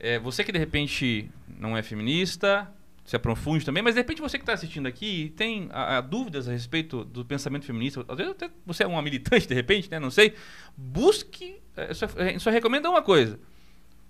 É, 0.00 0.18
você 0.18 0.42
que 0.42 0.50
de 0.50 0.58
repente 0.58 1.30
não 1.58 1.76
é 1.76 1.82
feminista, 1.82 2.68
se 3.04 3.14
aprofunde 3.14 3.64
também, 3.64 3.82
mas 3.82 3.94
de 3.94 4.00
repente 4.00 4.20
você 4.20 4.38
que 4.38 4.42
está 4.42 4.54
assistindo 4.54 4.86
aqui 4.86 5.32
tem 5.36 5.68
a, 5.72 5.98
a, 5.98 6.00
dúvidas 6.00 6.48
a 6.48 6.52
respeito 6.52 7.04
do 7.04 7.24
pensamento 7.24 7.64
feminista, 7.66 8.04
às 8.08 8.16
vezes 8.16 8.32
até 8.32 8.50
você 8.66 8.84
é 8.84 8.86
uma 8.86 9.02
militante 9.02 9.46
de 9.46 9.54
repente, 9.54 9.90
né? 9.90 9.98
Não 9.98 10.10
sei. 10.10 10.34
Busque, 10.76 11.60
é, 11.76 11.94
só, 11.94 12.06
é, 12.16 12.38
só 12.38 12.50
recomenda 12.50 12.88
uma 12.90 13.02
coisa 13.02 13.38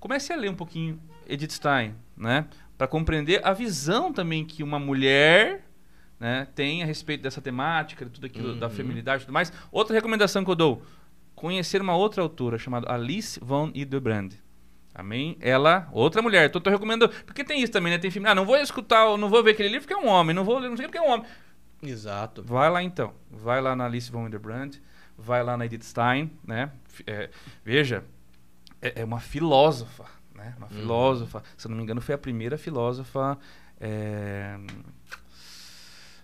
comece 0.01 0.33
a 0.33 0.37
ler 0.37 0.51
um 0.51 0.55
pouquinho 0.55 0.99
Edith 1.29 1.53
Stein, 1.53 1.95
né? 2.17 2.47
Para 2.77 2.89
compreender 2.89 3.47
a 3.47 3.53
visão 3.53 4.11
também 4.11 4.45
que 4.45 4.63
uma 4.63 4.79
mulher 4.79 5.67
né, 6.19 6.49
tem 6.55 6.83
a 6.83 6.87
respeito 6.87 7.23
dessa 7.23 7.41
temática, 7.41 8.05
de 8.07 8.11
tudo 8.11 8.27
aquilo, 8.27 8.55
da 8.57 8.67
Uhum. 8.67 8.73
feminilidade 8.73 9.23
e 9.23 9.27
tudo 9.27 9.35
mais. 9.35 9.53
Outra 9.71 9.95
recomendação 9.95 10.43
que 10.43 10.51
eu 10.51 10.55
dou, 10.55 10.83
conhecer 11.35 11.81
uma 11.81 11.95
outra 11.95 12.23
autora 12.23 12.59
chamada 12.59 12.91
Alice 12.91 13.39
von 13.41 13.71
Hildebrand. 13.75 14.33
Amém? 14.95 15.37
Ela, 15.41 15.89
outra 15.93 16.21
mulher. 16.21 16.49
Então, 16.49 16.61
tô 16.61 16.69
recomendando. 16.71 17.13
Porque 17.25 17.45
tem 17.45 17.63
isso 17.63 17.73
também, 17.73 17.93
né? 17.93 17.99
Tem 17.99 18.11
filme. 18.11 18.29
Ah, 18.29 18.35
não 18.35 18.45
vou 18.45 18.57
escutar, 18.57 19.17
não 19.17 19.29
vou 19.29 19.43
ver 19.43 19.53
aquele 19.53 19.69
livro 19.69 19.87
porque 19.87 19.95
é 19.95 20.05
um 20.05 20.09
homem. 20.09 20.35
Não 20.35 20.45
vou 20.45 20.59
ler, 20.59 20.69
não 20.69 20.77
sei 20.77 20.87
porque 20.87 20.99
é 20.99 21.03
um 21.03 21.11
homem. 21.11 21.27
Exato. 21.83 22.43
Vai 22.43 22.69
lá 22.69 22.83
então. 22.83 23.15
Vai 23.31 23.61
lá 23.61 23.75
na 23.77 23.87
Alice 23.87 24.11
von 24.11 24.25
Hildebrand. 24.25 24.75
Vai 25.17 25.43
lá 25.43 25.57
na 25.57 25.65
Edith 25.67 25.83
Stein, 25.85 26.31
né? 26.45 26.71
É, 27.07 27.31
veja, 27.65 28.05
é, 28.83 29.03
é 29.03 29.05
uma 29.05 29.21
filósofa, 29.21 30.05
né? 30.35 30.55
Uma 30.59 30.67
Uhum. 30.67 30.73
filósofa. 30.73 31.43
Se 31.57 31.67
eu 31.67 31.71
não 31.71 31.77
me 31.77 31.83
engano, 31.83 32.01
foi 32.01 32.15
a 32.15 32.19
primeira 32.19 32.59
filósofa 32.59 33.39
é, 33.81 34.57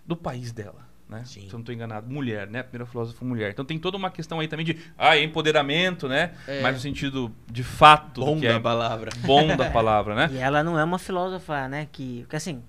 do 0.05 0.15
país 0.15 0.51
dela. 0.51 0.86
Né? 1.09 1.21
Sim. 1.23 1.41
Se 1.41 1.47
eu 1.47 1.53
não 1.53 1.59
estou 1.59 1.73
enganado, 1.73 2.11
mulher, 2.11 2.47
né? 2.47 2.59
A 2.59 2.63
primeira 2.63 2.85
filósofa 2.85 3.23
mulher. 3.23 3.51
Então 3.51 3.63
tem 3.63 3.79
toda 3.79 3.95
uma 3.95 4.11
questão 4.11 4.41
aí 4.41 4.47
também 4.47 4.65
de 4.65 4.77
ah, 4.97 5.17
empoderamento, 5.17 6.07
né? 6.07 6.31
É. 6.45 6.61
Mas 6.61 6.75
no 6.75 6.81
sentido 6.81 7.31
de 7.49 7.63
fato 7.63 8.19
Bom 8.19 8.39
que 8.39 8.47
da 8.47 8.55
é 8.55 8.59
palavra. 8.59 9.11
bom 9.25 9.55
da 9.55 9.69
palavra, 9.71 10.15
né? 10.15 10.29
E 10.33 10.37
ela 10.37 10.63
não 10.63 10.77
é 10.77 10.83
uma 10.83 10.99
filósofa, 10.99 11.67
né? 11.69 11.87
Que, 11.93 12.21
porque 12.23 12.35
assim, 12.35 12.61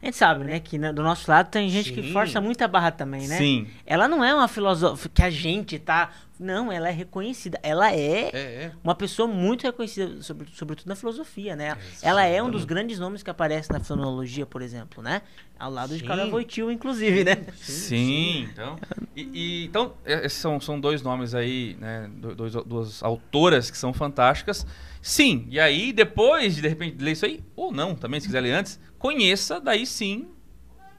a 0.00 0.06
gente 0.06 0.16
sabe, 0.16 0.44
né? 0.44 0.60
Que 0.60 0.78
né, 0.78 0.92
do 0.92 1.02
nosso 1.02 1.30
lado 1.30 1.48
tem 1.48 1.68
gente 1.68 1.92
que 1.92 2.02
Sim. 2.02 2.12
força 2.12 2.40
muito 2.40 2.62
a 2.62 2.68
barra 2.68 2.92
também, 2.92 3.26
né? 3.26 3.36
Sim. 3.36 3.66
Ela 3.84 4.06
não 4.06 4.24
é 4.24 4.32
uma 4.32 4.46
filósofa 4.46 5.08
que 5.08 5.22
a 5.22 5.30
gente 5.30 5.78
tá. 5.78 6.10
Não, 6.42 6.70
ela 6.72 6.88
é 6.88 6.92
reconhecida. 6.92 7.58
Ela 7.62 7.92
é, 7.92 8.30
É, 8.32 8.38
é. 8.64 8.72
uma 8.82 8.94
pessoa 8.94 9.28
muito 9.28 9.62
reconhecida, 9.62 10.22
sobre, 10.22 10.48
sobretudo 10.52 10.88
na 10.88 10.96
filosofia, 10.96 11.54
né? 11.56 11.76
Ela 12.02 12.24
é 12.24 12.42
um 12.42 12.50
dos 12.50 12.64
grandes 12.64 12.98
nomes 12.98 13.22
que 13.22 13.30
aparece 13.30 13.70
na 13.70 13.78
fenomenologia, 13.80 14.44
por 14.44 14.60
exemplo, 14.62 15.02
né? 15.02 15.22
Ao 15.58 15.70
lado 15.70 15.94
de 15.94 16.00
Sim. 16.00 16.06
Carol 16.06 16.28
Wojtyła, 16.30 16.72
inclusive, 16.72 17.22
né? 17.22 17.46
Sim, 17.56 18.48
então. 18.50 18.78
E, 19.14 19.22
e- 19.32 19.64
então, 19.66 19.94
é, 20.04 20.26
esses 20.26 20.38
são, 20.38 20.60
são 20.60 20.80
dois 20.80 21.02
nomes 21.02 21.34
aí, 21.34 21.76
né? 21.80 22.10
do- 22.16 22.34
Dois, 22.34 22.52
duas 22.66 23.02
autoras 23.02 23.70
que 23.70 23.78
são 23.78 23.92
fantásticas. 23.92 24.66
Sim, 25.00 25.46
e 25.50 25.60
aí, 25.60 25.92
depois 25.92 26.56
de 26.56 26.62
de 26.62 26.68
repente 26.68 26.96
ler 27.02 27.12
isso 27.12 27.24
aí, 27.26 27.42
ou 27.54 27.70
não, 27.72 27.94
também, 27.94 28.18
se 28.20 28.26
quiser 28.26 28.40
ler 28.40 28.52
antes, 28.52 28.80
conheça 28.98 29.60
daí 29.60 29.86
sim 29.86 30.28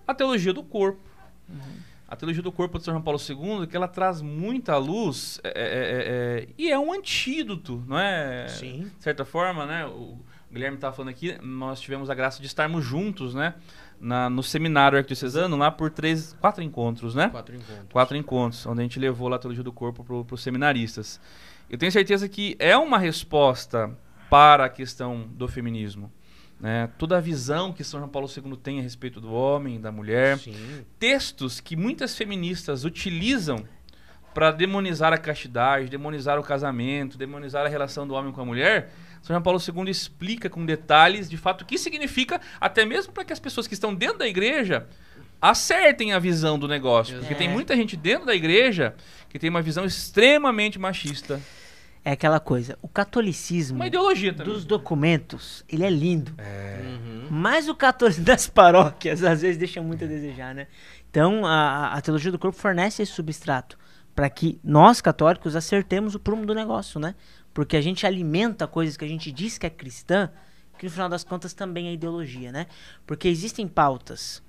a 0.08 0.14
teologia 0.14 0.54
do 0.54 0.64
corpo. 0.64 1.00
A 2.14 2.16
teologia 2.16 2.44
do 2.44 2.52
corpo 2.52 2.78
de 2.78 2.86
São 2.86 2.94
João 2.94 3.02
Paulo 3.02 3.20
II, 3.20 3.66
que 3.66 3.76
ela 3.76 3.88
traz 3.88 4.22
muita 4.22 4.78
luz 4.78 5.42
é, 5.44 5.50
é, 5.50 5.64
é, 5.64 6.44
é, 6.44 6.48
e 6.56 6.70
é 6.70 6.78
um 6.78 6.94
antídoto, 6.94 7.84
não 7.88 7.98
é? 7.98 8.48
Sim. 8.50 8.92
De 8.96 9.04
certa 9.04 9.26
forma, 9.26 9.66
né? 9.66 9.84
O 9.88 10.20
Guilherme 10.52 10.78
estava 10.78 10.96
falando 10.96 11.10
aqui, 11.10 11.36
nós 11.42 11.82
tivemos 11.82 12.12
a 12.12 12.14
graça 12.14 12.40
de 12.40 12.46
estarmos 12.46 12.86
juntos, 12.86 13.34
né? 13.34 13.56
Na, 14.00 14.30
no 14.30 14.44
seminário 14.44 14.96
arquidiocesano, 14.96 15.58
lá 15.58 15.72
por 15.72 15.90
três, 15.90 16.38
quatro 16.40 16.62
encontros, 16.62 17.16
né? 17.16 17.30
Quatro 17.30 17.56
encontros. 17.56 17.88
Quatro 17.92 18.16
encontros, 18.16 18.66
onde 18.68 18.82
a 18.82 18.84
gente 18.84 19.00
levou 19.00 19.28
lá 19.28 19.38
a 19.38 19.40
teologia 19.40 19.64
do 19.64 19.74
corpo 19.74 20.04
para 20.04 20.36
os 20.36 20.44
seminaristas. 20.44 21.20
Eu 21.68 21.80
tenho 21.80 21.92
certeza 21.92 22.30
que 22.30 22.56
é 22.60 22.78
uma 22.78 23.00
resposta 23.00 23.90
para 24.30 24.66
a 24.66 24.70
questão 24.70 25.28
do 25.32 25.48
feminismo. 25.48 26.12
Né? 26.64 26.90
Toda 26.98 27.18
a 27.18 27.20
visão 27.20 27.74
que 27.74 27.84
São 27.84 28.00
João 28.00 28.10
Paulo 28.10 28.26
II 28.26 28.56
tem 28.56 28.80
a 28.80 28.82
respeito 28.82 29.20
do 29.20 29.34
homem, 29.34 29.82
da 29.82 29.92
mulher. 29.92 30.38
Sim. 30.38 30.56
Textos 30.98 31.60
que 31.60 31.76
muitas 31.76 32.16
feministas 32.16 32.86
utilizam 32.86 33.66
para 34.34 34.50
demonizar 34.50 35.12
a 35.12 35.18
castidade, 35.18 35.90
demonizar 35.90 36.40
o 36.40 36.42
casamento, 36.44 37.18
demonizar 37.18 37.66
a 37.66 37.68
relação 37.68 38.08
do 38.08 38.14
homem 38.14 38.32
com 38.32 38.40
a 38.40 38.46
mulher. 38.46 38.94
São 39.22 39.34
João 39.34 39.42
Paulo 39.42 39.60
II 39.60 39.92
explica 39.92 40.50
com 40.50 40.66
detalhes, 40.66 41.30
de 41.30 41.36
fato, 41.36 41.64
o 41.64 41.66
que 41.66 41.78
significa, 41.78 42.40
até 42.62 42.86
mesmo 42.86 43.12
para 43.12 43.26
que 43.26 43.34
as 43.34 43.42
pessoas 43.42 43.68
que 43.68 43.74
estão 43.74 43.94
dentro 43.94 44.20
da 44.20 44.28
igreja 44.28 44.88
acertem 45.42 46.14
a 46.14 46.20
visão 46.20 46.58
do 46.58 46.70
negócio. 46.70 47.20
Porque 47.20 47.34
É. 47.34 47.38
tem 47.38 47.50
muita 47.50 47.76
gente 47.76 47.98
dentro 47.98 48.26
da 48.26 48.34
igreja 48.34 48.96
que 49.28 49.38
tem 49.38 49.50
uma 49.50 49.62
visão 49.62 49.84
extremamente 49.84 50.80
machista. 50.80 51.42
É 52.06 52.12
aquela 52.12 52.40
coisa. 52.40 52.78
O 52.82 52.88
catolicismo 52.88 53.78
Uma 53.78 53.88
ideologia 53.88 54.34
também. 54.34 54.54
dos 54.54 54.66
documentos, 54.66 55.64
ele 55.70 55.86
é 55.86 55.90
lindo. 55.90 56.34
Uhum. 56.38 57.28
Mas 57.30 57.70
o 57.70 57.76
catolicismo 57.76 58.26
das 58.28 58.48
paróquias 58.48 59.24
às 59.24 59.42
vezes 59.42 59.58
deixa 59.58 59.82
muito 59.82 60.04
a 60.04 60.08
desejar, 60.08 60.54
né? 60.54 60.68
Então 61.10 61.46
a, 61.46 61.94
a 61.94 62.02
teologia 62.02 62.32
do 62.32 62.40
corpo 62.40 62.58
fornece 62.58 63.02
esse 63.02 63.12
substrato 63.12 63.78
para 64.14 64.30
que 64.30 64.60
nós 64.64 65.00
católicos 65.00 65.56
acertemos 65.56 66.14
o 66.14 66.20
prumo 66.20 66.46
do 66.46 66.54
negócio, 66.54 67.00
né? 67.00 67.16
Porque 67.54 67.78
a 67.78 67.82
gente 67.82 68.06
alimenta 68.06 68.68
coisas 68.68 68.98
que 68.98 69.06
a 69.06 69.08
gente 69.08 69.32
diz 69.32 69.58
que 69.58 69.66
é 69.66 69.70
cristã, 69.70 70.30
que 70.78 70.86
no 70.86 70.92
final 70.92 71.08
das 71.08 71.24
contas 71.24 71.54
também 71.54 71.88
é 71.88 71.94
ideologia, 71.94 72.52
né? 72.52 72.68
Porque 73.08 73.28
existem 73.28 73.68
pautas 73.68 74.44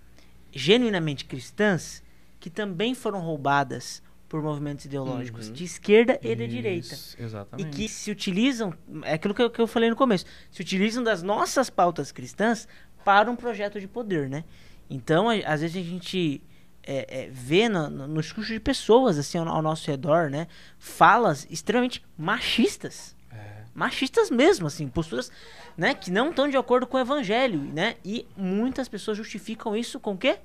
genuinamente 0.51 1.25
cristãs 1.25 2.03
que 2.41 2.51
também 2.51 2.95
foram 2.95 3.21
roubadas 3.21 4.03
por 4.35 4.43
movimentos 4.43 4.85
ideológicos 4.85 5.47
Uhum. 5.47 5.53
de 5.53 5.63
esquerda 5.63 6.19
e 6.21 6.35
de 6.35 6.49
direita. 6.49 6.93
Isso, 6.93 7.17
E 7.17 7.23
Exatamente. 7.23 7.71
que 7.71 7.89
se 7.89 8.11
utilizam, 8.11 8.75
é 9.05 9.13
aquilo 9.13 9.33
que 9.33 9.41
eu, 9.41 9.49
que 9.49 9.61
eu 9.61 9.67
falei 9.69 9.89
no 9.89 9.95
começo, 9.95 10.25
se 10.51 10.61
utilizam 10.61 11.05
das 11.05 11.23
nossas 11.23 11.71
pautas 11.71 12.11
cristãs 12.11 12.67
para 13.05 13.31
um 13.31 13.37
projeto 13.37 13.79
de 13.79 13.87
poder, 13.87 14.29
né? 14.29 14.43
Então, 14.91 15.31
a- 15.31 15.37
às 15.47 15.61
vezes 15.61 15.77
a 15.77 15.89
gente 15.89 16.43
é, 16.83 17.27
é, 17.27 17.29
vê 17.31 17.69
no, 17.69 17.89
no, 17.89 18.09
no 18.09 18.21
discurso 18.21 18.53
de 18.53 18.59
pessoas 18.59 19.17
assim 19.19 19.39
ao, 19.39 19.47
ao 19.47 19.63
nosso 19.63 19.89
redor, 19.89 20.29
né? 20.29 20.49
Falas 20.81 21.47
extremamente 21.49 22.05
machistas. 22.19 23.15
É. 23.31 23.63
Machistas 23.73 24.33
mesmo, 24.33 24.67
assim, 24.67 24.89
posturas 24.89 25.31
né, 25.79 25.95
que 25.95 26.11
não 26.11 26.31
estão 26.31 26.49
de 26.49 26.57
acordo 26.57 26.89
com 26.89 26.97
o 26.97 27.01
evangelho, 27.01 27.61
né? 27.61 27.95
E 28.05 28.27
muitas 28.37 28.89
pessoas 28.89 29.17
justificam 29.17 29.77
isso 29.77 30.01
com 30.01 30.15
o 30.15 30.19
quê? 30.19 30.39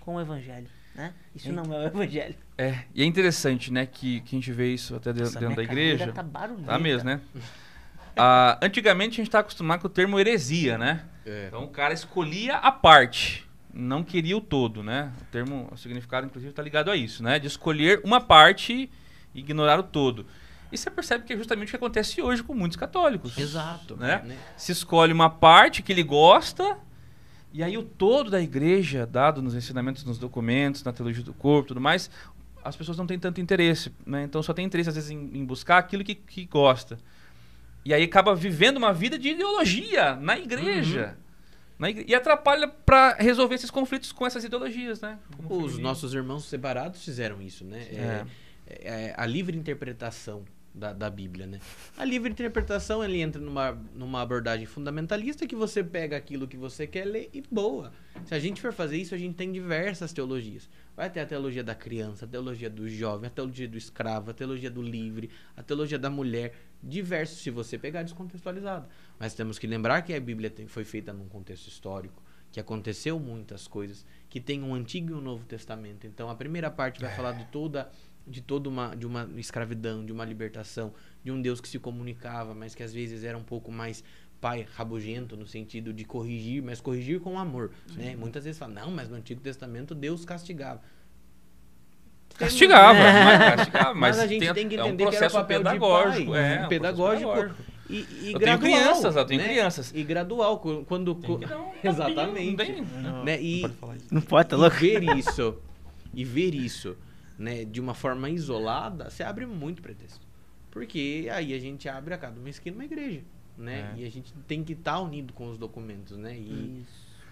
Com 0.00 0.16
o 0.16 0.20
evangelho, 0.20 0.68
né? 0.94 1.12
Isso 1.34 1.52
não 1.52 1.64
é 1.74 1.78
o 1.78 1.86
evangelho. 1.86 2.34
É, 2.58 2.80
e 2.94 3.02
é 3.02 3.04
interessante, 3.04 3.72
né, 3.72 3.86
que, 3.86 4.20
que 4.20 4.36
a 4.36 4.38
gente 4.38 4.52
vê 4.52 4.72
isso 4.72 4.94
até 4.94 5.12
de- 5.12 5.22
Essa 5.22 5.40
dentro 5.40 5.56
da 5.56 5.62
igreja. 5.62 6.12
Tá. 6.12 6.22
Tá 6.66 6.78
mesmo, 6.78 7.08
né? 7.08 7.20
Ah, 8.14 8.58
antigamente 8.60 9.20
a 9.20 9.24
gente 9.24 9.30
tá 9.30 9.38
acostumado 9.38 9.80
com 9.80 9.86
o 9.86 9.90
termo 9.90 10.20
heresia, 10.20 10.76
né? 10.76 11.04
É. 11.24 11.46
Então 11.48 11.64
o 11.64 11.68
cara 11.68 11.94
escolhia 11.94 12.56
a 12.56 12.70
parte, 12.70 13.48
não 13.72 14.04
queria 14.04 14.36
o 14.36 14.40
todo, 14.40 14.82
né? 14.82 15.10
O 15.20 15.24
termo, 15.32 15.66
o 15.72 15.76
significado, 15.78 16.26
inclusive, 16.26 16.50
está 16.50 16.62
ligado 16.62 16.90
a 16.90 16.96
isso, 16.96 17.22
né? 17.22 17.38
De 17.38 17.46
escolher 17.46 18.02
uma 18.04 18.20
parte 18.20 18.90
e 19.34 19.40
ignorar 19.40 19.78
o 19.80 19.82
todo. 19.82 20.26
E 20.70 20.76
você 20.76 20.90
percebe 20.90 21.24
que 21.24 21.32
é 21.32 21.36
justamente 21.38 21.68
o 21.68 21.70
que 21.70 21.76
acontece 21.76 22.20
hoje 22.20 22.42
com 22.42 22.54
muitos 22.54 22.76
católicos. 22.76 23.36
Exato. 23.38 23.96
Né? 23.96 24.36
Se 24.58 24.72
escolhe 24.72 25.12
uma 25.12 25.30
parte 25.30 25.82
que 25.82 25.90
ele 25.92 26.02
gosta, 26.02 26.76
e 27.52 27.62
aí 27.62 27.76
o 27.76 27.82
todo 27.82 28.30
da 28.30 28.40
igreja, 28.40 29.06
dado 29.06 29.42
nos 29.42 29.54
ensinamentos, 29.54 30.04
nos 30.04 30.18
documentos, 30.18 30.82
na 30.84 30.92
teologia 30.92 31.22
do 31.22 31.32
corpo 31.34 31.68
tudo 31.68 31.80
mais, 31.80 32.10
as 32.64 32.76
pessoas 32.76 32.96
não 32.96 33.06
têm 33.06 33.18
tanto 33.18 33.40
interesse, 33.40 33.92
né? 34.06 34.22
Então 34.24 34.42
só 34.42 34.52
tem 34.54 34.64
interesse, 34.64 34.88
às 34.88 34.94
vezes, 34.94 35.10
em, 35.10 35.18
em 35.34 35.44
buscar 35.44 35.78
aquilo 35.78 36.02
que, 36.04 36.14
que 36.14 36.44
gosta. 36.46 36.98
E 37.84 37.92
aí 37.92 38.04
acaba 38.04 38.34
vivendo 38.34 38.76
uma 38.76 38.92
vida 38.92 39.18
de 39.18 39.30
ideologia 39.30 40.14
na 40.16 40.38
igreja. 40.38 41.18
Na 41.78 41.90
igre- 41.90 42.04
E 42.06 42.14
atrapalha 42.14 42.68
para 42.68 43.14
resolver 43.14 43.56
esses 43.56 43.70
conflitos 43.70 44.12
com 44.12 44.24
essas 44.24 44.44
ideologias, 44.44 45.00
né? 45.00 45.18
Como 45.36 45.64
Os 45.64 45.72
nossos 45.78 46.14
irmãos 46.14 46.44
separados 46.44 47.04
fizeram 47.04 47.42
isso, 47.42 47.64
né? 47.64 47.80
É, 47.90 48.24
é- 48.68 49.08
é 49.08 49.14
a 49.16 49.26
livre 49.26 49.56
interpretação 49.58 50.44
da, 50.74 50.92
da 50.92 51.10
Bíblia, 51.10 51.46
né? 51.46 51.60
A 51.96 52.04
livre 52.04 52.30
interpretação, 52.30 53.04
ele 53.04 53.20
entra 53.20 53.40
numa, 53.40 53.72
numa 53.94 54.22
abordagem 54.22 54.64
fundamentalista 54.66 55.46
que 55.46 55.54
você 55.54 55.84
pega 55.84 56.16
aquilo 56.16 56.48
que 56.48 56.56
você 56.56 56.86
quer 56.86 57.04
ler 57.04 57.28
e 57.32 57.42
boa. 57.50 57.92
Se 58.24 58.34
a 58.34 58.38
gente 58.38 58.60
for 58.60 58.72
fazer 58.72 58.96
isso, 58.96 59.14
a 59.14 59.18
gente 59.18 59.34
tem 59.34 59.52
diversas 59.52 60.12
teologias. 60.12 60.68
Vai 60.96 61.10
ter 61.10 61.20
a 61.20 61.26
teologia 61.26 61.62
da 61.62 61.74
criança, 61.74 62.24
a 62.24 62.28
teologia 62.28 62.70
do 62.70 62.88
jovem, 62.88 63.26
a 63.26 63.30
teologia 63.30 63.68
do 63.68 63.76
escravo, 63.76 64.30
a 64.30 64.34
teologia 64.34 64.70
do 64.70 64.80
livre, 64.82 65.30
a 65.56 65.62
teologia 65.62 65.98
da 65.98 66.08
mulher. 66.10 66.54
Diversos, 66.82 67.38
se 67.38 67.50
você 67.50 67.78
pegar 67.78 68.02
descontextualizado. 68.02 68.88
Mas 69.18 69.34
temos 69.34 69.58
que 69.58 69.66
lembrar 69.66 70.02
que 70.02 70.12
a 70.14 70.20
Bíblia 70.20 70.50
tem- 70.50 70.66
foi 70.66 70.84
feita 70.84 71.12
num 71.12 71.28
contexto 71.28 71.68
histórico, 71.68 72.22
que 72.50 72.58
aconteceu 72.60 73.18
muitas 73.20 73.66
coisas, 73.68 74.04
que 74.28 74.40
tem 74.40 74.62
um 74.62 74.74
Antigo 74.74 75.12
e 75.12 75.14
um 75.14 75.20
Novo 75.20 75.44
Testamento. 75.46 76.06
Então 76.06 76.28
a 76.28 76.34
primeira 76.34 76.70
parte 76.70 77.00
vai 77.00 77.14
falar 77.14 77.32
de 77.32 77.44
toda 77.46 77.90
de 78.26 78.40
toda 78.40 78.68
uma 78.68 78.94
de 78.94 79.06
uma 79.06 79.28
escravidão, 79.36 80.04
de 80.04 80.12
uma 80.12 80.24
libertação, 80.24 80.92
de 81.24 81.30
um 81.32 81.40
Deus 81.40 81.60
que 81.60 81.68
se 81.68 81.78
comunicava, 81.78 82.54
mas 82.54 82.74
que 82.74 82.82
às 82.82 82.92
vezes 82.92 83.24
era 83.24 83.36
um 83.36 83.42
pouco 83.42 83.70
mais 83.72 84.02
pai 84.40 84.66
rabugento 84.74 85.36
no 85.36 85.46
sentido 85.46 85.92
de 85.92 86.04
corrigir, 86.04 86.62
mas 86.62 86.80
corrigir 86.80 87.20
com 87.20 87.38
amor, 87.38 87.70
né? 87.96 88.16
Muitas 88.16 88.44
vezes 88.44 88.58
fala: 88.58 88.72
"Não, 88.74 88.90
mas 88.90 89.08
no 89.08 89.16
Antigo 89.16 89.40
Testamento 89.40 89.94
Deus 89.94 90.24
castigava". 90.24 90.80
Castigava, 92.38 92.98
É. 92.98 93.24
mas, 93.24 93.56
castigava, 93.56 93.94
mas, 93.94 94.16
Mas 94.16 94.18
a 94.20 94.26
gente 94.26 94.52
tem 94.54 94.68
que 94.68 94.76
é 94.76 94.82
um 94.82 94.88
entender 94.88 95.10
que 95.10 95.16
era 95.16 95.28
o 95.28 95.30
papel 95.32 95.58
de 95.58 95.64
pedagógico. 95.64 96.30
pai, 96.32 96.40
é, 96.40 96.42
um 96.42 96.44
um 96.44 96.56
processo 96.56 96.68
pedagógico. 96.68 97.30
pedagógico. 97.32 97.62
E, 97.90 97.94
e 97.94 98.00
Eu 98.00 98.06
tenho 98.22 98.38
gradual, 98.38 98.58
crianças, 98.60 99.16
eu 99.16 99.24
tenho 99.26 99.40
né? 99.42 99.48
crianças. 99.48 99.92
E 99.94 100.02
gradual, 100.02 100.58
qu- 100.58 100.84
quando 100.86 101.14
Tem 101.14 101.38
que 101.38 101.46
um 101.46 101.70
exatamente, 101.90 102.56
tapinha, 102.56 102.82
não 103.02 103.12
tem- 103.16 103.24
né? 103.24 103.42
E, 103.42 103.60
Pode 103.60 103.74
falar 103.74 103.96
isso. 103.96 104.06
Não 104.10 104.20
pode, 104.22 104.48
tá 104.48 104.56
e 104.56 104.58
louco? 104.58 104.76
ver 104.76 105.02
isso 105.18 105.56
e 106.14 106.24
ver 106.24 106.54
isso 106.54 106.96
né 107.38 107.64
de 107.64 107.80
uma 107.80 107.94
forma 107.94 108.28
isolada 108.30 109.10
você 109.10 109.22
abre 109.22 109.46
muito 109.46 109.82
pretexto 109.82 110.26
porque 110.70 111.28
aí 111.32 111.52
a 111.54 111.58
gente 111.58 111.88
abre 111.88 112.14
a 112.14 112.18
cada 112.18 112.38
uma 112.38 112.48
esquina 112.50 112.76
uma 112.76 112.84
igreja 112.84 113.22
né? 113.56 113.92
É. 113.96 114.00
E 114.00 114.06
a 114.06 114.10
gente 114.10 114.32
tem 114.46 114.64
que 114.64 114.72
estar 114.72 114.98
unido 115.00 115.32
com 115.32 115.48
os 115.48 115.58
documentos, 115.58 116.16
né? 116.16 116.34
E 116.34 116.82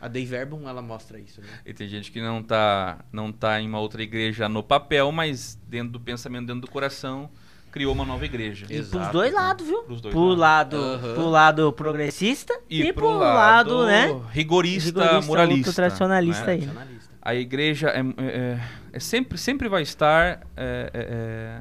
a 0.00 0.08
Dei 0.08 0.24
Verbum, 0.24 0.68
ela 0.68 0.82
mostra 0.82 1.18
isso, 1.18 1.40
né? 1.40 1.48
E 1.64 1.74
tem 1.74 1.88
gente 1.88 2.10
que 2.10 2.20
não 2.20 2.42
tá, 2.42 3.04
não 3.12 3.32
tá 3.32 3.60
em 3.60 3.66
uma 3.66 3.80
outra 3.80 4.02
igreja 4.02 4.48
no 4.48 4.62
papel, 4.62 5.10
mas 5.12 5.58
dentro 5.68 5.92
do 5.92 6.00
pensamento, 6.00 6.46
dentro 6.46 6.62
do 6.62 6.70
coração, 6.70 7.30
criou 7.70 7.92
uma 7.92 8.04
nova 8.04 8.24
igreja. 8.24 8.64
E 8.66 8.68
pros 8.76 8.78
Exato, 8.94 9.12
dois 9.12 9.32
cara. 9.32 9.46
lados, 9.46 9.66
viu? 9.66 9.82
Pros 9.82 10.00
dois 10.00 10.14
pro 10.14 10.24
lados. 10.34 10.78
lado, 10.80 11.04
Aham. 11.06 11.14
pro 11.14 11.28
lado 11.28 11.72
progressista 11.72 12.58
e, 12.68 12.82
E, 12.82 12.92
pro, 12.92 13.10
lado, 13.10 13.86
né? 13.86 14.06
rigorista, 14.32 15.20
rigorista, 15.20 15.72
tradicionalista 15.72 16.46
né? 16.46 16.52
aí. 16.52 16.70
A 17.22 17.34
igreja 17.34 17.88
é, 17.88 18.00
é- 18.22 18.60
é 18.92 19.00
sempre, 19.00 19.38
sempre 19.38 19.68
vai 19.68 19.82
estar. 19.82 20.40
é, 20.56 20.90
é, 20.92 21.00
é, 21.08 21.60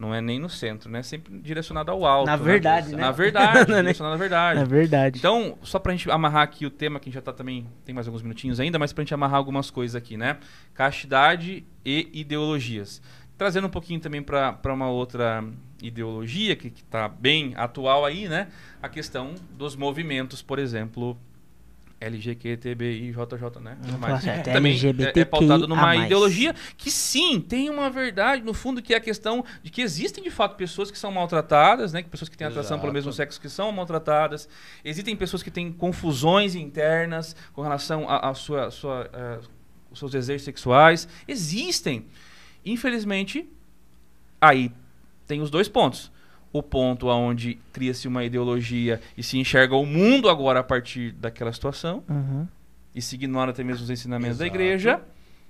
não 0.00 0.14
é 0.14 0.20
nem 0.22 0.40
no 0.40 0.48
centro, 0.48 0.90
né? 0.90 1.02
Sempre 1.02 1.38
direcionado 1.40 1.90
ao 1.90 2.06
alto. 2.06 2.26
Na 2.26 2.36
né? 2.36 2.42
verdade, 2.42 2.90
né? 2.96 3.02
Na 3.02 3.10
verdade, 3.10 3.58
é 3.70 3.76
direcionado 3.76 4.14
à 4.14 4.18
verdade. 4.18 4.60
É 4.60 4.64
verdade. 4.64 5.18
Então, 5.18 5.58
só 5.62 5.78
pra 5.78 5.92
gente 5.92 6.10
amarrar 6.10 6.42
aqui 6.42 6.64
o 6.64 6.70
tema, 6.70 6.98
que 6.98 7.04
a 7.04 7.08
gente 7.10 7.14
já 7.14 7.20
tá 7.20 7.34
também, 7.34 7.66
tem 7.84 7.94
mais 7.94 8.06
alguns 8.06 8.22
minutinhos 8.22 8.58
ainda, 8.58 8.78
mas 8.78 8.94
pra 8.94 9.04
gente 9.04 9.12
amarrar 9.12 9.36
algumas 9.36 9.70
coisas 9.70 9.94
aqui, 9.94 10.16
né? 10.16 10.38
Castidade 10.72 11.66
e 11.84 12.08
ideologias. 12.14 13.02
Trazendo 13.36 13.66
um 13.66 13.70
pouquinho 13.70 14.00
também 14.00 14.22
pra 14.22 14.58
uma 14.72 14.88
outra 14.88 15.44
ideologia 15.82 16.56
que, 16.56 16.70
que 16.70 16.82
tá 16.84 17.06
bem 17.06 17.52
atual 17.56 18.06
aí, 18.06 18.26
né? 18.26 18.48
A 18.82 18.88
questão 18.88 19.34
dos 19.50 19.76
movimentos, 19.76 20.40
por 20.40 20.58
exemplo, 20.58 21.16
LGQTBI, 22.00 23.12
JJ, 23.12 23.60
né? 23.60 23.76
Mais. 23.98 24.22
certo, 24.22 24.50
Também 24.50 24.74
é, 24.74 25.20
é 25.20 25.24
pautado 25.24 25.68
numa 25.68 25.94
ideologia 25.96 26.54
que 26.76 26.90
sim, 26.90 27.38
tem 27.40 27.68
uma 27.68 27.90
verdade 27.90 28.42
no 28.42 28.54
fundo 28.54 28.80
que 28.80 28.94
é 28.94 28.96
a 28.96 29.00
questão 29.00 29.44
de 29.62 29.70
que 29.70 29.82
existem 29.82 30.24
de 30.24 30.30
fato 30.30 30.56
pessoas 30.56 30.90
que 30.90 30.98
são 30.98 31.12
maltratadas, 31.12 31.92
né? 31.92 32.02
Que 32.02 32.08
pessoas 32.08 32.30
que 32.30 32.38
têm 32.38 32.46
atração 32.46 32.78
pelo 32.78 32.88
Exato. 32.88 32.94
mesmo 32.94 33.12
sexo 33.12 33.40
que 33.40 33.50
são 33.50 33.70
maltratadas. 33.70 34.48
Existem 34.82 35.14
pessoas 35.14 35.42
que 35.42 35.50
têm 35.50 35.70
confusões 35.70 36.54
internas 36.54 37.36
com 37.52 37.60
relação 37.60 38.08
a, 38.08 38.30
a 38.30 38.34
sua, 38.34 38.70
sua, 38.70 39.10
os 39.90 39.98
seus 39.98 40.10
desejos 40.10 40.44
sexuais. 40.44 41.06
Existem. 41.28 42.06
Infelizmente, 42.64 43.46
aí 44.40 44.72
tem 45.26 45.42
os 45.42 45.50
dois 45.50 45.68
pontos. 45.68 46.10
O 46.52 46.62
ponto 46.62 47.06
onde 47.08 47.58
cria-se 47.72 48.08
uma 48.08 48.24
ideologia 48.24 49.00
e 49.16 49.22
se 49.22 49.38
enxerga 49.38 49.76
o 49.76 49.86
mundo 49.86 50.28
agora 50.28 50.60
a 50.60 50.64
partir 50.64 51.12
daquela 51.12 51.52
situação 51.52 52.02
Uhum. 52.08 52.46
e 52.94 53.00
se 53.00 53.14
ignora 53.14 53.50
até 53.52 53.62
mesmo 53.62 53.84
os 53.84 53.90
ensinamentos 53.90 54.38
da 54.38 54.44
Exato. 54.46 54.56
igreja, 54.60 55.00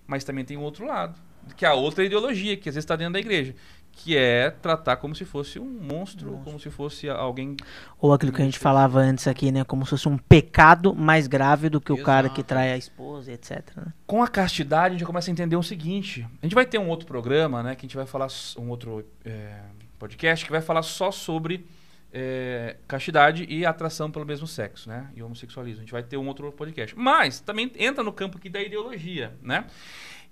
mas 0.06 0.24
também 0.24 0.44
tem 0.44 0.56
o 0.58 0.60
outro 0.60 0.84
lado, 0.84 1.18
que 1.56 1.64
é 1.64 1.68
a 1.68 1.74
outra 1.74 2.04
ideologia, 2.04 2.56
que 2.56 2.68
às 2.68 2.74
vezes 2.74 2.84
está 2.84 2.96
dentro 2.96 3.14
da 3.14 3.18
igreja, 3.20 3.54
que 3.92 4.16
é 4.16 4.50
tratar 4.50 4.96
como 4.96 5.14
se 5.16 5.24
fosse 5.24 5.58
um 5.58 5.64
monstro, 5.64 6.30
Monstro. 6.30 6.44
como 6.44 6.60
se 6.60 6.70
fosse 6.70 7.08
alguém... 7.08 7.56
Ou 7.98 8.12
aquilo 8.12 8.30
que 8.32 8.40
a 8.40 8.44
gente 8.44 8.58
falava 8.58 9.00
antes 9.00 9.26
aqui, 9.26 9.50
né? 9.50 9.64
Como 9.64 9.84
se 9.84 9.90
fosse 9.90 10.08
um 10.08 10.16
pecado 10.16 10.94
mais 10.94 11.26
grave 11.26 11.68
do 11.68 11.80
que 11.80 11.92
o 11.92 12.02
cara 12.02 12.28
que 12.28 12.36
Exato. 12.40 12.48
trai 12.48 12.72
a 12.72 12.76
esposa, 12.76 13.32
etc. 13.32 13.62
né? 13.76 13.92
Com 14.06 14.22
a 14.22 14.28
castidade, 14.28 14.86
a 14.86 14.90
gente 14.90 15.00
já 15.00 15.06
começa 15.06 15.30
a 15.30 15.32
entender 15.32 15.56
o 15.56 15.62
seguinte, 15.62 16.26
a 16.40 16.46
gente 16.46 16.54
vai 16.54 16.64
ter 16.66 16.78
um 16.78 16.88
outro 16.88 17.06
programa, 17.06 17.62
né, 17.62 17.74
que 17.74 17.80
a 17.80 17.88
gente 17.88 17.96
vai 17.96 18.06
falar, 18.06 18.28
um 18.58 18.68
outro 18.68 19.04
é, 19.24 19.54
podcast, 20.00 20.44
que 20.44 20.50
vai 20.50 20.60
falar 20.60 20.82
só 20.82 21.12
sobre 21.12 21.64
é, 22.12 22.76
castidade 22.88 23.44
e 23.48 23.64
atração 23.64 24.10
pelo 24.10 24.26
mesmo 24.26 24.46
sexo, 24.46 24.88
né, 24.88 25.08
e 25.14 25.22
homossexualismo. 25.22 25.78
A 25.78 25.84
gente 25.84 25.92
vai 25.92 26.02
ter 26.02 26.16
um 26.16 26.26
outro 26.26 26.50
podcast. 26.50 26.98
Mas 26.98 27.38
também 27.38 27.70
entra 27.78 28.02
no 28.02 28.12
campo 28.12 28.36
aqui 28.38 28.48
da 28.50 28.60
ideologia, 28.60 29.32
né? 29.42 29.64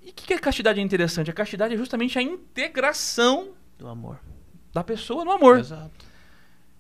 E 0.03 0.11
o 0.11 0.13
que, 0.13 0.27
que 0.27 0.35
a 0.35 0.39
castidade 0.41 0.81
é 0.81 0.83
interessante? 0.83 1.31
A 1.31 1.35
castidade 1.35 1.75
é 1.75 1.77
justamente 1.77 2.19
a 2.19 2.23
integração 2.23 3.51
Do 3.79 3.87
amor. 3.89 4.19
da 4.73 4.83
pessoa 4.83 5.25
no 5.25 5.31
amor. 5.33 5.59
Exato. 5.61 6.07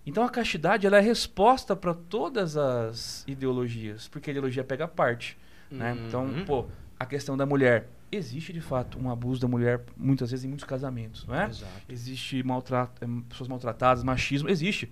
Então 0.06 0.24
a 0.24 0.30
castidade 0.30 0.86
ela 0.86 0.96
é 0.96 1.00
resposta 1.00 1.76
para 1.76 1.92
todas 1.94 2.56
as 2.56 3.24
ideologias, 3.28 4.08
porque 4.08 4.30
a 4.30 4.32
ideologia 4.32 4.64
pega 4.64 4.88
parte. 4.88 5.36
Né? 5.70 5.96
Então, 6.06 6.24
Uhum. 6.24 6.44
pô, 6.46 6.66
a 6.98 7.04
questão 7.04 7.36
da 7.36 7.44
mulher. 7.44 7.86
Existe 8.10 8.52
de 8.52 8.60
fato 8.60 8.98
um 8.98 9.10
abuso 9.10 9.40
da 9.40 9.46
mulher, 9.48 9.82
muitas 9.96 10.30
vezes 10.30 10.44
em 10.44 10.48
muitos 10.48 10.64
casamentos, 10.64 11.26
não 11.26 11.34
é? 11.34 11.46
Exato. 11.48 11.72
Existe 11.88 12.42
maltrato, 12.42 13.04
eh, 13.04 13.08
pessoas 13.28 13.48
maltratadas, 13.48 14.02
machismo, 14.02 14.48
existe. 14.48 14.90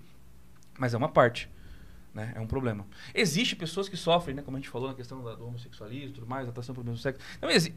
Mas 0.77 0.93
é 0.93 0.97
uma 0.97 1.09
parte. 1.09 1.49
Né? 2.13 2.33
É 2.35 2.39
um 2.39 2.47
problema. 2.47 2.85
Existe 3.13 3.55
pessoas 3.55 3.89
que 3.89 3.97
sofrem, 3.97 4.35
né? 4.35 4.41
como 4.43 4.57
a 4.57 4.59
gente 4.59 4.69
falou 4.69 4.87
na 4.89 4.93
questão 4.95 5.21
do 5.21 5.47
homossexualismo 5.47 6.09
e 6.09 6.13
tudo 6.13 6.27
mais, 6.27 6.47
atração 6.47 6.73
pelo 6.75 6.85
mesmo 6.85 6.99
sexo. 6.99 7.19
Então, 7.37 7.49
exi- 7.49 7.73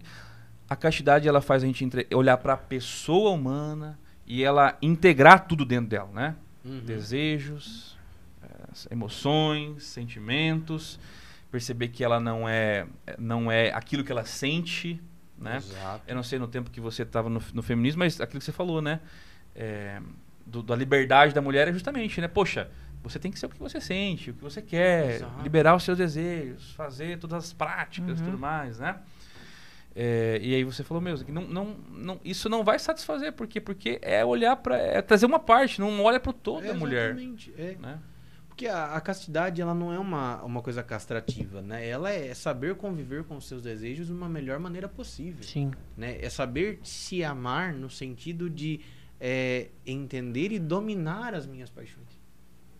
a 0.68 0.76
castidade 0.76 1.26
ela 1.28 1.40
faz 1.40 1.62
a 1.62 1.66
gente 1.66 1.84
entre- 1.84 2.06
olhar 2.14 2.36
para 2.38 2.52
a 2.54 2.56
pessoa 2.56 3.30
humana 3.30 3.98
e 4.26 4.42
ela 4.42 4.76
integrar 4.82 5.46
tudo 5.46 5.64
dentro 5.64 5.88
dela, 5.90 6.10
né? 6.12 6.36
Uhum. 6.64 6.80
desejos, 6.80 7.96
eh, 8.42 8.92
emoções, 8.92 9.82
sentimentos, 9.84 11.00
perceber 11.50 11.88
que 11.88 12.04
ela 12.04 12.20
não 12.20 12.46
é 12.48 12.86
não 13.18 13.50
é 13.50 13.72
aquilo 13.72 14.04
que 14.04 14.12
ela 14.12 14.24
sente, 14.26 15.00
né? 15.40 15.56
Exato. 15.56 16.04
Eu 16.06 16.14
não 16.14 16.22
sei 16.22 16.38
no 16.38 16.46
tempo 16.46 16.70
que 16.70 16.80
você 16.80 17.02
estava 17.02 17.28
no, 17.30 17.42
no 17.54 17.62
feminismo, 17.62 18.00
mas 18.00 18.20
aquilo 18.20 18.38
que 18.38 18.44
você 18.44 18.52
falou, 18.52 18.80
né? 18.82 19.00
É, 19.54 20.00
do- 20.46 20.62
da 20.62 20.76
liberdade 20.76 21.34
da 21.34 21.40
mulher 21.40 21.66
é 21.68 21.72
justamente, 21.72 22.20
né? 22.20 22.28
Poxa, 22.28 22.70
você 23.02 23.18
tem 23.18 23.30
que 23.32 23.38
ser 23.38 23.46
o 23.46 23.48
que 23.48 23.58
você 23.58 23.80
sente, 23.80 24.30
o 24.30 24.34
que 24.34 24.42
você 24.42 24.60
quer, 24.60 25.16
Exato. 25.16 25.42
liberar 25.42 25.74
os 25.74 25.82
seus 25.82 25.96
desejos, 25.98 26.72
fazer 26.72 27.18
todas 27.18 27.44
as 27.44 27.52
práticas 27.52 28.18
e 28.18 28.22
Uhum. 28.22 28.26
tudo 28.30 28.38
mais, 28.38 28.78
né? 28.78 28.96
É, 29.94 30.38
e 30.40 30.54
aí 30.54 30.62
você 30.62 30.84
falou 30.84 31.00
mesmo 31.00 31.26
que 31.26 31.32
não, 31.32 31.42
não, 31.42 31.76
não, 31.90 32.20
isso 32.24 32.48
não 32.48 32.62
vai 32.62 32.78
satisfazer, 32.78 33.32
por 33.32 33.46
quê? 33.48 33.60
Porque 33.60 33.98
é 34.02 34.24
olhar 34.24 34.54
para 34.56 34.76
é 34.76 35.02
trazer 35.02 35.26
uma 35.26 35.38
parte, 35.40 35.80
não 35.80 36.00
olha 36.04 36.20
para 36.20 36.32
toda 36.32 36.70
a 36.70 36.74
mulher, 36.74 37.10
Exatamente, 37.10 37.52
é. 37.58 37.76
né? 37.80 37.98
Porque 38.60 38.68
a, 38.68 38.94
a 38.94 39.00
castidade, 39.00 39.62
ela 39.62 39.74
não 39.74 39.90
é 39.90 39.98
uma, 39.98 40.42
uma 40.42 40.60
coisa 40.60 40.82
castrativa, 40.82 41.62
né? 41.62 41.88
Ela 41.88 42.10
é 42.10 42.34
saber 42.34 42.74
conviver 42.74 43.24
com 43.24 43.38
os 43.38 43.48
seus 43.48 43.62
desejos 43.62 44.08
de 44.08 44.12
uma 44.12 44.28
melhor 44.28 44.58
maneira 44.60 44.86
possível, 44.86 45.42
Sim. 45.42 45.70
né? 45.96 46.18
É 46.20 46.28
saber 46.28 46.78
se 46.82 47.24
amar 47.24 47.72
no 47.72 47.88
sentido 47.88 48.50
de 48.50 48.80
é, 49.18 49.70
entender 49.86 50.52
e 50.52 50.58
dominar 50.58 51.32
as 51.32 51.46
minhas 51.46 51.70
paixões. 51.70 52.20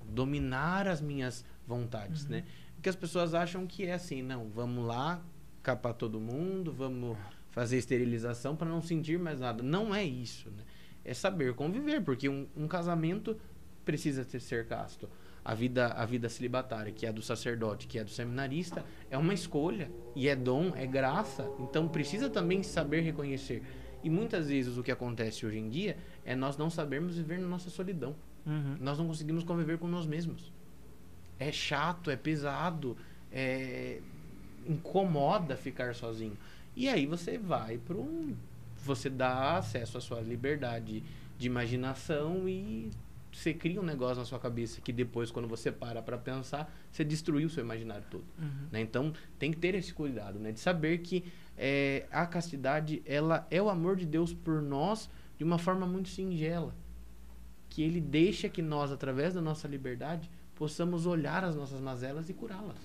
Dominar 0.06 0.86
as 0.86 1.00
minhas 1.00 1.46
vontades, 1.66 2.26
né? 2.26 2.44
Porque 2.74 2.90
as 2.90 2.96
pessoas 2.96 3.32
acham 3.32 3.66
que 3.66 3.86
é 3.86 3.94
assim, 3.94 4.20
não, 4.20 4.50
vamos 4.50 4.86
lá 4.86 5.22
capar 5.62 5.94
todo 5.94 6.20
mundo, 6.20 6.74
vamos 6.74 7.16
fazer 7.52 7.78
esterilização 7.78 8.54
para 8.54 8.68
não 8.68 8.82
sentir 8.82 9.18
mais 9.18 9.40
nada. 9.40 9.62
Não 9.62 9.94
é 9.94 10.04
isso, 10.04 10.50
né? 10.50 10.62
É 11.02 11.14
saber 11.14 11.54
conviver, 11.54 12.02
porque 12.02 12.28
um, 12.28 12.46
um 12.54 12.68
casamento 12.68 13.34
precisa 13.82 14.26
ter, 14.26 14.40
ser 14.40 14.66
casto. 14.66 15.08
A 15.44 15.54
vida, 15.54 15.86
a 15.88 16.04
vida 16.04 16.28
celibatária, 16.28 16.92
que 16.92 17.06
é 17.06 17.08
a 17.08 17.12
do 17.12 17.22
sacerdote, 17.22 17.86
que 17.86 17.98
é 17.98 18.04
do 18.04 18.10
seminarista, 18.10 18.84
é 19.10 19.16
uma 19.16 19.32
escolha. 19.32 19.90
E 20.14 20.28
é 20.28 20.36
dom, 20.36 20.72
é 20.76 20.86
graça. 20.86 21.48
Então 21.58 21.88
precisa 21.88 22.28
também 22.28 22.62
saber 22.62 23.00
reconhecer. 23.00 23.62
E 24.02 24.10
muitas 24.10 24.48
vezes 24.48 24.76
o 24.76 24.82
que 24.82 24.90
acontece 24.90 25.44
hoje 25.44 25.58
em 25.58 25.68
dia 25.68 25.96
é 26.24 26.34
nós 26.34 26.56
não 26.56 26.70
sabermos 26.70 27.16
viver 27.16 27.38
na 27.38 27.48
nossa 27.48 27.70
solidão. 27.70 28.14
Uhum. 28.46 28.76
Nós 28.80 28.98
não 28.98 29.06
conseguimos 29.06 29.44
conviver 29.44 29.78
com 29.78 29.86
nós 29.86 30.06
mesmos. 30.06 30.52
É 31.38 31.50
chato, 31.52 32.10
é 32.10 32.16
pesado, 32.16 32.96
é... 33.32 34.00
incomoda 34.66 35.56
ficar 35.56 35.94
sozinho. 35.94 36.36
E 36.76 36.88
aí 36.88 37.06
você 37.06 37.36
vai 37.38 37.78
para 37.78 37.96
um. 37.96 38.34
Você 38.84 39.10
dá 39.10 39.56
acesso 39.56 39.98
à 39.98 40.00
sua 40.00 40.20
liberdade 40.20 41.02
de 41.38 41.46
imaginação 41.46 42.48
e 42.48 42.90
você 43.32 43.54
cria 43.54 43.80
um 43.80 43.84
negócio 43.84 44.16
na 44.16 44.24
sua 44.24 44.38
cabeça 44.38 44.80
que 44.80 44.92
depois, 44.92 45.30
quando 45.30 45.48
você 45.48 45.70
para 45.70 46.02
para 46.02 46.18
pensar, 46.18 46.72
você 46.90 47.04
destruiu 47.04 47.46
o 47.46 47.50
seu 47.50 47.62
imaginário 47.62 48.04
todo. 48.10 48.24
Uhum. 48.38 48.66
né? 48.72 48.80
Então 48.80 49.12
tem 49.38 49.50
que 49.50 49.58
ter 49.58 49.74
esse 49.74 49.92
cuidado, 49.94 50.38
né? 50.38 50.52
De 50.52 50.60
saber 50.60 50.98
que 50.98 51.24
é, 51.56 52.06
a 52.10 52.26
castidade 52.26 53.02
ela 53.06 53.46
é 53.50 53.60
o 53.60 53.68
amor 53.68 53.96
de 53.96 54.06
Deus 54.06 54.32
por 54.32 54.60
nós 54.62 55.08
de 55.38 55.44
uma 55.44 55.58
forma 55.58 55.86
muito 55.86 56.08
singela, 56.08 56.74
que 57.68 57.82
Ele 57.82 58.00
deixa 58.00 58.48
que 58.48 58.60
nós, 58.60 58.90
através 58.90 59.34
da 59.34 59.40
nossa 59.40 59.66
liberdade, 59.68 60.30
possamos 60.54 61.06
olhar 61.06 61.44
as 61.44 61.56
nossas 61.56 61.80
mazelas 61.80 62.28
e 62.28 62.34
curá-las. 62.34 62.76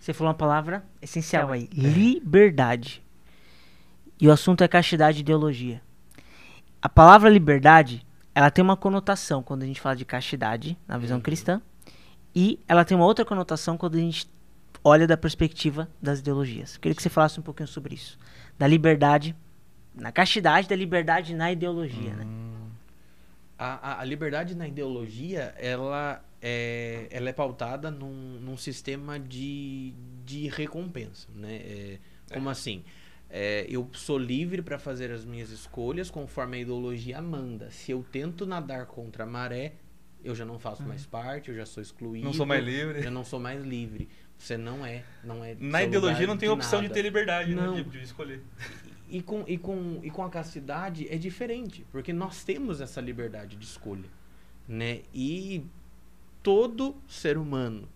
Você 0.00 0.14
falou 0.14 0.30
uma 0.30 0.38
palavra 0.38 0.82
essencial 1.02 1.52
aí: 1.52 1.68
liberdade. 1.72 3.02
E 4.18 4.28
o 4.28 4.32
assunto 4.32 4.62
é 4.62 4.68
castidade 4.68 5.18
e 5.18 5.20
ideologia. 5.20 5.82
A 6.80 6.88
palavra 6.88 7.28
liberdade, 7.28 8.06
ela 8.40 8.50
tem 8.50 8.62
uma 8.64 8.76
conotação 8.76 9.42
quando 9.42 9.62
a 9.64 9.66
gente 9.66 9.80
fala 9.80 9.94
de 9.94 10.04
castidade 10.06 10.74
na 10.88 10.96
visão 10.96 11.18
Uhum. 11.18 11.22
cristã, 11.22 11.60
e 12.34 12.58
ela 12.66 12.84
tem 12.86 12.96
uma 12.96 13.04
outra 13.04 13.22
conotação 13.24 13.76
quando 13.76 13.96
a 13.96 13.98
gente 13.98 14.26
olha 14.82 15.06
da 15.06 15.14
perspectiva 15.16 15.88
das 16.00 16.20
ideologias. 16.20 16.78
Queria 16.78 16.94
que 16.96 17.02
você 17.02 17.10
falasse 17.10 17.38
um 17.38 17.42
pouquinho 17.42 17.68
sobre 17.68 17.94
isso. 17.96 18.18
Da 18.58 18.66
liberdade 18.66 19.36
na 19.94 20.10
castidade, 20.10 20.66
da 20.68 20.74
liberdade 20.76 21.34
na 21.34 21.52
ideologia, 21.52 22.14
né? 22.14 22.24
A, 23.58 23.90
a- 23.92 24.00
a 24.00 24.04
liberdade 24.04 24.54
na 24.54 24.66
ideologia, 24.66 25.54
ela 25.58 26.24
é, 26.40 27.08
ela 27.10 27.28
é 27.28 27.32
pautada 27.34 27.90
num, 27.90 28.38
num 28.40 28.56
sistema 28.56 29.18
de, 29.20 29.92
de 30.24 30.48
recompensa, 30.48 31.28
né? 31.34 31.56
É, 31.56 31.98
como 32.32 32.48
assim? 32.48 32.82
É, 33.30 33.64
eu 33.68 33.88
sou 33.92 34.18
livre 34.18 34.60
para 34.60 34.78
fazer 34.78 35.12
as 35.12 35.24
minhas 35.24 35.50
escolhas 35.50 36.10
conforme 36.10 36.56
a 36.56 36.60
ideologia 36.60 37.22
manda. 37.22 37.70
Se 37.70 37.92
eu 37.92 38.04
tento 38.10 38.44
nadar 38.44 38.86
contra 38.86 39.22
a 39.22 39.26
maré, 39.26 39.74
eu 40.24 40.34
já 40.34 40.44
não 40.44 40.58
faço 40.58 40.82
mais 40.82 41.06
parte, 41.06 41.48
eu 41.48 41.56
já 41.56 41.64
sou 41.64 41.80
excluído. 41.82 42.24
Não 42.24 42.32
sou 42.32 42.44
mais 42.44 42.64
livre. 42.64 43.04
Eu 43.04 43.10
não 43.10 43.24
sou 43.24 43.38
mais 43.38 43.64
livre. 43.64 44.08
Você 44.36 44.56
não 44.56 44.84
é, 44.84 45.04
não 45.22 45.44
é. 45.44 45.54
Na 45.60 45.82
ideologia 45.82 46.26
não 46.26 46.36
tem 46.36 46.48
de 46.48 46.52
opção 46.52 46.80
de 46.80 46.88
nada. 46.88 46.94
ter 46.94 47.02
liberdade, 47.02 47.54
Não. 47.54 47.76
né? 47.76 47.82
De, 47.82 47.90
de 47.90 48.02
escolher. 48.02 48.42
E 49.08 49.20
com, 49.20 49.44
e, 49.46 49.58
com, 49.58 50.00
e 50.02 50.10
com 50.10 50.24
a 50.24 50.30
castidade 50.30 51.06
é 51.12 51.16
diferente, 51.18 51.84
porque 51.92 52.12
nós 52.12 52.42
temos 52.42 52.80
essa 52.80 53.00
liberdade 53.00 53.56
de 53.56 53.64
escolha, 53.64 54.08
né? 54.66 55.00
E 55.12 55.64
todo 56.42 56.96
ser 57.06 57.36
humano, 57.36 57.88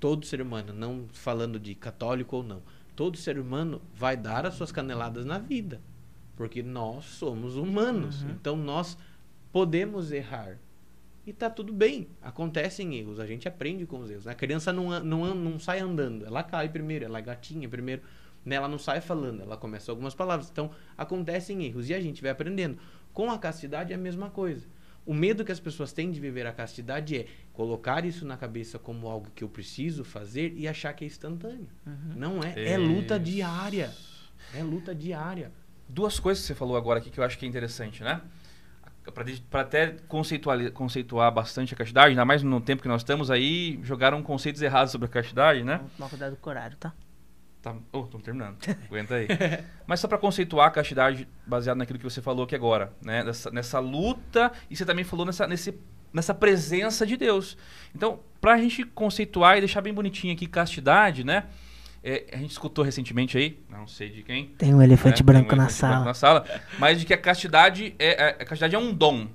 todo 0.00 0.26
ser 0.26 0.40
humano, 0.40 0.72
não 0.72 1.06
falando 1.12 1.60
de 1.60 1.74
católico 1.74 2.36
ou 2.36 2.42
não, 2.42 2.62
todo 2.96 3.18
ser 3.18 3.38
humano 3.38 3.80
vai 3.94 4.16
dar 4.16 4.46
as 4.46 4.54
suas 4.54 4.72
caneladas 4.72 5.24
na 5.24 5.38
vida, 5.38 5.80
porque 6.34 6.62
nós 6.62 7.04
somos 7.04 7.56
humanos, 7.56 8.22
então 8.24 8.56
nós 8.56 8.96
podemos 9.52 10.10
errar. 10.10 10.58
E 11.26 11.32
tá 11.32 11.50
tudo 11.50 11.72
bem, 11.72 12.08
acontecem 12.22 12.94
erros, 12.96 13.20
a 13.20 13.26
gente 13.26 13.46
aprende 13.46 13.84
com 13.84 13.98
os 13.98 14.10
erros. 14.10 14.26
A 14.26 14.34
criança 14.34 14.72
não, 14.72 14.98
não, 15.00 15.34
não 15.34 15.58
sai 15.58 15.80
andando, 15.80 16.24
ela 16.24 16.42
cai 16.42 16.68
primeiro, 16.68 17.04
ela 17.04 17.18
é 17.18 17.22
gatinha 17.22 17.68
primeiro, 17.68 18.02
né? 18.44 18.54
ela 18.54 18.68
não 18.68 18.78
sai 18.78 19.00
falando, 19.00 19.42
ela 19.42 19.56
começa 19.56 19.92
algumas 19.92 20.14
palavras. 20.14 20.48
Então, 20.50 20.70
acontecem 20.96 21.64
erros 21.64 21.90
e 21.90 21.94
a 21.94 22.00
gente 22.00 22.22
vai 22.22 22.30
aprendendo. 22.30 22.78
Com 23.12 23.30
a 23.30 23.38
castidade 23.38 23.92
é 23.92 23.96
a 23.96 23.98
mesma 23.98 24.30
coisa. 24.30 24.66
O 25.06 25.14
medo 25.14 25.44
que 25.44 25.52
as 25.52 25.60
pessoas 25.60 25.92
têm 25.92 26.10
de 26.10 26.18
viver 26.18 26.46
a 26.46 26.52
castidade 26.52 27.16
é 27.16 27.26
colocar 27.52 28.04
isso 28.04 28.26
na 28.26 28.36
cabeça 28.36 28.76
como 28.78 29.06
algo 29.06 29.30
que 29.34 29.44
eu 29.44 29.48
preciso 29.48 30.04
fazer 30.04 30.52
e 30.56 30.66
achar 30.66 30.92
que 30.92 31.04
é 31.04 31.06
instantâneo. 31.06 31.68
Não 32.16 32.42
é, 32.42 32.72
é 32.72 32.76
luta 32.76 33.18
diária. 33.18 33.90
É 34.52 34.62
luta 34.62 34.92
diária. 34.94 35.52
Duas 35.88 36.18
coisas 36.18 36.42
que 36.42 36.48
você 36.48 36.54
falou 36.56 36.76
agora 36.76 36.98
aqui 36.98 37.08
que 37.10 37.20
eu 37.20 37.24
acho 37.24 37.38
que 37.38 37.46
é 37.46 37.48
interessante, 37.48 38.02
né? 38.02 38.20
Para 39.48 39.60
até 39.60 39.92
conceituali- 40.08 40.72
conceituar 40.72 41.32
bastante 41.32 41.72
a 41.72 41.76
castidade, 41.76 42.08
ainda 42.08 42.24
mais 42.24 42.42
no 42.42 42.60
tempo 42.60 42.82
que 42.82 42.88
nós 42.88 43.02
estamos 43.02 43.30
aí, 43.30 43.78
jogaram 43.84 44.20
conceitos 44.20 44.60
errados 44.60 44.90
sobre 44.90 45.06
a 45.06 45.08
castidade, 45.08 45.62
né? 45.62 45.76
Vamos 45.76 45.92
tomar 45.92 46.08
cuidado 46.08 46.36
com 46.36 46.48
o 46.48 46.52
horário, 46.52 46.76
tá? 46.76 46.92
Tá, 47.66 47.74
oh, 47.92 48.02
estamos 48.04 48.22
terminando. 48.24 48.56
Aguenta 48.86 49.16
aí. 49.16 49.26
Mas 49.88 49.98
só 49.98 50.06
para 50.06 50.18
conceituar 50.18 50.68
a 50.68 50.70
castidade 50.70 51.26
baseado 51.44 51.76
naquilo 51.78 51.98
que 51.98 52.04
você 52.04 52.22
falou 52.22 52.44
aqui 52.44 52.54
agora, 52.54 52.92
né? 53.02 53.24
Nessa, 53.24 53.50
nessa 53.50 53.80
luta 53.80 54.52
e 54.70 54.76
você 54.76 54.84
também 54.84 55.04
falou 55.04 55.26
nessa, 55.26 55.48
nesse, 55.48 55.76
nessa 56.12 56.32
presença 56.32 57.04
de 57.04 57.16
Deus. 57.16 57.58
Então, 57.92 58.20
para 58.40 58.52
a 58.52 58.58
gente 58.58 58.84
conceituar 58.84 59.56
e 59.56 59.60
deixar 59.62 59.80
bem 59.80 59.92
bonitinho 59.92 60.32
aqui 60.32 60.46
castidade, 60.46 61.24
né? 61.24 61.46
É, 62.04 62.26
a 62.34 62.36
gente 62.36 62.52
escutou 62.52 62.84
recentemente 62.84 63.36
aí, 63.36 63.58
não 63.68 63.88
sei 63.88 64.10
de 64.10 64.22
quem, 64.22 64.46
Tem 64.56 64.72
um 64.72 64.80
elefante 64.80 65.24
né? 65.24 65.26
branco 65.26 65.48
Tem 65.48 65.54
um 65.54 65.58
na 65.58 65.64
elefante 65.64 65.80
sala. 65.80 65.92
branco 65.94 66.06
na 66.06 66.14
sala, 66.14 66.46
mas 66.78 67.00
de 67.00 67.04
que 67.04 67.12
a 67.12 67.18
castidade 67.18 67.96
é, 67.98 68.26
é- 68.28 68.28
a 68.28 68.44
castidade 68.44 68.76
é 68.76 68.78
um 68.78 68.94
dom. 68.94 69.26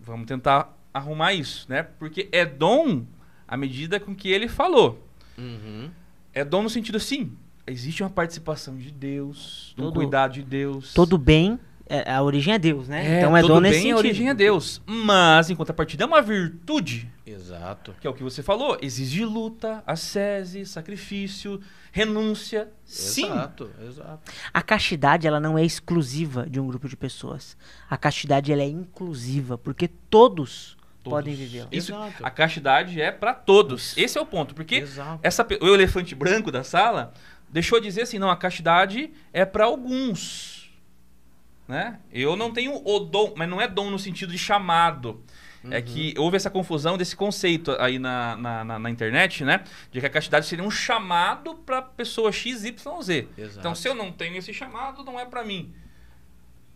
Vamos 0.00 0.24
tentar 0.26 0.74
arrumar 0.94 1.34
isso, 1.34 1.66
né? 1.68 1.82
Porque 1.82 2.30
é 2.32 2.46
dom 2.46 3.04
à 3.46 3.58
medida 3.58 4.00
com 4.00 4.14
que 4.14 4.30
ele 4.30 4.48
falou. 4.48 5.06
Uhum. 5.36 5.90
É 6.36 6.44
dom 6.44 6.62
no 6.62 6.68
sentido 6.68 6.96
assim, 6.96 7.32
existe 7.66 8.02
uma 8.02 8.10
participação 8.10 8.76
de 8.76 8.90
Deus, 8.90 9.74
um 9.78 9.84
Todo- 9.84 9.94
cuidado 9.94 10.34
de 10.34 10.42
Deus. 10.42 10.92
Todo 10.92 11.16
bem, 11.16 11.58
é- 11.88 12.12
a 12.12 12.22
origem 12.22 12.52
é 12.52 12.58
Deus, 12.58 12.88
né? 12.88 13.06
é, 13.06 13.18
então 13.20 13.34
é 13.34 13.40
todo 13.40 13.54
dom 13.54 13.60
bem, 13.62 13.70
nesse 13.70 13.80
sentido. 13.80 13.94
a 13.94 13.98
origem 13.98 14.28
é 14.28 14.34
Deus. 14.34 14.82
Mas, 14.84 15.48
em 15.48 15.56
contrapartida, 15.56 16.04
é 16.04 16.06
uma 16.06 16.20
virtude, 16.20 17.10
Exato. 17.26 17.94
que 17.98 18.06
é 18.06 18.10
o 18.10 18.12
que 18.12 18.22
você 18.22 18.42
falou. 18.42 18.76
Exige 18.82 19.24
luta, 19.24 19.82
ascese, 19.86 20.66
sacrifício, 20.66 21.58
renúncia. 21.90 22.68
Sim. 22.84 23.24
Exato, 23.24 23.70
exato. 23.88 24.30
A 24.52 24.60
castidade, 24.60 25.26
ela 25.26 25.40
não 25.40 25.56
é 25.56 25.64
exclusiva 25.64 26.46
de 26.46 26.60
um 26.60 26.66
grupo 26.66 26.86
de 26.86 26.98
pessoas. 26.98 27.56
A 27.88 27.96
castidade, 27.96 28.52
ela 28.52 28.60
é 28.62 28.68
inclusiva, 28.68 29.56
porque 29.56 29.88
todos, 29.88 30.76
Todos. 31.10 31.18
podem 31.18 31.34
vivê-la. 31.34 31.68
Isso, 31.72 31.92
Exato. 31.92 32.24
a 32.24 32.30
castidade 32.30 33.00
é 33.00 33.10
para 33.10 33.32
todos. 33.34 33.96
Esse 33.96 34.18
é 34.18 34.20
o 34.20 34.26
ponto, 34.26 34.54
porque 34.54 34.76
Exato. 34.76 35.20
essa, 35.22 35.46
o 35.60 35.66
elefante 35.74 36.14
branco 36.14 36.50
da 36.52 36.62
sala 36.62 37.12
deixou 37.48 37.80
de 37.80 37.86
dizer 37.86 38.02
assim, 38.02 38.18
não, 38.18 38.30
a 38.30 38.36
castidade 38.36 39.10
é 39.32 39.44
para 39.44 39.64
alguns. 39.64 40.70
Né? 41.68 41.98
Eu 42.12 42.36
não 42.36 42.52
tenho 42.52 42.80
o 42.84 42.98
dom, 43.00 43.34
mas 43.36 43.48
não 43.48 43.60
é 43.60 43.66
dom 43.66 43.90
no 43.90 43.98
sentido 43.98 44.30
de 44.32 44.38
chamado. 44.38 45.22
É 45.68 45.82
que 45.82 46.14
houve 46.16 46.36
essa 46.36 46.48
confusão 46.48 46.96
desse 46.96 47.16
conceito 47.16 47.72
aí 47.80 47.98
na, 47.98 48.36
na, 48.36 48.62
na- 48.64 48.78
na 48.78 48.88
internet, 48.88 49.42
né? 49.42 49.64
De 49.90 49.98
que 49.98 50.06
a 50.06 50.10
castidade 50.10 50.46
seria 50.46 50.64
um 50.64 50.70
chamado 50.70 51.56
para 51.56 51.82
pessoa 51.82 52.30
X, 52.30 52.64
Y, 52.64 53.02
Z. 53.02 53.26
Exato. 53.36 53.58
Então, 53.58 53.74
se 53.74 53.88
eu 53.88 53.92
não 53.92 54.12
tenho 54.12 54.36
esse 54.36 54.54
chamado, 54.54 55.02
não 55.02 55.18
é 55.18 55.24
para 55.26 55.42
mim. 55.44 55.74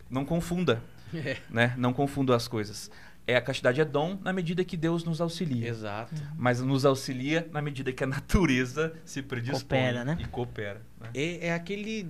Não 0.09 0.25
confunda, 0.25 0.83
É. 1.15 1.37
né? 1.49 1.73
Não 1.77 1.93
confunda 1.93 2.35
as 2.35 2.49
coisas. 2.49 2.91
É, 3.27 3.35
a 3.35 3.41
castidade 3.41 3.79
é 3.79 3.85
dom 3.85 4.17
na 4.21 4.33
medida 4.33 4.63
que 4.63 4.75
Deus 4.75 5.03
nos 5.03 5.21
auxilia 5.21 5.67
Exato. 5.67 6.15
mas 6.35 6.59
nos 6.59 6.85
auxilia 6.85 7.47
na 7.51 7.61
medida 7.61 7.93
que 7.93 8.03
a 8.03 8.07
natureza 8.07 8.93
se 9.05 9.21
predispõe 9.21 9.79
Coopera, 9.79 10.03
né? 10.03 10.17
e 10.19 10.27
coopera. 10.27 10.81
né? 10.99 11.09
É, 11.13 11.47
é 11.47 11.53
aquele 11.53 12.09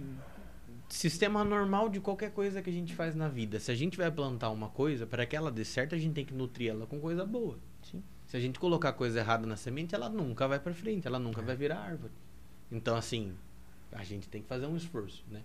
sistema 0.88 1.44
normal 1.44 1.90
de 1.90 2.00
qualquer 2.00 2.32
coisa 2.32 2.62
que 2.62 2.70
a 2.70 2.74
gente 2.74 2.94
faz 2.94 3.16
na 3.16 3.28
vida. 3.28 3.60
Se 3.60 3.72
a 3.72 3.76
gente 3.76 3.98
vai 3.98 4.12
plantar 4.12 4.50
uma 4.50 4.70
coisa, 4.70 5.06
para 5.06 5.26
que 5.26 5.36
ela 5.36 5.52
dê 5.52 5.64
certo, 5.64 5.96
a 5.96 5.98
gente 5.98 6.14
tem 6.14 6.26
que 6.26 6.34
nutrir 6.34 6.72
ela 6.72 6.86
com 6.86 7.00
coisa 7.00 7.26
boa. 7.26 7.58
Sim. 7.84 8.04
Se 8.26 8.38
a 8.38 8.40
gente 8.40 8.60
colocar 8.60 8.94
coisa 8.94 9.20
errada 9.20 9.46
na 9.46 9.56
semente, 9.56 9.96
ela 9.96 10.10
nunca 10.10 10.48
vai 10.48 10.60
para 10.60 10.74
frente, 10.74 11.08
ela 11.08 11.20
nunca 11.20 11.42
vai 11.42 11.56
virar 11.56 11.80
árvore. 11.80 12.14
Então, 12.72 12.96
assim, 12.96 13.34
a 13.92 14.04
gente 14.04 14.30
tem 14.30 14.42
que 14.42 14.48
fazer 14.48 14.66
um 14.66 14.76
esforço, 14.78 15.24
né? 15.30 15.42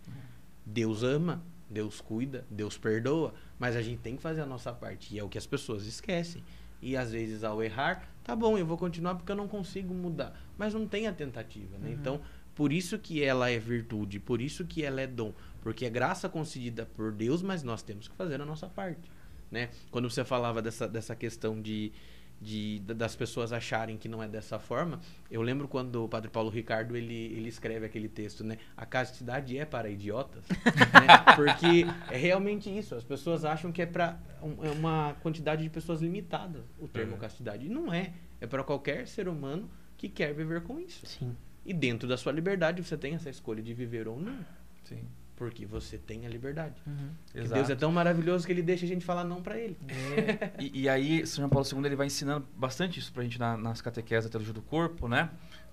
Deus 0.65 1.03
ama, 1.03 1.43
Deus 1.69 2.01
cuida, 2.01 2.47
Deus 2.51 2.79
perdoa, 2.79 3.35
mas 3.59 3.75
a 3.77 3.83
gente 3.83 3.99
tem 4.01 4.17
que 4.17 4.23
fazer 4.23 4.43
a 4.43 4.47
nossa 4.47 4.73
parte. 4.73 5.15
E 5.15 5.19
é 5.19 5.25
o 5.25 5.29
que 5.29 5.39
as 5.39 5.47
pessoas 5.47 5.87
esquecem. 5.87 6.43
E 6.81 6.97
às 6.97 7.11
vezes, 7.11 7.43
ao 7.43 7.63
errar, 7.63 8.09
tá 8.23 8.37
bom, 8.37 8.57
eu 8.59 8.67
vou 8.67 8.77
continuar 8.77 9.15
porque 9.15 9.33
eu 9.33 9.37
não 9.37 9.49
consigo 9.49 9.93
mudar. 9.95 10.39
Mas 10.57 10.75
não 10.75 10.87
tem 10.87 11.07
a 11.07 11.13
tentativa, 11.13 11.79
né? 11.79 11.91
Então, 11.91 12.21
por 12.55 12.73
isso 12.73 12.99
que 12.99 13.23
ela 13.23 13.51
é 13.51 13.59
virtude, 13.59 14.19
por 14.21 14.41
isso 14.41 14.65
que 14.65 14.83
ela 14.83 15.01
é 15.01 15.07
dom. 15.07 15.33
Porque 15.61 15.85
é 15.85 15.91
graça 15.91 16.29
concedida 16.29 16.87
por 16.87 17.13
Deus, 17.13 17.43
mas 17.43 17.63
nós 17.63 17.83
temos 17.83 18.09
que 18.09 18.15
fazer 18.15 18.41
a 18.41 18.45
nossa 18.45 18.69
parte. 18.69 19.11
Né? 19.51 19.71
Quando 19.91 20.09
você 20.09 20.25
falava 20.25 20.61
dessa, 20.63 20.89
dessa 20.89 21.15
questão 21.15 21.61
de, 21.61 21.93
de, 22.41 22.81
da- 22.81 22.95
das 22.95 23.17
pessoas 23.17 23.53
acharem 23.53 23.97
que 23.97 24.09
não 24.09 24.23
é 24.23 24.29
dessa 24.29 24.59
forma, 24.59 25.01
eu 25.31 25.41
lembro 25.43 25.67
quando 25.67 26.05
o 26.05 26.09
Padre 26.09 26.31
Paulo 26.31 26.51
Ricardo 26.51 26.97
ele, 26.97 27.15
ele 27.15 27.49
escreve 27.49 27.87
aquele 27.87 28.09
texto, 28.09 28.45
né? 28.45 28.59
A 28.77 28.85
castidade 28.85 29.57
é 29.57 29.65
para 29.65 29.89
idiotas, 29.89 30.45
né? 30.49 31.07
Porque 31.35 31.87
é 32.11 32.17
realmente 32.17 32.69
isso. 32.71 32.95
As 32.95 33.05
pessoas 33.05 33.45
acham 33.45 33.73
que 33.73 33.81
é 33.83 33.87
para 33.87 34.19
uma 34.43 35.15
quantidade 35.23 35.63
de 35.63 35.71
pessoas 35.71 36.01
limitada 36.03 36.65
o 36.79 36.87
termo 36.87 37.13
Uhum. 37.15 37.19
castidade. 37.19 37.67
E 37.67 37.69
não 37.69 37.93
é. 37.93 38.13
É 38.41 38.47
para 38.47 38.63
qualquer 38.63 39.07
ser 39.09 39.29
humano 39.29 39.71
que 39.97 40.09
quer 40.09 40.35
viver 40.35 40.63
com 40.63 40.79
isso. 40.79 41.07
Sim. 41.07 41.35
E 41.65 41.73
dentro 41.73 42.07
da 42.07 42.17
sua 42.17 42.33
liberdade 42.33 42.83
você 42.83 42.97
tem 42.97 43.15
essa 43.15 43.31
escolha 43.31 43.63
de 43.63 43.73
viver 43.73 44.07
ou 44.07 44.21
não. 44.21 44.39
Sim, 44.85 45.05
Porque 45.37 45.67
você 45.67 45.99
tem 45.99 46.25
a 46.25 46.31
liberdade. 46.31 46.75
Uhum. 46.87 47.11
Deus 47.53 47.69
é 47.69 47.75
tão 47.75 47.93
maravilhoso 47.93 48.47
que 48.47 48.53
ele 48.53 48.63
deixa 48.63 48.87
a 48.87 48.89
gente 48.89 49.05
falar 49.05 49.23
não 49.23 49.43
pra 49.43 49.59
ele. 49.59 49.77
E, 50.59 50.83
e 50.83 50.89
aí, 50.89 51.27
São 51.27 51.43
João 51.43 51.51
Paulo 51.51 51.69
II 51.71 51.85
ele 51.85 51.95
vai 51.97 52.07
ensinando 52.07 52.47
bastante 52.57 52.99
isso 52.99 53.13
pra 53.13 53.23
gente 53.23 53.39
na- 53.39 53.57
nas 53.57 53.83
catequeses 53.83 54.25
da 54.25 54.31
teologia 54.31 54.55
do 54.55 54.63
corpo, 54.63 55.07
né? 55.07 55.29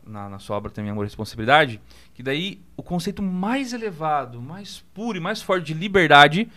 Na, 0.06 0.28
na 0.28 0.38
sua 0.38 0.58
obra 0.58 0.70
também 0.70 0.92
Amor 0.92 1.06
e 1.06 1.08
Responsabilidade. 1.08 1.80
Que 2.14 2.22
daí 2.22 2.60
o 2.76 2.84
conceito 2.84 3.24
mais 3.24 3.72
elevado, 3.72 4.42
mais 4.42 4.84
puro 4.94 5.18
e 5.18 5.22
mais 5.22 5.42
forte 5.42 5.68
de 5.68 5.74
liberdade 5.74 6.50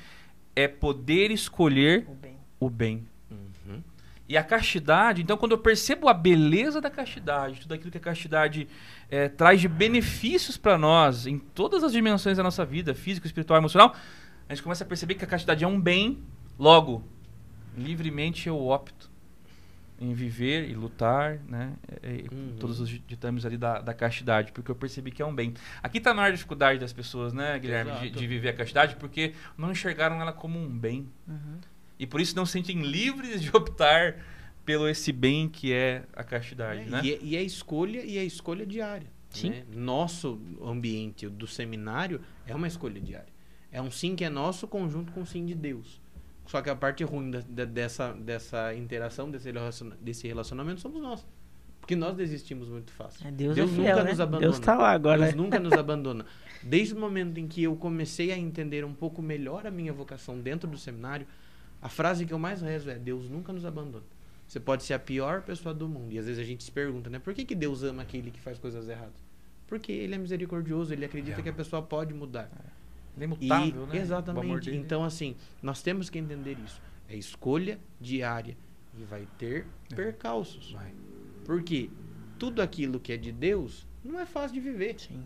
é 0.56 0.66
poder 0.66 1.30
escolher 1.30 2.04
O 2.08 2.14
bem. 2.14 2.36
o 2.58 2.68
bem. 2.68 3.06
E 4.28 4.36
a 4.36 4.42
castidade, 4.42 5.22
então, 5.22 5.36
quando 5.36 5.52
eu 5.52 5.58
percebo 5.58 6.08
a 6.08 6.14
beleza 6.14 6.80
da 6.80 6.90
castidade, 6.90 7.60
tudo 7.60 7.74
aquilo 7.74 7.90
que 7.90 7.98
a 7.98 8.00
castidade 8.00 8.66
eh, 9.08 9.28
traz 9.28 9.60
de 9.60 9.68
benefícios 9.68 10.56
para 10.56 10.76
nós, 10.76 11.26
em 11.26 11.38
todas 11.38 11.84
as 11.84 11.92
dimensões 11.92 12.36
da 12.36 12.42
nossa 12.42 12.64
vida, 12.64 12.92
físico, 12.92 13.26
espiritual, 13.26 13.58
emocional, 13.58 13.94
a 14.48 14.54
gente 14.54 14.64
começa 14.64 14.82
a 14.82 14.86
perceber 14.86 15.14
que 15.14 15.24
a 15.24 15.28
castidade 15.28 15.62
é 15.62 15.68
um 15.68 15.80
bem, 15.80 16.18
logo, 16.58 17.04
livremente 17.76 18.48
eu 18.48 18.66
opto 18.66 19.10
em 19.98 20.12
viver 20.12 20.68
e 20.68 20.74
lutar, 20.74 21.38
né? 21.48 21.72
eh, 22.02 22.24
Uhum. 22.30 22.56
Todos 22.58 22.80
os 22.80 22.88
ditames 22.88 23.46
ali 23.46 23.56
da, 23.56 23.80
da 23.80 23.94
castidade, 23.94 24.52
porque 24.52 24.70
eu 24.70 24.74
percebi 24.74 25.10
que 25.10 25.22
é 25.22 25.26
um 25.26 25.34
bem. 25.34 25.54
Aqui 25.82 25.98
está 25.98 26.10
a 26.10 26.14
maior 26.14 26.32
dificuldade 26.32 26.78
das 26.78 26.92
pessoas, 26.92 27.32
né, 27.32 27.58
Guilherme, 27.58 27.92
de, 28.00 28.10
de 28.10 28.26
viver 28.26 28.50
a 28.50 28.52
castidade, 28.52 28.96
porque 28.96 29.34
não 29.56 29.70
enxergaram 29.70 30.20
ela 30.20 30.32
como 30.32 30.58
um 30.58 30.68
bem. 30.68 31.08
Uhum. 31.26 31.58
E 31.98 32.06
por 32.06 32.20
isso 32.20 32.34
não 32.36 32.44
se 32.46 32.52
sentem 32.52 32.82
livres 32.82 33.40
de 33.42 33.50
optar 33.56 34.16
pelo 34.64 34.88
esse 34.88 35.12
bem 35.12 35.48
que 35.48 35.72
é 35.72 36.04
a 36.12 36.24
castidade, 36.24 36.80
É, 36.80 36.84
né? 36.86 37.00
E, 37.04 37.12
é, 37.12 37.18
e 37.22 37.36
é 37.36 37.42
escolha 37.42 38.04
e 38.04 38.18
é 38.18 38.24
escolha 38.24 38.66
diária. 38.66 39.06
Sim. 39.30 39.50
né? 39.50 39.64
Nosso 39.74 40.40
ambiente 40.62 41.28
do 41.28 41.46
seminário 41.46 42.20
é 42.46 42.54
uma 42.54 42.66
escolha 42.66 43.00
diária. 43.00 43.28
É 43.70 43.80
um 43.82 43.90
sim 43.90 44.16
que 44.16 44.24
é 44.24 44.30
nosso 44.30 44.66
conjunto 44.66 45.12
com 45.12 45.22
o 45.22 45.26
sim 45.26 45.44
de 45.44 45.54
Deus. 45.54 46.00
Só 46.46 46.62
que 46.62 46.70
a 46.70 46.76
parte 46.76 47.02
ruim 47.04 47.30
da- 47.30 47.42
da- 47.48 47.64
dessa, 47.64 48.12
dessa 48.12 48.74
interação, 48.74 49.30
desse, 49.30 49.50
relaciona- 49.50 49.96
desse 50.00 50.26
relacionamento 50.26 50.80
somos 50.80 51.02
nós. 51.02 51.26
Porque 51.80 51.94
nós 51.94 52.16
desistimos 52.16 52.68
muito 52.68 52.90
fácil. 52.92 53.26
É, 53.26 53.30
Deus, 53.30 53.54
Deus 53.54 53.70
é 53.70 53.74
fiel, 53.74 53.88
nunca 53.90 54.04
né? 54.04 54.10
nos 54.10 54.20
abandona. 54.20 54.40
Deus 54.40 54.58
tá 54.58 54.74
lá 54.76 54.90
agora. 54.90 55.22
Deus 55.22 55.34
nunca 55.34 55.58
nos 55.60 55.72
abandona. 55.72 56.24
Desde 56.62 56.94
o 56.94 56.98
momento 56.98 57.38
em 57.38 57.46
que 57.46 57.62
eu 57.62 57.76
comecei 57.76 58.32
a 58.32 58.38
entender 58.38 58.84
um 58.84 58.94
pouco 58.94 59.20
melhor 59.22 59.66
a 59.66 59.70
minha 59.70 59.92
vocação 59.92 60.40
dentro 60.40 60.68
do 60.68 60.76
seminário, 60.78 61.26
a 61.86 61.88
frase 61.88 62.26
que 62.26 62.32
eu 62.34 62.38
mais 62.38 62.60
rezo 62.62 62.90
é: 62.90 62.98
Deus 62.98 63.28
nunca 63.30 63.52
nos 63.52 63.64
abandona. 63.64 64.04
Você 64.48 64.58
pode 64.60 64.82
ser 64.84 64.94
a 64.94 64.98
pior 64.98 65.42
pessoa 65.42 65.74
do 65.74 65.88
mundo. 65.88 66.12
E 66.12 66.18
às 66.18 66.26
vezes 66.26 66.40
a 66.40 66.44
gente 66.44 66.62
se 66.64 66.70
pergunta, 66.70 67.08
né? 67.10 67.18
Por 67.18 67.32
que, 67.34 67.44
que 67.44 67.54
Deus 67.54 67.82
ama 67.82 68.02
aquele 68.02 68.30
que 68.30 68.40
faz 68.40 68.58
coisas 68.58 68.88
erradas? 68.88 69.24
Porque 69.66 69.90
ele 69.90 70.14
é 70.14 70.18
misericordioso, 70.18 70.92
ele 70.92 71.04
acredita 71.04 71.40
É. 71.40 71.42
que 71.42 71.48
a 71.48 71.52
pessoa 71.52 71.82
pode 71.82 72.14
mudar. 72.14 72.48
Ele 73.16 73.24
é 73.24 73.28
E- 73.28 73.46
imutável, 73.46 73.86
né? 73.86 73.96
Exatamente. 73.98 74.70
Então, 74.74 75.02
assim, 75.04 75.34
nós 75.62 75.82
temos 75.82 76.08
que 76.10 76.18
entender 76.18 76.56
isso. 76.64 76.80
É 77.08 77.16
escolha 77.16 77.78
diária. 78.00 78.56
E 78.98 79.02
vai 79.04 79.26
ter 79.38 79.66
É. 79.92 79.94
percalços. 79.94 80.72
Vai. 80.72 80.92
Porque 81.44 81.90
tudo 82.38 82.62
aquilo 82.62 82.98
que 83.00 83.12
é 83.12 83.16
de 83.16 83.32
Deus 83.32 83.86
não 84.04 84.18
é 84.20 84.26
fácil 84.26 84.54
de 84.54 84.60
viver. 84.60 84.98
Sim. 85.00 85.24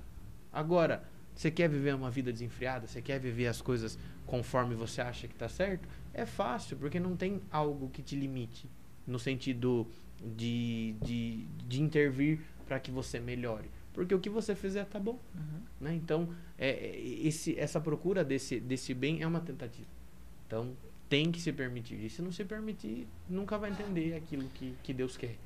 Agora, 0.52 1.04
você 1.34 1.50
quer 1.50 1.68
viver 1.68 1.94
uma 1.94 2.10
vida 2.10 2.32
desenfreada? 2.32 2.86
Você 2.86 3.00
quer 3.02 3.18
viver 3.20 3.46
as 3.48 3.60
coisas 3.62 3.98
conforme 4.26 4.74
você 4.74 5.00
acha 5.00 5.26
que 5.28 5.34
está 5.34 5.48
certo? 5.48 5.86
É 6.20 6.26
fácil, 6.26 6.76
porque 6.76 7.00
não 7.00 7.16
tem 7.16 7.40
algo 7.50 7.88
que 7.88 8.02
te 8.02 8.14
limite. 8.14 8.68
No 9.06 9.18
sentido 9.18 9.86
de, 10.22 10.94
de, 11.02 11.46
de 11.66 11.80
intervir 11.80 12.40
para 12.66 12.78
que 12.78 12.90
você 12.90 13.18
melhore. 13.18 13.70
Porque 13.94 14.14
o 14.14 14.20
que 14.20 14.28
você 14.28 14.54
fizer 14.54 14.84
tá 14.84 14.98
bom. 14.98 15.18
Uhum. 15.34 15.60
Né? 15.80 15.94
Então, 15.94 16.28
é, 16.58 16.68
é, 16.68 17.00
esse, 17.00 17.58
essa 17.58 17.80
procura 17.80 18.22
desse, 18.22 18.60
desse 18.60 18.92
bem 18.92 19.22
é 19.22 19.26
uma 19.26 19.40
tentativa. 19.40 19.88
Então, 20.46 20.76
tem 21.08 21.32
que 21.32 21.40
se 21.40 21.54
permitir. 21.54 22.04
E 22.04 22.10
se 22.10 22.20
não 22.20 22.30
se 22.30 22.44
permitir, 22.44 23.08
nunca 23.26 23.56
vai 23.56 23.70
entender 23.70 24.14
aquilo 24.14 24.46
que, 24.54 24.74
que 24.82 24.92
Deus 24.92 25.16
quer. 25.16 25.36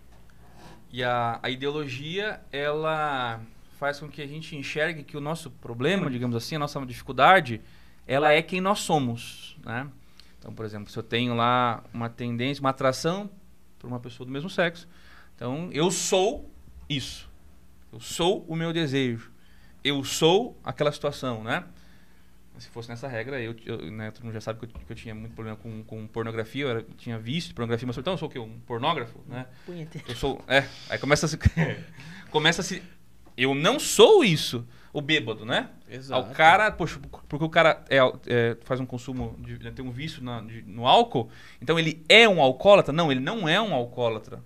E 0.93 1.05
a, 1.05 1.39
a 1.41 1.49
ideologia, 1.51 2.41
ela 2.51 3.41
faz 3.79 4.01
com 4.01 4.09
que 4.09 4.21
a 4.21 4.27
gente 4.27 4.57
enxergue 4.57 5.05
que 5.05 5.17
o 5.17 5.21
nosso 5.21 5.53
problema, 5.53 6.11
digamos 6.11 6.35
assim, 6.35 6.57
a 6.57 6.59
nossa 6.59 6.85
dificuldade, 6.85 7.61
ela 8.09 8.33
é 8.33 8.43
quem 8.43 8.61
nós 8.61 8.81
somos, 8.81 9.57
né? 9.65 9.89
Então, 10.45 10.53
por 10.55 10.67
exemplo, 10.67 10.93
se 10.93 10.99
eu 10.99 11.03
tenho 11.03 11.35
lá 11.35 11.83
uma 11.91 12.11
tendência, 12.11 12.61
uma 12.61 12.69
atração 12.69 13.31
por 13.79 13.87
uma 13.87 13.99
pessoa 13.99 14.27
do 14.27 14.31
mesmo 14.31 14.51
sexo, 14.51 14.87
então 15.35 15.71
eu 15.73 15.91
sou 15.91 16.51
isso. 16.87 17.31
Eu 17.91 17.99
sou 17.99 18.45
o 18.47 18.55
meu 18.55 18.71
desejo. 18.71 19.31
Eu 19.83 20.05
sou 20.05 20.55
aquela 20.63 20.93
situação, 20.93 21.43
né? 21.43 21.65
Se 22.59 22.69
fosse 22.69 22.91
nessa 22.91 23.09
regra, 23.09 23.41
eu, 23.41 23.57
eu 23.65 23.91
né, 23.91 24.11
todo 24.11 24.25
mundo 24.25 24.35
já 24.35 24.41
sabe 24.43 24.59
que 24.59 24.67
eu, 24.67 24.69
que 24.69 24.93
eu 24.93 24.95
tinha 24.95 25.15
muito 25.15 25.33
problema 25.35 25.57
com, 25.57 25.83
com 25.83 26.07
pornografia, 26.07 26.65
eu 26.65 26.69
era- 26.71 26.83
tinha 26.99 27.19
visto 27.19 27.55
pornografia, 27.55 27.87
mas 27.87 27.97
então 27.97 28.13
eu 28.13 28.19
sou 28.19 28.29
o 28.29 28.31
quê? 28.31 28.39
Um 28.39 28.61
pornógrafo, 28.61 29.19
né? 29.27 29.47
Punheteiro. 29.65 30.07
Eu 30.07 30.15
sou. 30.15 30.45
É, 30.47 30.69
aí 30.91 30.99
começa 30.99 31.25
a 31.25 31.29
se. 31.31 31.39
começa 32.31 32.61
a 32.61 32.65
se. 32.65 32.83
Eu 33.35 33.55
não 33.55 33.81
sou 33.81 34.23
isso, 34.23 34.67
o 34.95 35.01
bêbado, 35.03 35.45
né? 35.45 35.69
Exato. 35.91 36.31
O 36.31 36.33
cara, 36.35 36.71
poxa, 36.71 36.99
porque 37.29 37.45
o 37.45 37.49
cara 37.51 37.85
é, 37.91 37.99
é, 38.27 38.57
faz 38.65 38.81
um 38.81 38.87
consumo, 38.87 39.37
de, 39.41 39.59
né, 39.63 39.71
tem 39.75 39.85
um 39.85 39.91
vício 39.91 40.23
na- 40.25 40.41
de- 40.41 40.63
no 40.63 40.87
álcool, 40.87 41.29
então 41.61 41.79
ele 41.79 42.03
é 42.09 42.27
um 42.29 42.41
alcoólatra? 42.41 42.93
Não, 42.93 43.11
ele 43.13 43.21
não 43.21 43.47
é 43.49 43.61
um 43.61 43.75
alcoólatra. 43.75 44.41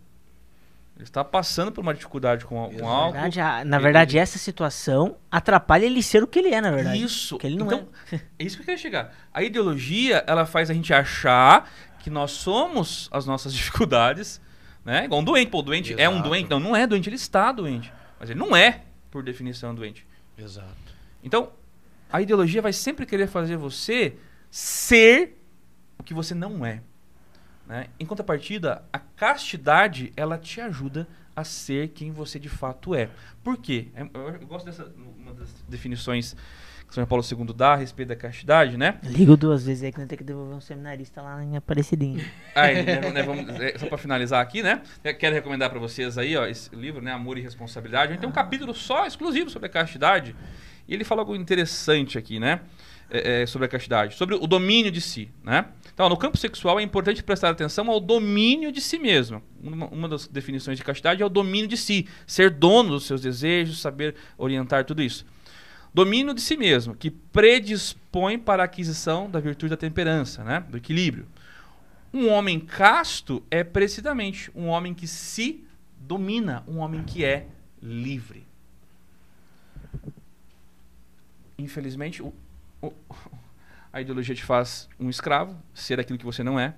Ele 0.97 1.05
está 1.05 1.23
passando 1.23 1.71
por 1.71 1.81
uma 1.83 1.95
dificuldade 1.95 2.45
com, 2.45 2.65
a- 2.65 2.69
com 2.69 2.75
Exato. 2.75 2.85
Na 2.85 2.91
álcool. 2.93 3.13
verdade, 3.13 3.41
a- 3.41 3.65
na 3.65 3.77
ele- 3.77 3.83
verdade, 3.85 4.19
essa 4.19 4.39
situação 4.39 5.17
atrapalha 5.31 5.85
ele 5.87 6.03
ser 6.03 6.23
o 6.25 6.27
que 6.27 6.39
ele 6.41 6.53
é, 6.53 6.61
na 6.61 6.73
verdade. 6.73 7.01
Isso. 7.01 7.39
Que 7.39 7.47
ele 7.47 7.57
não 7.57 7.67
então, 7.67 7.87
é. 8.11 8.19
isso 8.41 8.57
que 8.57 8.63
eu 8.63 8.65
queria 8.65 8.79
chegar. 8.79 9.15
A 9.33 9.43
ideologia, 9.43 10.25
ela 10.27 10.45
faz 10.45 10.71
a 10.71 10.75
gente 10.75 10.93
achar 10.93 11.71
que 12.01 12.11
nós 12.11 12.33
somos 12.33 13.09
as 13.13 13.27
nossas 13.27 13.53
dificuldades, 13.55 14.41
né? 14.85 15.05
Igual 15.05 15.21
um 15.21 15.25
doente. 15.25 15.51
Pô, 15.51 15.59
o 15.59 15.63
doente 15.63 15.93
é 15.97 16.09
um 16.09 16.15
Exato. 16.15 16.29
doente. 16.31 16.51
Não, 16.51 16.59
não 16.59 16.75
é 16.75 16.87
doente, 16.87 17.09
ele 17.09 17.17
está 17.17 17.53
doente. 17.53 17.93
Mas 18.19 18.31
ele 18.31 18.39
não 18.41 18.57
é, 18.57 18.81
por 19.11 19.23
definição, 19.23 19.73
doente. 19.75 20.05
Exato. 20.39 20.95
Então, 21.23 21.53
a 22.11 22.23
ideologia 22.23 22.63
vai 22.63 22.73
sempre 22.73 23.05
querer 23.05 23.27
fazer 23.27 23.57
você 23.57 24.17
ser 24.51 25.37
o 25.99 26.03
que 26.03 26.15
você 26.15 26.35
não 26.35 26.65
é. 26.65 26.81
Né? 27.67 27.89
Em 28.01 28.07
contrapartida, 28.07 28.83
a 28.93 28.99
castidade 28.99 30.13
ela 30.17 30.39
te 30.39 30.61
ajuda 30.61 31.07
a 31.37 31.45
ser 31.45 31.89
quem 31.89 32.11
você 32.11 32.39
de 32.39 32.49
fato 32.49 32.95
é. 32.95 33.11
Por 33.45 33.59
quê? 33.59 33.89
É- 33.95 34.03
Eu, 34.15 34.29
eu 34.41 34.47
gosto 34.47 34.65
dessa 34.65 34.93
uma 34.97 35.35
das 35.35 35.49
definições 35.69 36.35
que 36.89 36.95
São 36.95 37.05
Paulo 37.07 37.23
II 37.23 37.53
dá 37.55 37.75
a 37.75 37.77
respeito 37.77 38.09
da 38.09 38.17
castidade, 38.17 38.77
né? 38.79 38.99
Ligo 39.05 39.37
duas 39.37 39.65
vezes 39.67 39.85
aí 39.85 39.93
que 39.93 39.99
nós 39.99 40.09
temos 40.09 40.19
que 40.19 40.25
devolver 40.25 40.57
um 40.57 40.61
seminarista 40.61 41.21
lá 41.21 41.45
em 41.45 41.57
Aparecidinho. 41.57 42.25
Aí, 42.55 42.83
né, 42.83 43.11
né, 43.11 43.23
vamos- 43.23 43.49
é, 43.61 43.77
só 43.79 43.87
para 43.87 43.99
finalizar 43.99 44.41
aqui, 44.43 44.63
né? 44.63 44.81
Quero 45.19 45.35
recomendar 45.35 45.69
para 45.69 45.79
vocês 45.79 46.17
aí, 46.17 46.35
ó, 46.37 46.47
esse 46.47 46.75
livro, 46.75 47.03
né, 47.03 47.13
Amor 47.13 47.37
e 47.37 47.43
Responsabilidade. 47.43 48.09
A 48.09 48.11
gente 48.13 48.21
tem 48.21 48.29
um 48.29 48.33
capítulo 48.33 48.75
só 48.75 49.07
exclusivo 49.07 49.51
sobre 49.51 49.67
a 49.67 49.71
castidade. 49.71 50.35
E 50.89 50.95
ele 50.95 51.05
fala 51.05 51.21
algo 51.21 51.37
interessante 51.37 52.17
aqui, 52.17 52.41
né? 52.41 52.61
É, 53.11 53.43
é, 53.43 53.47
sobre 53.47 53.65
a 53.65 53.69
castidade, 53.69 54.15
sobre 54.17 54.35
o 54.35 54.47
domínio 54.47 54.91
de 54.91 55.01
si, 55.01 55.31
né? 55.43 55.65
Então, 55.95 56.09
no 56.11 56.17
campo 56.17 56.37
sexual 56.37 56.79
é 56.79 56.83
importante 56.83 57.23
prestar 57.23 57.49
atenção 57.51 57.91
ao 57.91 57.99
domínio 58.01 58.71
de 58.71 58.83
si 58.83 58.99
mesmo. 58.99 59.43
Uma, 59.63 59.87
uma 59.87 60.09
das 60.09 60.27
definições 60.29 60.77
de 60.77 60.85
castidade 60.85 61.23
é 61.23 61.27
o 61.27 61.29
domínio 61.31 61.67
de 61.67 61.77
si, 61.77 62.07
ser 62.27 62.51
dono 62.51 62.91
dos 62.91 63.07
seus 63.07 63.23
desejos, 63.23 63.81
saber 63.81 64.15
orientar 64.37 64.85
tudo 64.85 65.03
isso. 65.03 65.25
Domínio 65.93 66.35
de 66.35 66.41
si 66.41 66.57
mesmo, 66.57 66.95
que 66.95 67.11
predispõe 67.11 68.39
para 68.39 68.63
a 68.63 68.67
aquisição 68.67 69.29
da 69.31 69.41
virtude 69.41 69.71
da 69.71 69.77
temperança, 69.77 70.45
né? 70.45 70.61
Do 70.69 70.77
equilíbrio. 70.77 71.27
Um 72.13 72.29
homem 72.31 72.59
casto 72.61 73.43
é 73.51 73.63
precisamente 73.65 74.51
um 74.55 74.67
homem 74.69 74.95
que 74.95 75.07
se 75.07 75.65
domina, 76.01 76.63
um 76.67 76.79
homem 76.79 77.03
que 77.03 77.25
é 77.25 77.47
livre. 77.83 78.47
Infelizmente, 81.59 82.23
o- 82.23 82.33
o- 82.81 82.93
a 83.93 84.01
ideologia 84.01 84.35
te 84.35 84.45
faz 84.45 84.89
um 84.99 85.11
escravo, 85.11 85.57
ser 85.75 85.99
aquilo 85.99 86.19
que 86.19 86.25
você 86.25 86.43
não 86.43 86.59
é, 86.59 86.75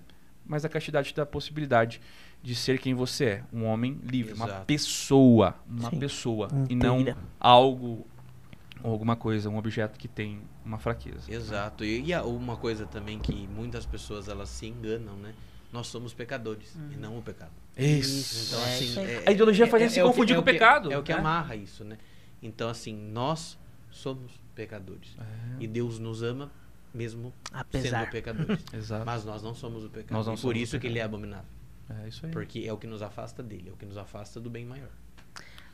mas 0.47 0.65
a 0.65 0.69
castidade 0.69 1.09
te 1.09 1.15
dá 1.17 1.23
a 1.23 1.27
possibilidade 1.27 2.01
de 2.43 2.55
ser 2.55 2.79
quem 2.79 2.95
você 2.95 3.25
é, 3.25 3.45
um 3.53 3.65
homem 3.67 4.01
livre, 4.03 4.33
uma 4.33 4.47
Exato. 4.47 4.65
pessoa, 4.67 5.55
uma 5.69 5.91
Sim. 5.91 5.99
pessoa, 5.99 6.49
e 6.71 6.75
não 6.75 7.05
algo 7.39 8.07
ou 8.83 8.91
alguma 8.93 9.17
coisa, 9.17 9.49
um 9.49 9.57
objeto 9.57 9.99
que 9.99 10.09
tem 10.09 10.41
uma 10.65 10.79
fraqueza. 10.79 11.33
Exato. 11.33 11.85
E, 11.85 12.03
e 12.07 12.13
a- 12.15 12.23
uma 12.25 12.57
coisa 12.57 12.87
também 12.87 13.19
que 13.19 13.47
muitas 13.49 13.85
pessoas 13.87 14.29
elas 14.29 14.49
se 14.49 14.67
enganam, 14.67 15.17
né? 15.17 15.35
Nós 15.73 15.87
somos 15.87 16.13
pecadores 16.13 16.75
e 16.93 16.97
não 16.97 17.17
o 17.19 17.23
pecado. 17.23 17.53
Isso. 17.77 18.49
Então, 18.55 18.61
É 18.67 18.75
assim, 18.75 18.85
isso 18.85 19.01
aí. 19.01 19.07
é- 19.11 19.23
A 19.27 19.33
ideologia 19.33 19.67
faz 19.67 19.83
a 19.83 19.87
é- 19.87 19.89
gente 19.89 19.95
se 19.95 20.01
é 20.01 20.05
o 20.05 20.07
que- 20.09 20.13
confundir 20.13 20.33
é 20.35 20.37
com 20.37 20.43
o 20.43 20.45
que- 20.45 20.53
pecado, 20.53 20.93
É 20.93 20.99
o 20.99 21.03
que 21.03 21.13
né? 21.13 21.19
amarra 21.19 21.55
isso, 21.55 21.85
né? 21.85 21.97
Então, 22.43 22.69
assim, 22.69 22.95
nós 22.95 23.57
somos 23.91 24.33
pecadores. 24.55 25.17
É. 25.19 25.63
E 25.63 25.67
Deus 25.67 25.99
nos 25.99 26.23
ama 26.23 26.51
mesmo 26.93 27.33
Apesar. 27.53 28.01
sendo 28.01 28.11
pecadores. 28.11 28.65
Exato. 28.75 29.07
Mas 29.07 29.25
nós 29.25 29.43
não 29.43 29.55
somos 29.55 29.85
o 29.85 29.89
pecado. 29.91 30.13
Nós 30.17 30.27
não 30.27 30.35
e 30.35 30.39
por 30.39 30.57
isso 30.57 30.79
que 30.81 30.87
ele 30.89 30.99
é 30.99 31.03
abominável. 31.03 31.47
É 32.05 32.09
isso 32.09 32.25
aí. 32.27 32.33
Porque 32.33 32.61
é 32.67 32.73
o 32.73 32.77
que 32.77 32.87
nos 32.87 33.03
afasta 33.03 33.43
dele, 33.43 33.69
é 33.69 33.73
o 33.73 33.77
que 33.77 33.85
nos 33.87 33.97
afasta 33.97 34.41
do 34.41 34.49
bem 34.51 34.65
maior. 34.65 34.91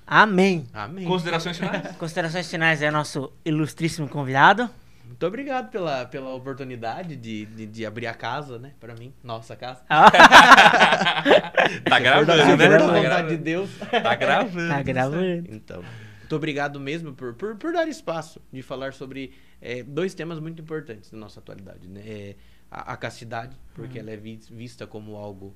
Amém. 0.07 0.67
Amém. 0.73 1.05
Considerações 1.05 1.59
finais? 1.59 1.97
Considerações 1.99 2.49
finais 2.51 2.81
é 2.83 2.91
nosso 2.91 3.33
ilustríssimo 3.45 4.09
convidado. 4.09 4.71
Muito 5.05 5.27
obrigado 5.27 5.71
pela, 5.71 6.05
pela 6.05 6.35
oportunidade 6.35 7.17
de, 7.17 7.47
de, 7.47 7.67
de 7.67 7.87
abrir 7.87 8.07
a 8.07 8.15
casa, 8.15 8.59
né? 8.59 8.73
Pra 8.79 8.95
mim, 8.95 9.13
nossa 9.23 9.57
casa. 9.57 9.81
Ah, 9.89 10.11
tá 11.85 11.99
gravando, 12.01 12.37
né? 12.57 12.57
Tá 12.57 12.79
vontade 12.79 13.03
gravando. 13.03 13.29
de 13.31 13.37
Deus. 13.37 13.71
Tá 13.91 14.15
gravando. 14.15 14.69
tá 14.69 14.83
gravando. 14.83 15.47
Então, 15.49 15.83
muito 16.21 16.37
obrigado 16.37 16.79
mesmo 16.81 17.13
por, 17.15 17.35
por, 17.35 17.57
por 17.57 17.73
dar 17.73 17.89
espaço 17.89 18.41
de 18.53 18.63
falar 18.63 18.93
sobre 18.93 19.33
é, 19.61 19.83
dois 19.83 20.13
temas 20.15 20.39
muito 20.39 20.61
importantes 20.61 21.11
da 21.11 21.17
nossa 21.17 21.41
atualidade, 21.41 21.89
né? 21.89 22.01
É, 22.05 22.35
a, 22.71 22.93
a 22.93 22.97
castidade, 22.97 23.57
porque 23.75 23.99
ela 23.99 24.11
é 24.11 24.17
vi- 24.17 24.41
vista 24.51 24.87
como 24.87 25.17
algo 25.17 25.55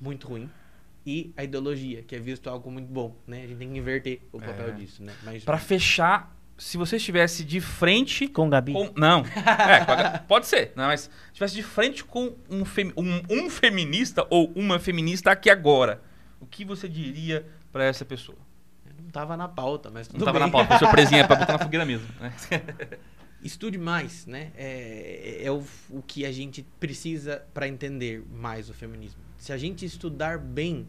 muito 0.00 0.28
ruim, 0.28 0.48
e 1.06 1.32
a 1.36 1.44
ideologia, 1.44 2.02
que 2.02 2.14
é 2.16 2.18
visto 2.18 2.48
algo 2.48 2.70
muito 2.70 2.88
bom, 2.90 3.14
né? 3.26 3.42
A 3.42 3.46
gente 3.46 3.58
tem 3.58 3.72
que 3.72 3.78
inverter 3.78 4.20
o 4.32 4.38
papel 4.40 4.68
É. 4.68 4.72
disso, 4.72 5.02
né? 5.02 5.12
Mas 5.22 5.44
Pra 5.44 5.58
fechar, 5.58 6.34
se 6.56 6.76
você 6.76 6.96
estivesse 6.96 7.44
de 7.44 7.60
frente 7.60 8.26
Com 8.28 8.46
o 8.46 8.50
Gabi. 8.50 8.72
com... 8.72 8.90
Não. 8.96 9.20
É, 9.24 9.80
a- 9.90 10.18
pode 10.26 10.46
ser. 10.46 10.72
Não, 10.76 10.84
mas 10.86 11.02
se 11.02 11.10
estivesse 11.28 11.54
de 11.56 11.62
frente 11.62 12.04
com 12.04 12.34
um, 12.48 12.64
femi- 12.64 12.92
um, 12.96 13.20
um 13.28 13.50
feminista 13.50 14.26
ou 14.30 14.50
uma 14.54 14.78
feminista 14.78 15.30
aqui 15.30 15.50
agora, 15.50 16.00
o 16.40 16.46
que 16.46 16.64
você 16.64 16.88
diria 16.88 17.44
pra 17.72 17.84
essa 17.84 18.04
pessoa? 18.04 18.38
não 19.02 19.10
tava 19.10 19.36
na 19.36 19.46
pauta, 19.46 19.90
mas 19.92 20.08
Não 20.08 20.14
tudo 20.14 20.24
tava 20.24 20.38
bem. 20.38 20.46
na 20.48 20.52
pauta, 20.52 20.78
surpresinha 20.78 21.24
pra 21.26 21.36
botar 21.36 21.52
na 21.52 21.58
fogueira 21.62 21.84
mesmo. 21.84 22.08
né? 22.20 22.32
Estude 23.44 23.76
mais, 23.76 24.24
né? 24.26 24.50
É, 24.56 25.42
é 25.44 25.50
o, 25.52 25.62
o 25.90 26.02
que 26.02 26.24
a 26.24 26.32
gente 26.32 26.62
precisa 26.80 27.44
para 27.52 27.68
entender 27.68 28.24
mais 28.32 28.70
o 28.70 28.74
feminismo. 28.74 29.20
Se 29.44 29.52
a 29.52 29.58
gente 29.58 29.84
estudar 29.84 30.38
bem, 30.38 30.88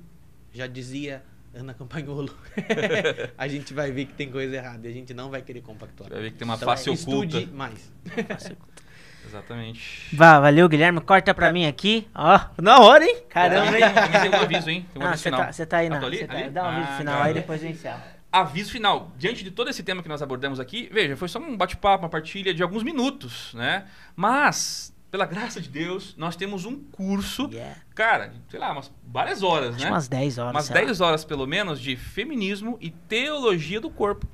já 0.54 0.66
dizia 0.66 1.22
Ana 1.54 1.74
Campagnolo, 1.74 2.34
a 3.38 3.50
gente 3.50 3.74
vai 3.74 3.92
ver 3.92 4.06
que 4.06 4.14
tem 4.14 4.32
coisa 4.32 4.56
errada 4.56 4.88
e 4.88 4.90
a 4.92 4.94
gente 4.94 5.14
não 5.14 5.30
vai 5.30 5.42
querer 5.42 5.60
compactuar. 5.60 6.10
Vai 6.10 6.22
ver 6.22 6.32
que 6.32 6.38
tem 6.38 6.48
uma 6.48 6.56
Então, 6.56 6.66
face 6.66 6.90
estude 6.90 7.36
oculta. 7.36 7.54
mais. 7.54 7.92
Exatamente. 9.28 10.16
Vá, 10.16 10.40
valeu, 10.40 10.70
Guilherme. 10.70 11.02
Corta 11.02 11.34
pra 11.34 11.52
mim 11.52 11.66
aqui. 11.66 12.08
Ó, 12.16 12.40
na 12.62 12.80
hora, 12.80 13.04
hein? 13.04 13.24
Caramba, 13.28 13.78
hein? 13.78 13.84
Tem, 14.22 14.30
um 14.40 14.42
aviso, 14.42 14.70
hein? 14.70 14.86
Tem 14.94 15.02
um 15.02 15.06
Ah, 15.06 15.10
aviso 15.10 15.24
você 15.24 15.30
final. 15.30 15.46
tá, 15.48 15.52
você 15.52 15.66
tá 15.66 15.78
aí, 15.80 15.88
Ah, 15.88 15.90
na. 15.90 16.06
ali? 16.06 16.18
você 16.20 16.28
tá 16.28 16.34
Ali? 16.34 16.44
aí. 16.44 16.50
Dá 16.50 16.64
um 16.64 16.68
aviso 16.68 16.88
Ah, 16.92 16.98
final 16.98 17.22
aí, 17.24 17.34
depois 17.34 17.62
eu 17.62 17.70
encerro. 17.70 18.02
Aviso 18.32 18.72
final. 18.72 19.12
Diante 19.18 19.44
de 19.44 19.52
todo 19.52 19.70
esse 19.70 19.84
tema 19.84 20.02
que 20.02 20.08
nós 20.08 20.22
abordamos 20.22 20.62
aqui, 20.62 20.88
veja, 20.94 21.18
foi 21.18 21.28
só 21.28 21.40
um 21.40 21.58
bate-papo, 21.58 22.06
uma 22.06 22.10
partilha 22.10 22.54
de 22.54 22.64
alguns 22.64 22.84
minutos, 22.84 23.54
né? 23.54 23.86
Mas 24.16 24.95
pela 25.16 25.26
graça 25.26 25.62
de 25.62 25.70
Deus, 25.70 26.14
nós 26.18 26.36
temos 26.36 26.66
um 26.66 26.76
curso, 26.78 27.48
Yeah. 27.50 27.78
cara, 27.96 28.34
sei 28.50 28.60
lá, 28.60 28.74
umas 28.74 28.92
várias 29.08 29.44
horas, 29.44 29.76
Acho 29.76 29.86
né? 29.86 29.90
umas 29.92 30.10
10 30.10 30.38
horas. 30.38 30.52
umas 30.54 30.66
sei 30.66 30.76
lá. 30.76 30.82
10 30.82 31.00
horas 31.02 31.24
pelo 31.24 31.48
menos 31.48 31.80
de 31.80 31.96
feminismo 31.96 32.78
e 32.82 32.90
teologia 32.92 33.80
do 33.80 33.90
corpo. 33.90 34.28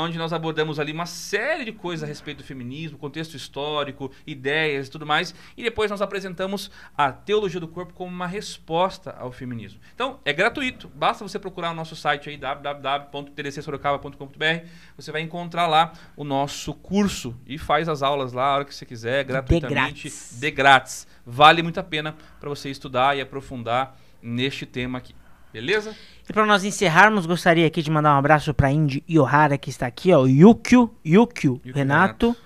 Onde 0.00 0.18
nós 0.18 0.32
abordamos 0.32 0.80
ali 0.80 0.92
uma 0.92 1.06
série 1.06 1.64
de 1.64 1.72
coisas 1.72 2.02
a 2.02 2.06
respeito 2.06 2.38
do 2.38 2.44
feminismo, 2.44 2.98
contexto 2.98 3.36
histórico, 3.36 4.10
ideias 4.26 4.88
e 4.88 4.90
tudo 4.90 5.06
mais. 5.06 5.32
E 5.56 5.62
depois 5.62 5.88
nós 5.90 6.02
apresentamos 6.02 6.70
a 6.96 7.12
teologia 7.12 7.60
do 7.60 7.68
corpo 7.68 7.94
como 7.94 8.10
uma 8.10 8.26
resposta 8.26 9.14
ao 9.18 9.30
feminismo. 9.30 9.80
Então, 9.94 10.18
é 10.24 10.32
gratuito. 10.32 10.88
Basta 10.88 11.22
você 11.26 11.38
procurar 11.38 11.70
o 11.70 11.74
nosso 11.74 11.94
site 11.94 12.28
aí, 12.28 12.36
www.tdcsorocaba.com.br. 12.36 14.66
Você 14.96 15.12
vai 15.12 15.22
encontrar 15.22 15.66
lá 15.66 15.92
o 16.16 16.24
nosso 16.24 16.74
curso 16.74 17.38
e 17.46 17.58
faz 17.58 17.88
as 17.88 18.02
aulas 18.02 18.32
lá 18.32 18.46
a 18.46 18.54
hora 18.56 18.64
que 18.64 18.74
você 18.74 18.84
quiser, 18.84 19.22
gratuitamente, 19.24 20.08
grátis. 20.08 20.36
de 20.40 20.50
grátis. 20.50 21.06
Vale 21.24 21.62
muito 21.62 21.78
a 21.78 21.84
pena 21.84 22.16
para 22.40 22.48
você 22.48 22.68
estudar 22.68 23.16
e 23.16 23.20
aprofundar 23.20 23.96
neste 24.20 24.66
tema 24.66 24.98
aqui. 24.98 25.14
Beleza? 25.54 25.94
E 26.28 26.32
para 26.32 26.44
nós 26.44 26.64
encerrarmos, 26.64 27.26
gostaria 27.26 27.64
aqui 27.64 27.80
de 27.80 27.88
mandar 27.88 28.16
um 28.16 28.18
abraço 28.18 28.52
para 28.52 28.72
Indy 28.72 29.04
Yohara, 29.08 29.56
que 29.56 29.70
está 29.70 29.86
aqui, 29.86 30.12
ó. 30.12 30.22
O 30.22 30.28
Yukio, 30.28 30.92
Yukio, 31.06 31.60
Yukio 31.64 31.72
Renato. 31.72 32.36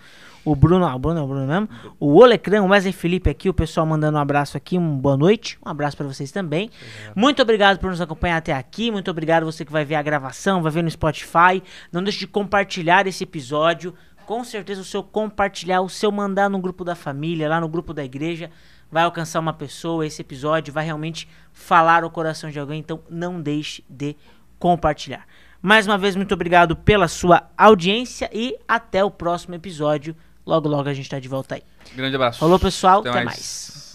O 0.44 0.54
Bruno, 0.54 0.84
ah, 0.84 0.94
o 0.94 0.98
Bruno 0.98 1.18
é 1.18 1.22
o 1.22 1.26
Bruno 1.26 1.46
mesmo. 1.46 1.68
O 1.98 2.20
Olecran, 2.20 2.62
o 2.62 2.68
Wesley 2.68 2.92
Felipe 2.92 3.30
aqui, 3.30 3.48
o 3.48 3.54
pessoal 3.54 3.86
mandando 3.86 4.18
um 4.18 4.20
abraço 4.20 4.58
aqui, 4.58 4.76
uma 4.76 4.94
boa 4.94 5.16
noite. 5.16 5.58
Um 5.64 5.70
abraço 5.70 5.96
para 5.96 6.06
vocês 6.06 6.30
também. 6.30 6.70
Muito 7.16 7.40
obrigado 7.40 7.78
por 7.78 7.88
nos 7.88 8.00
acompanhar 8.02 8.36
até 8.36 8.52
aqui. 8.52 8.90
Muito 8.90 9.10
obrigado 9.10 9.46
você 9.46 9.64
que 9.64 9.72
vai 9.72 9.86
ver 9.86 9.94
a 9.94 10.02
gravação, 10.02 10.62
vai 10.62 10.70
ver 10.70 10.82
no 10.82 10.90
Spotify. 10.90 11.62
Não 11.90 12.02
deixe 12.02 12.18
de 12.18 12.26
compartilhar 12.26 13.06
esse 13.06 13.24
episódio. 13.24 13.94
Com 14.26 14.44
certeza 14.44 14.82
o 14.82 14.84
seu 14.84 15.02
compartilhar, 15.02 15.80
o 15.80 15.88
seu 15.88 16.12
mandar 16.12 16.50
no 16.50 16.58
grupo 16.58 16.84
da 16.84 16.94
família, 16.94 17.48
lá 17.48 17.58
no 17.58 17.68
grupo 17.70 17.94
da 17.94 18.04
igreja, 18.04 18.50
vai 18.90 19.04
alcançar 19.04 19.40
uma 19.40 19.52
pessoa. 19.52 20.06
Esse 20.06 20.22
episódio 20.22 20.72
vai 20.72 20.84
realmente 20.84 21.28
falar 21.52 22.04
o 22.04 22.10
coração 22.10 22.50
de 22.50 22.58
alguém. 22.58 22.80
Então 22.80 23.00
não 23.08 23.40
deixe 23.40 23.84
de 23.88 24.16
compartilhar. 24.58 25.26
Mais 25.60 25.86
uma 25.86 25.98
vez, 25.98 26.14
muito 26.14 26.32
obrigado 26.32 26.76
pela 26.76 27.08
sua 27.08 27.50
audiência 27.56 28.30
e 28.32 28.56
até 28.66 29.04
o 29.04 29.10
próximo 29.10 29.54
episódio. 29.54 30.14
Logo, 30.46 30.68
logo 30.68 30.88
a 30.88 30.94
gente 30.94 31.10
tá 31.10 31.18
de 31.18 31.28
volta 31.28 31.56
aí. 31.56 31.62
Grande 31.94 32.14
abraço. 32.14 32.38
Falou, 32.38 32.58
pessoal. 32.58 33.00
Até 33.00 33.10
Até, 33.10 33.24
mais. 33.24 33.36
mais. 33.36 33.87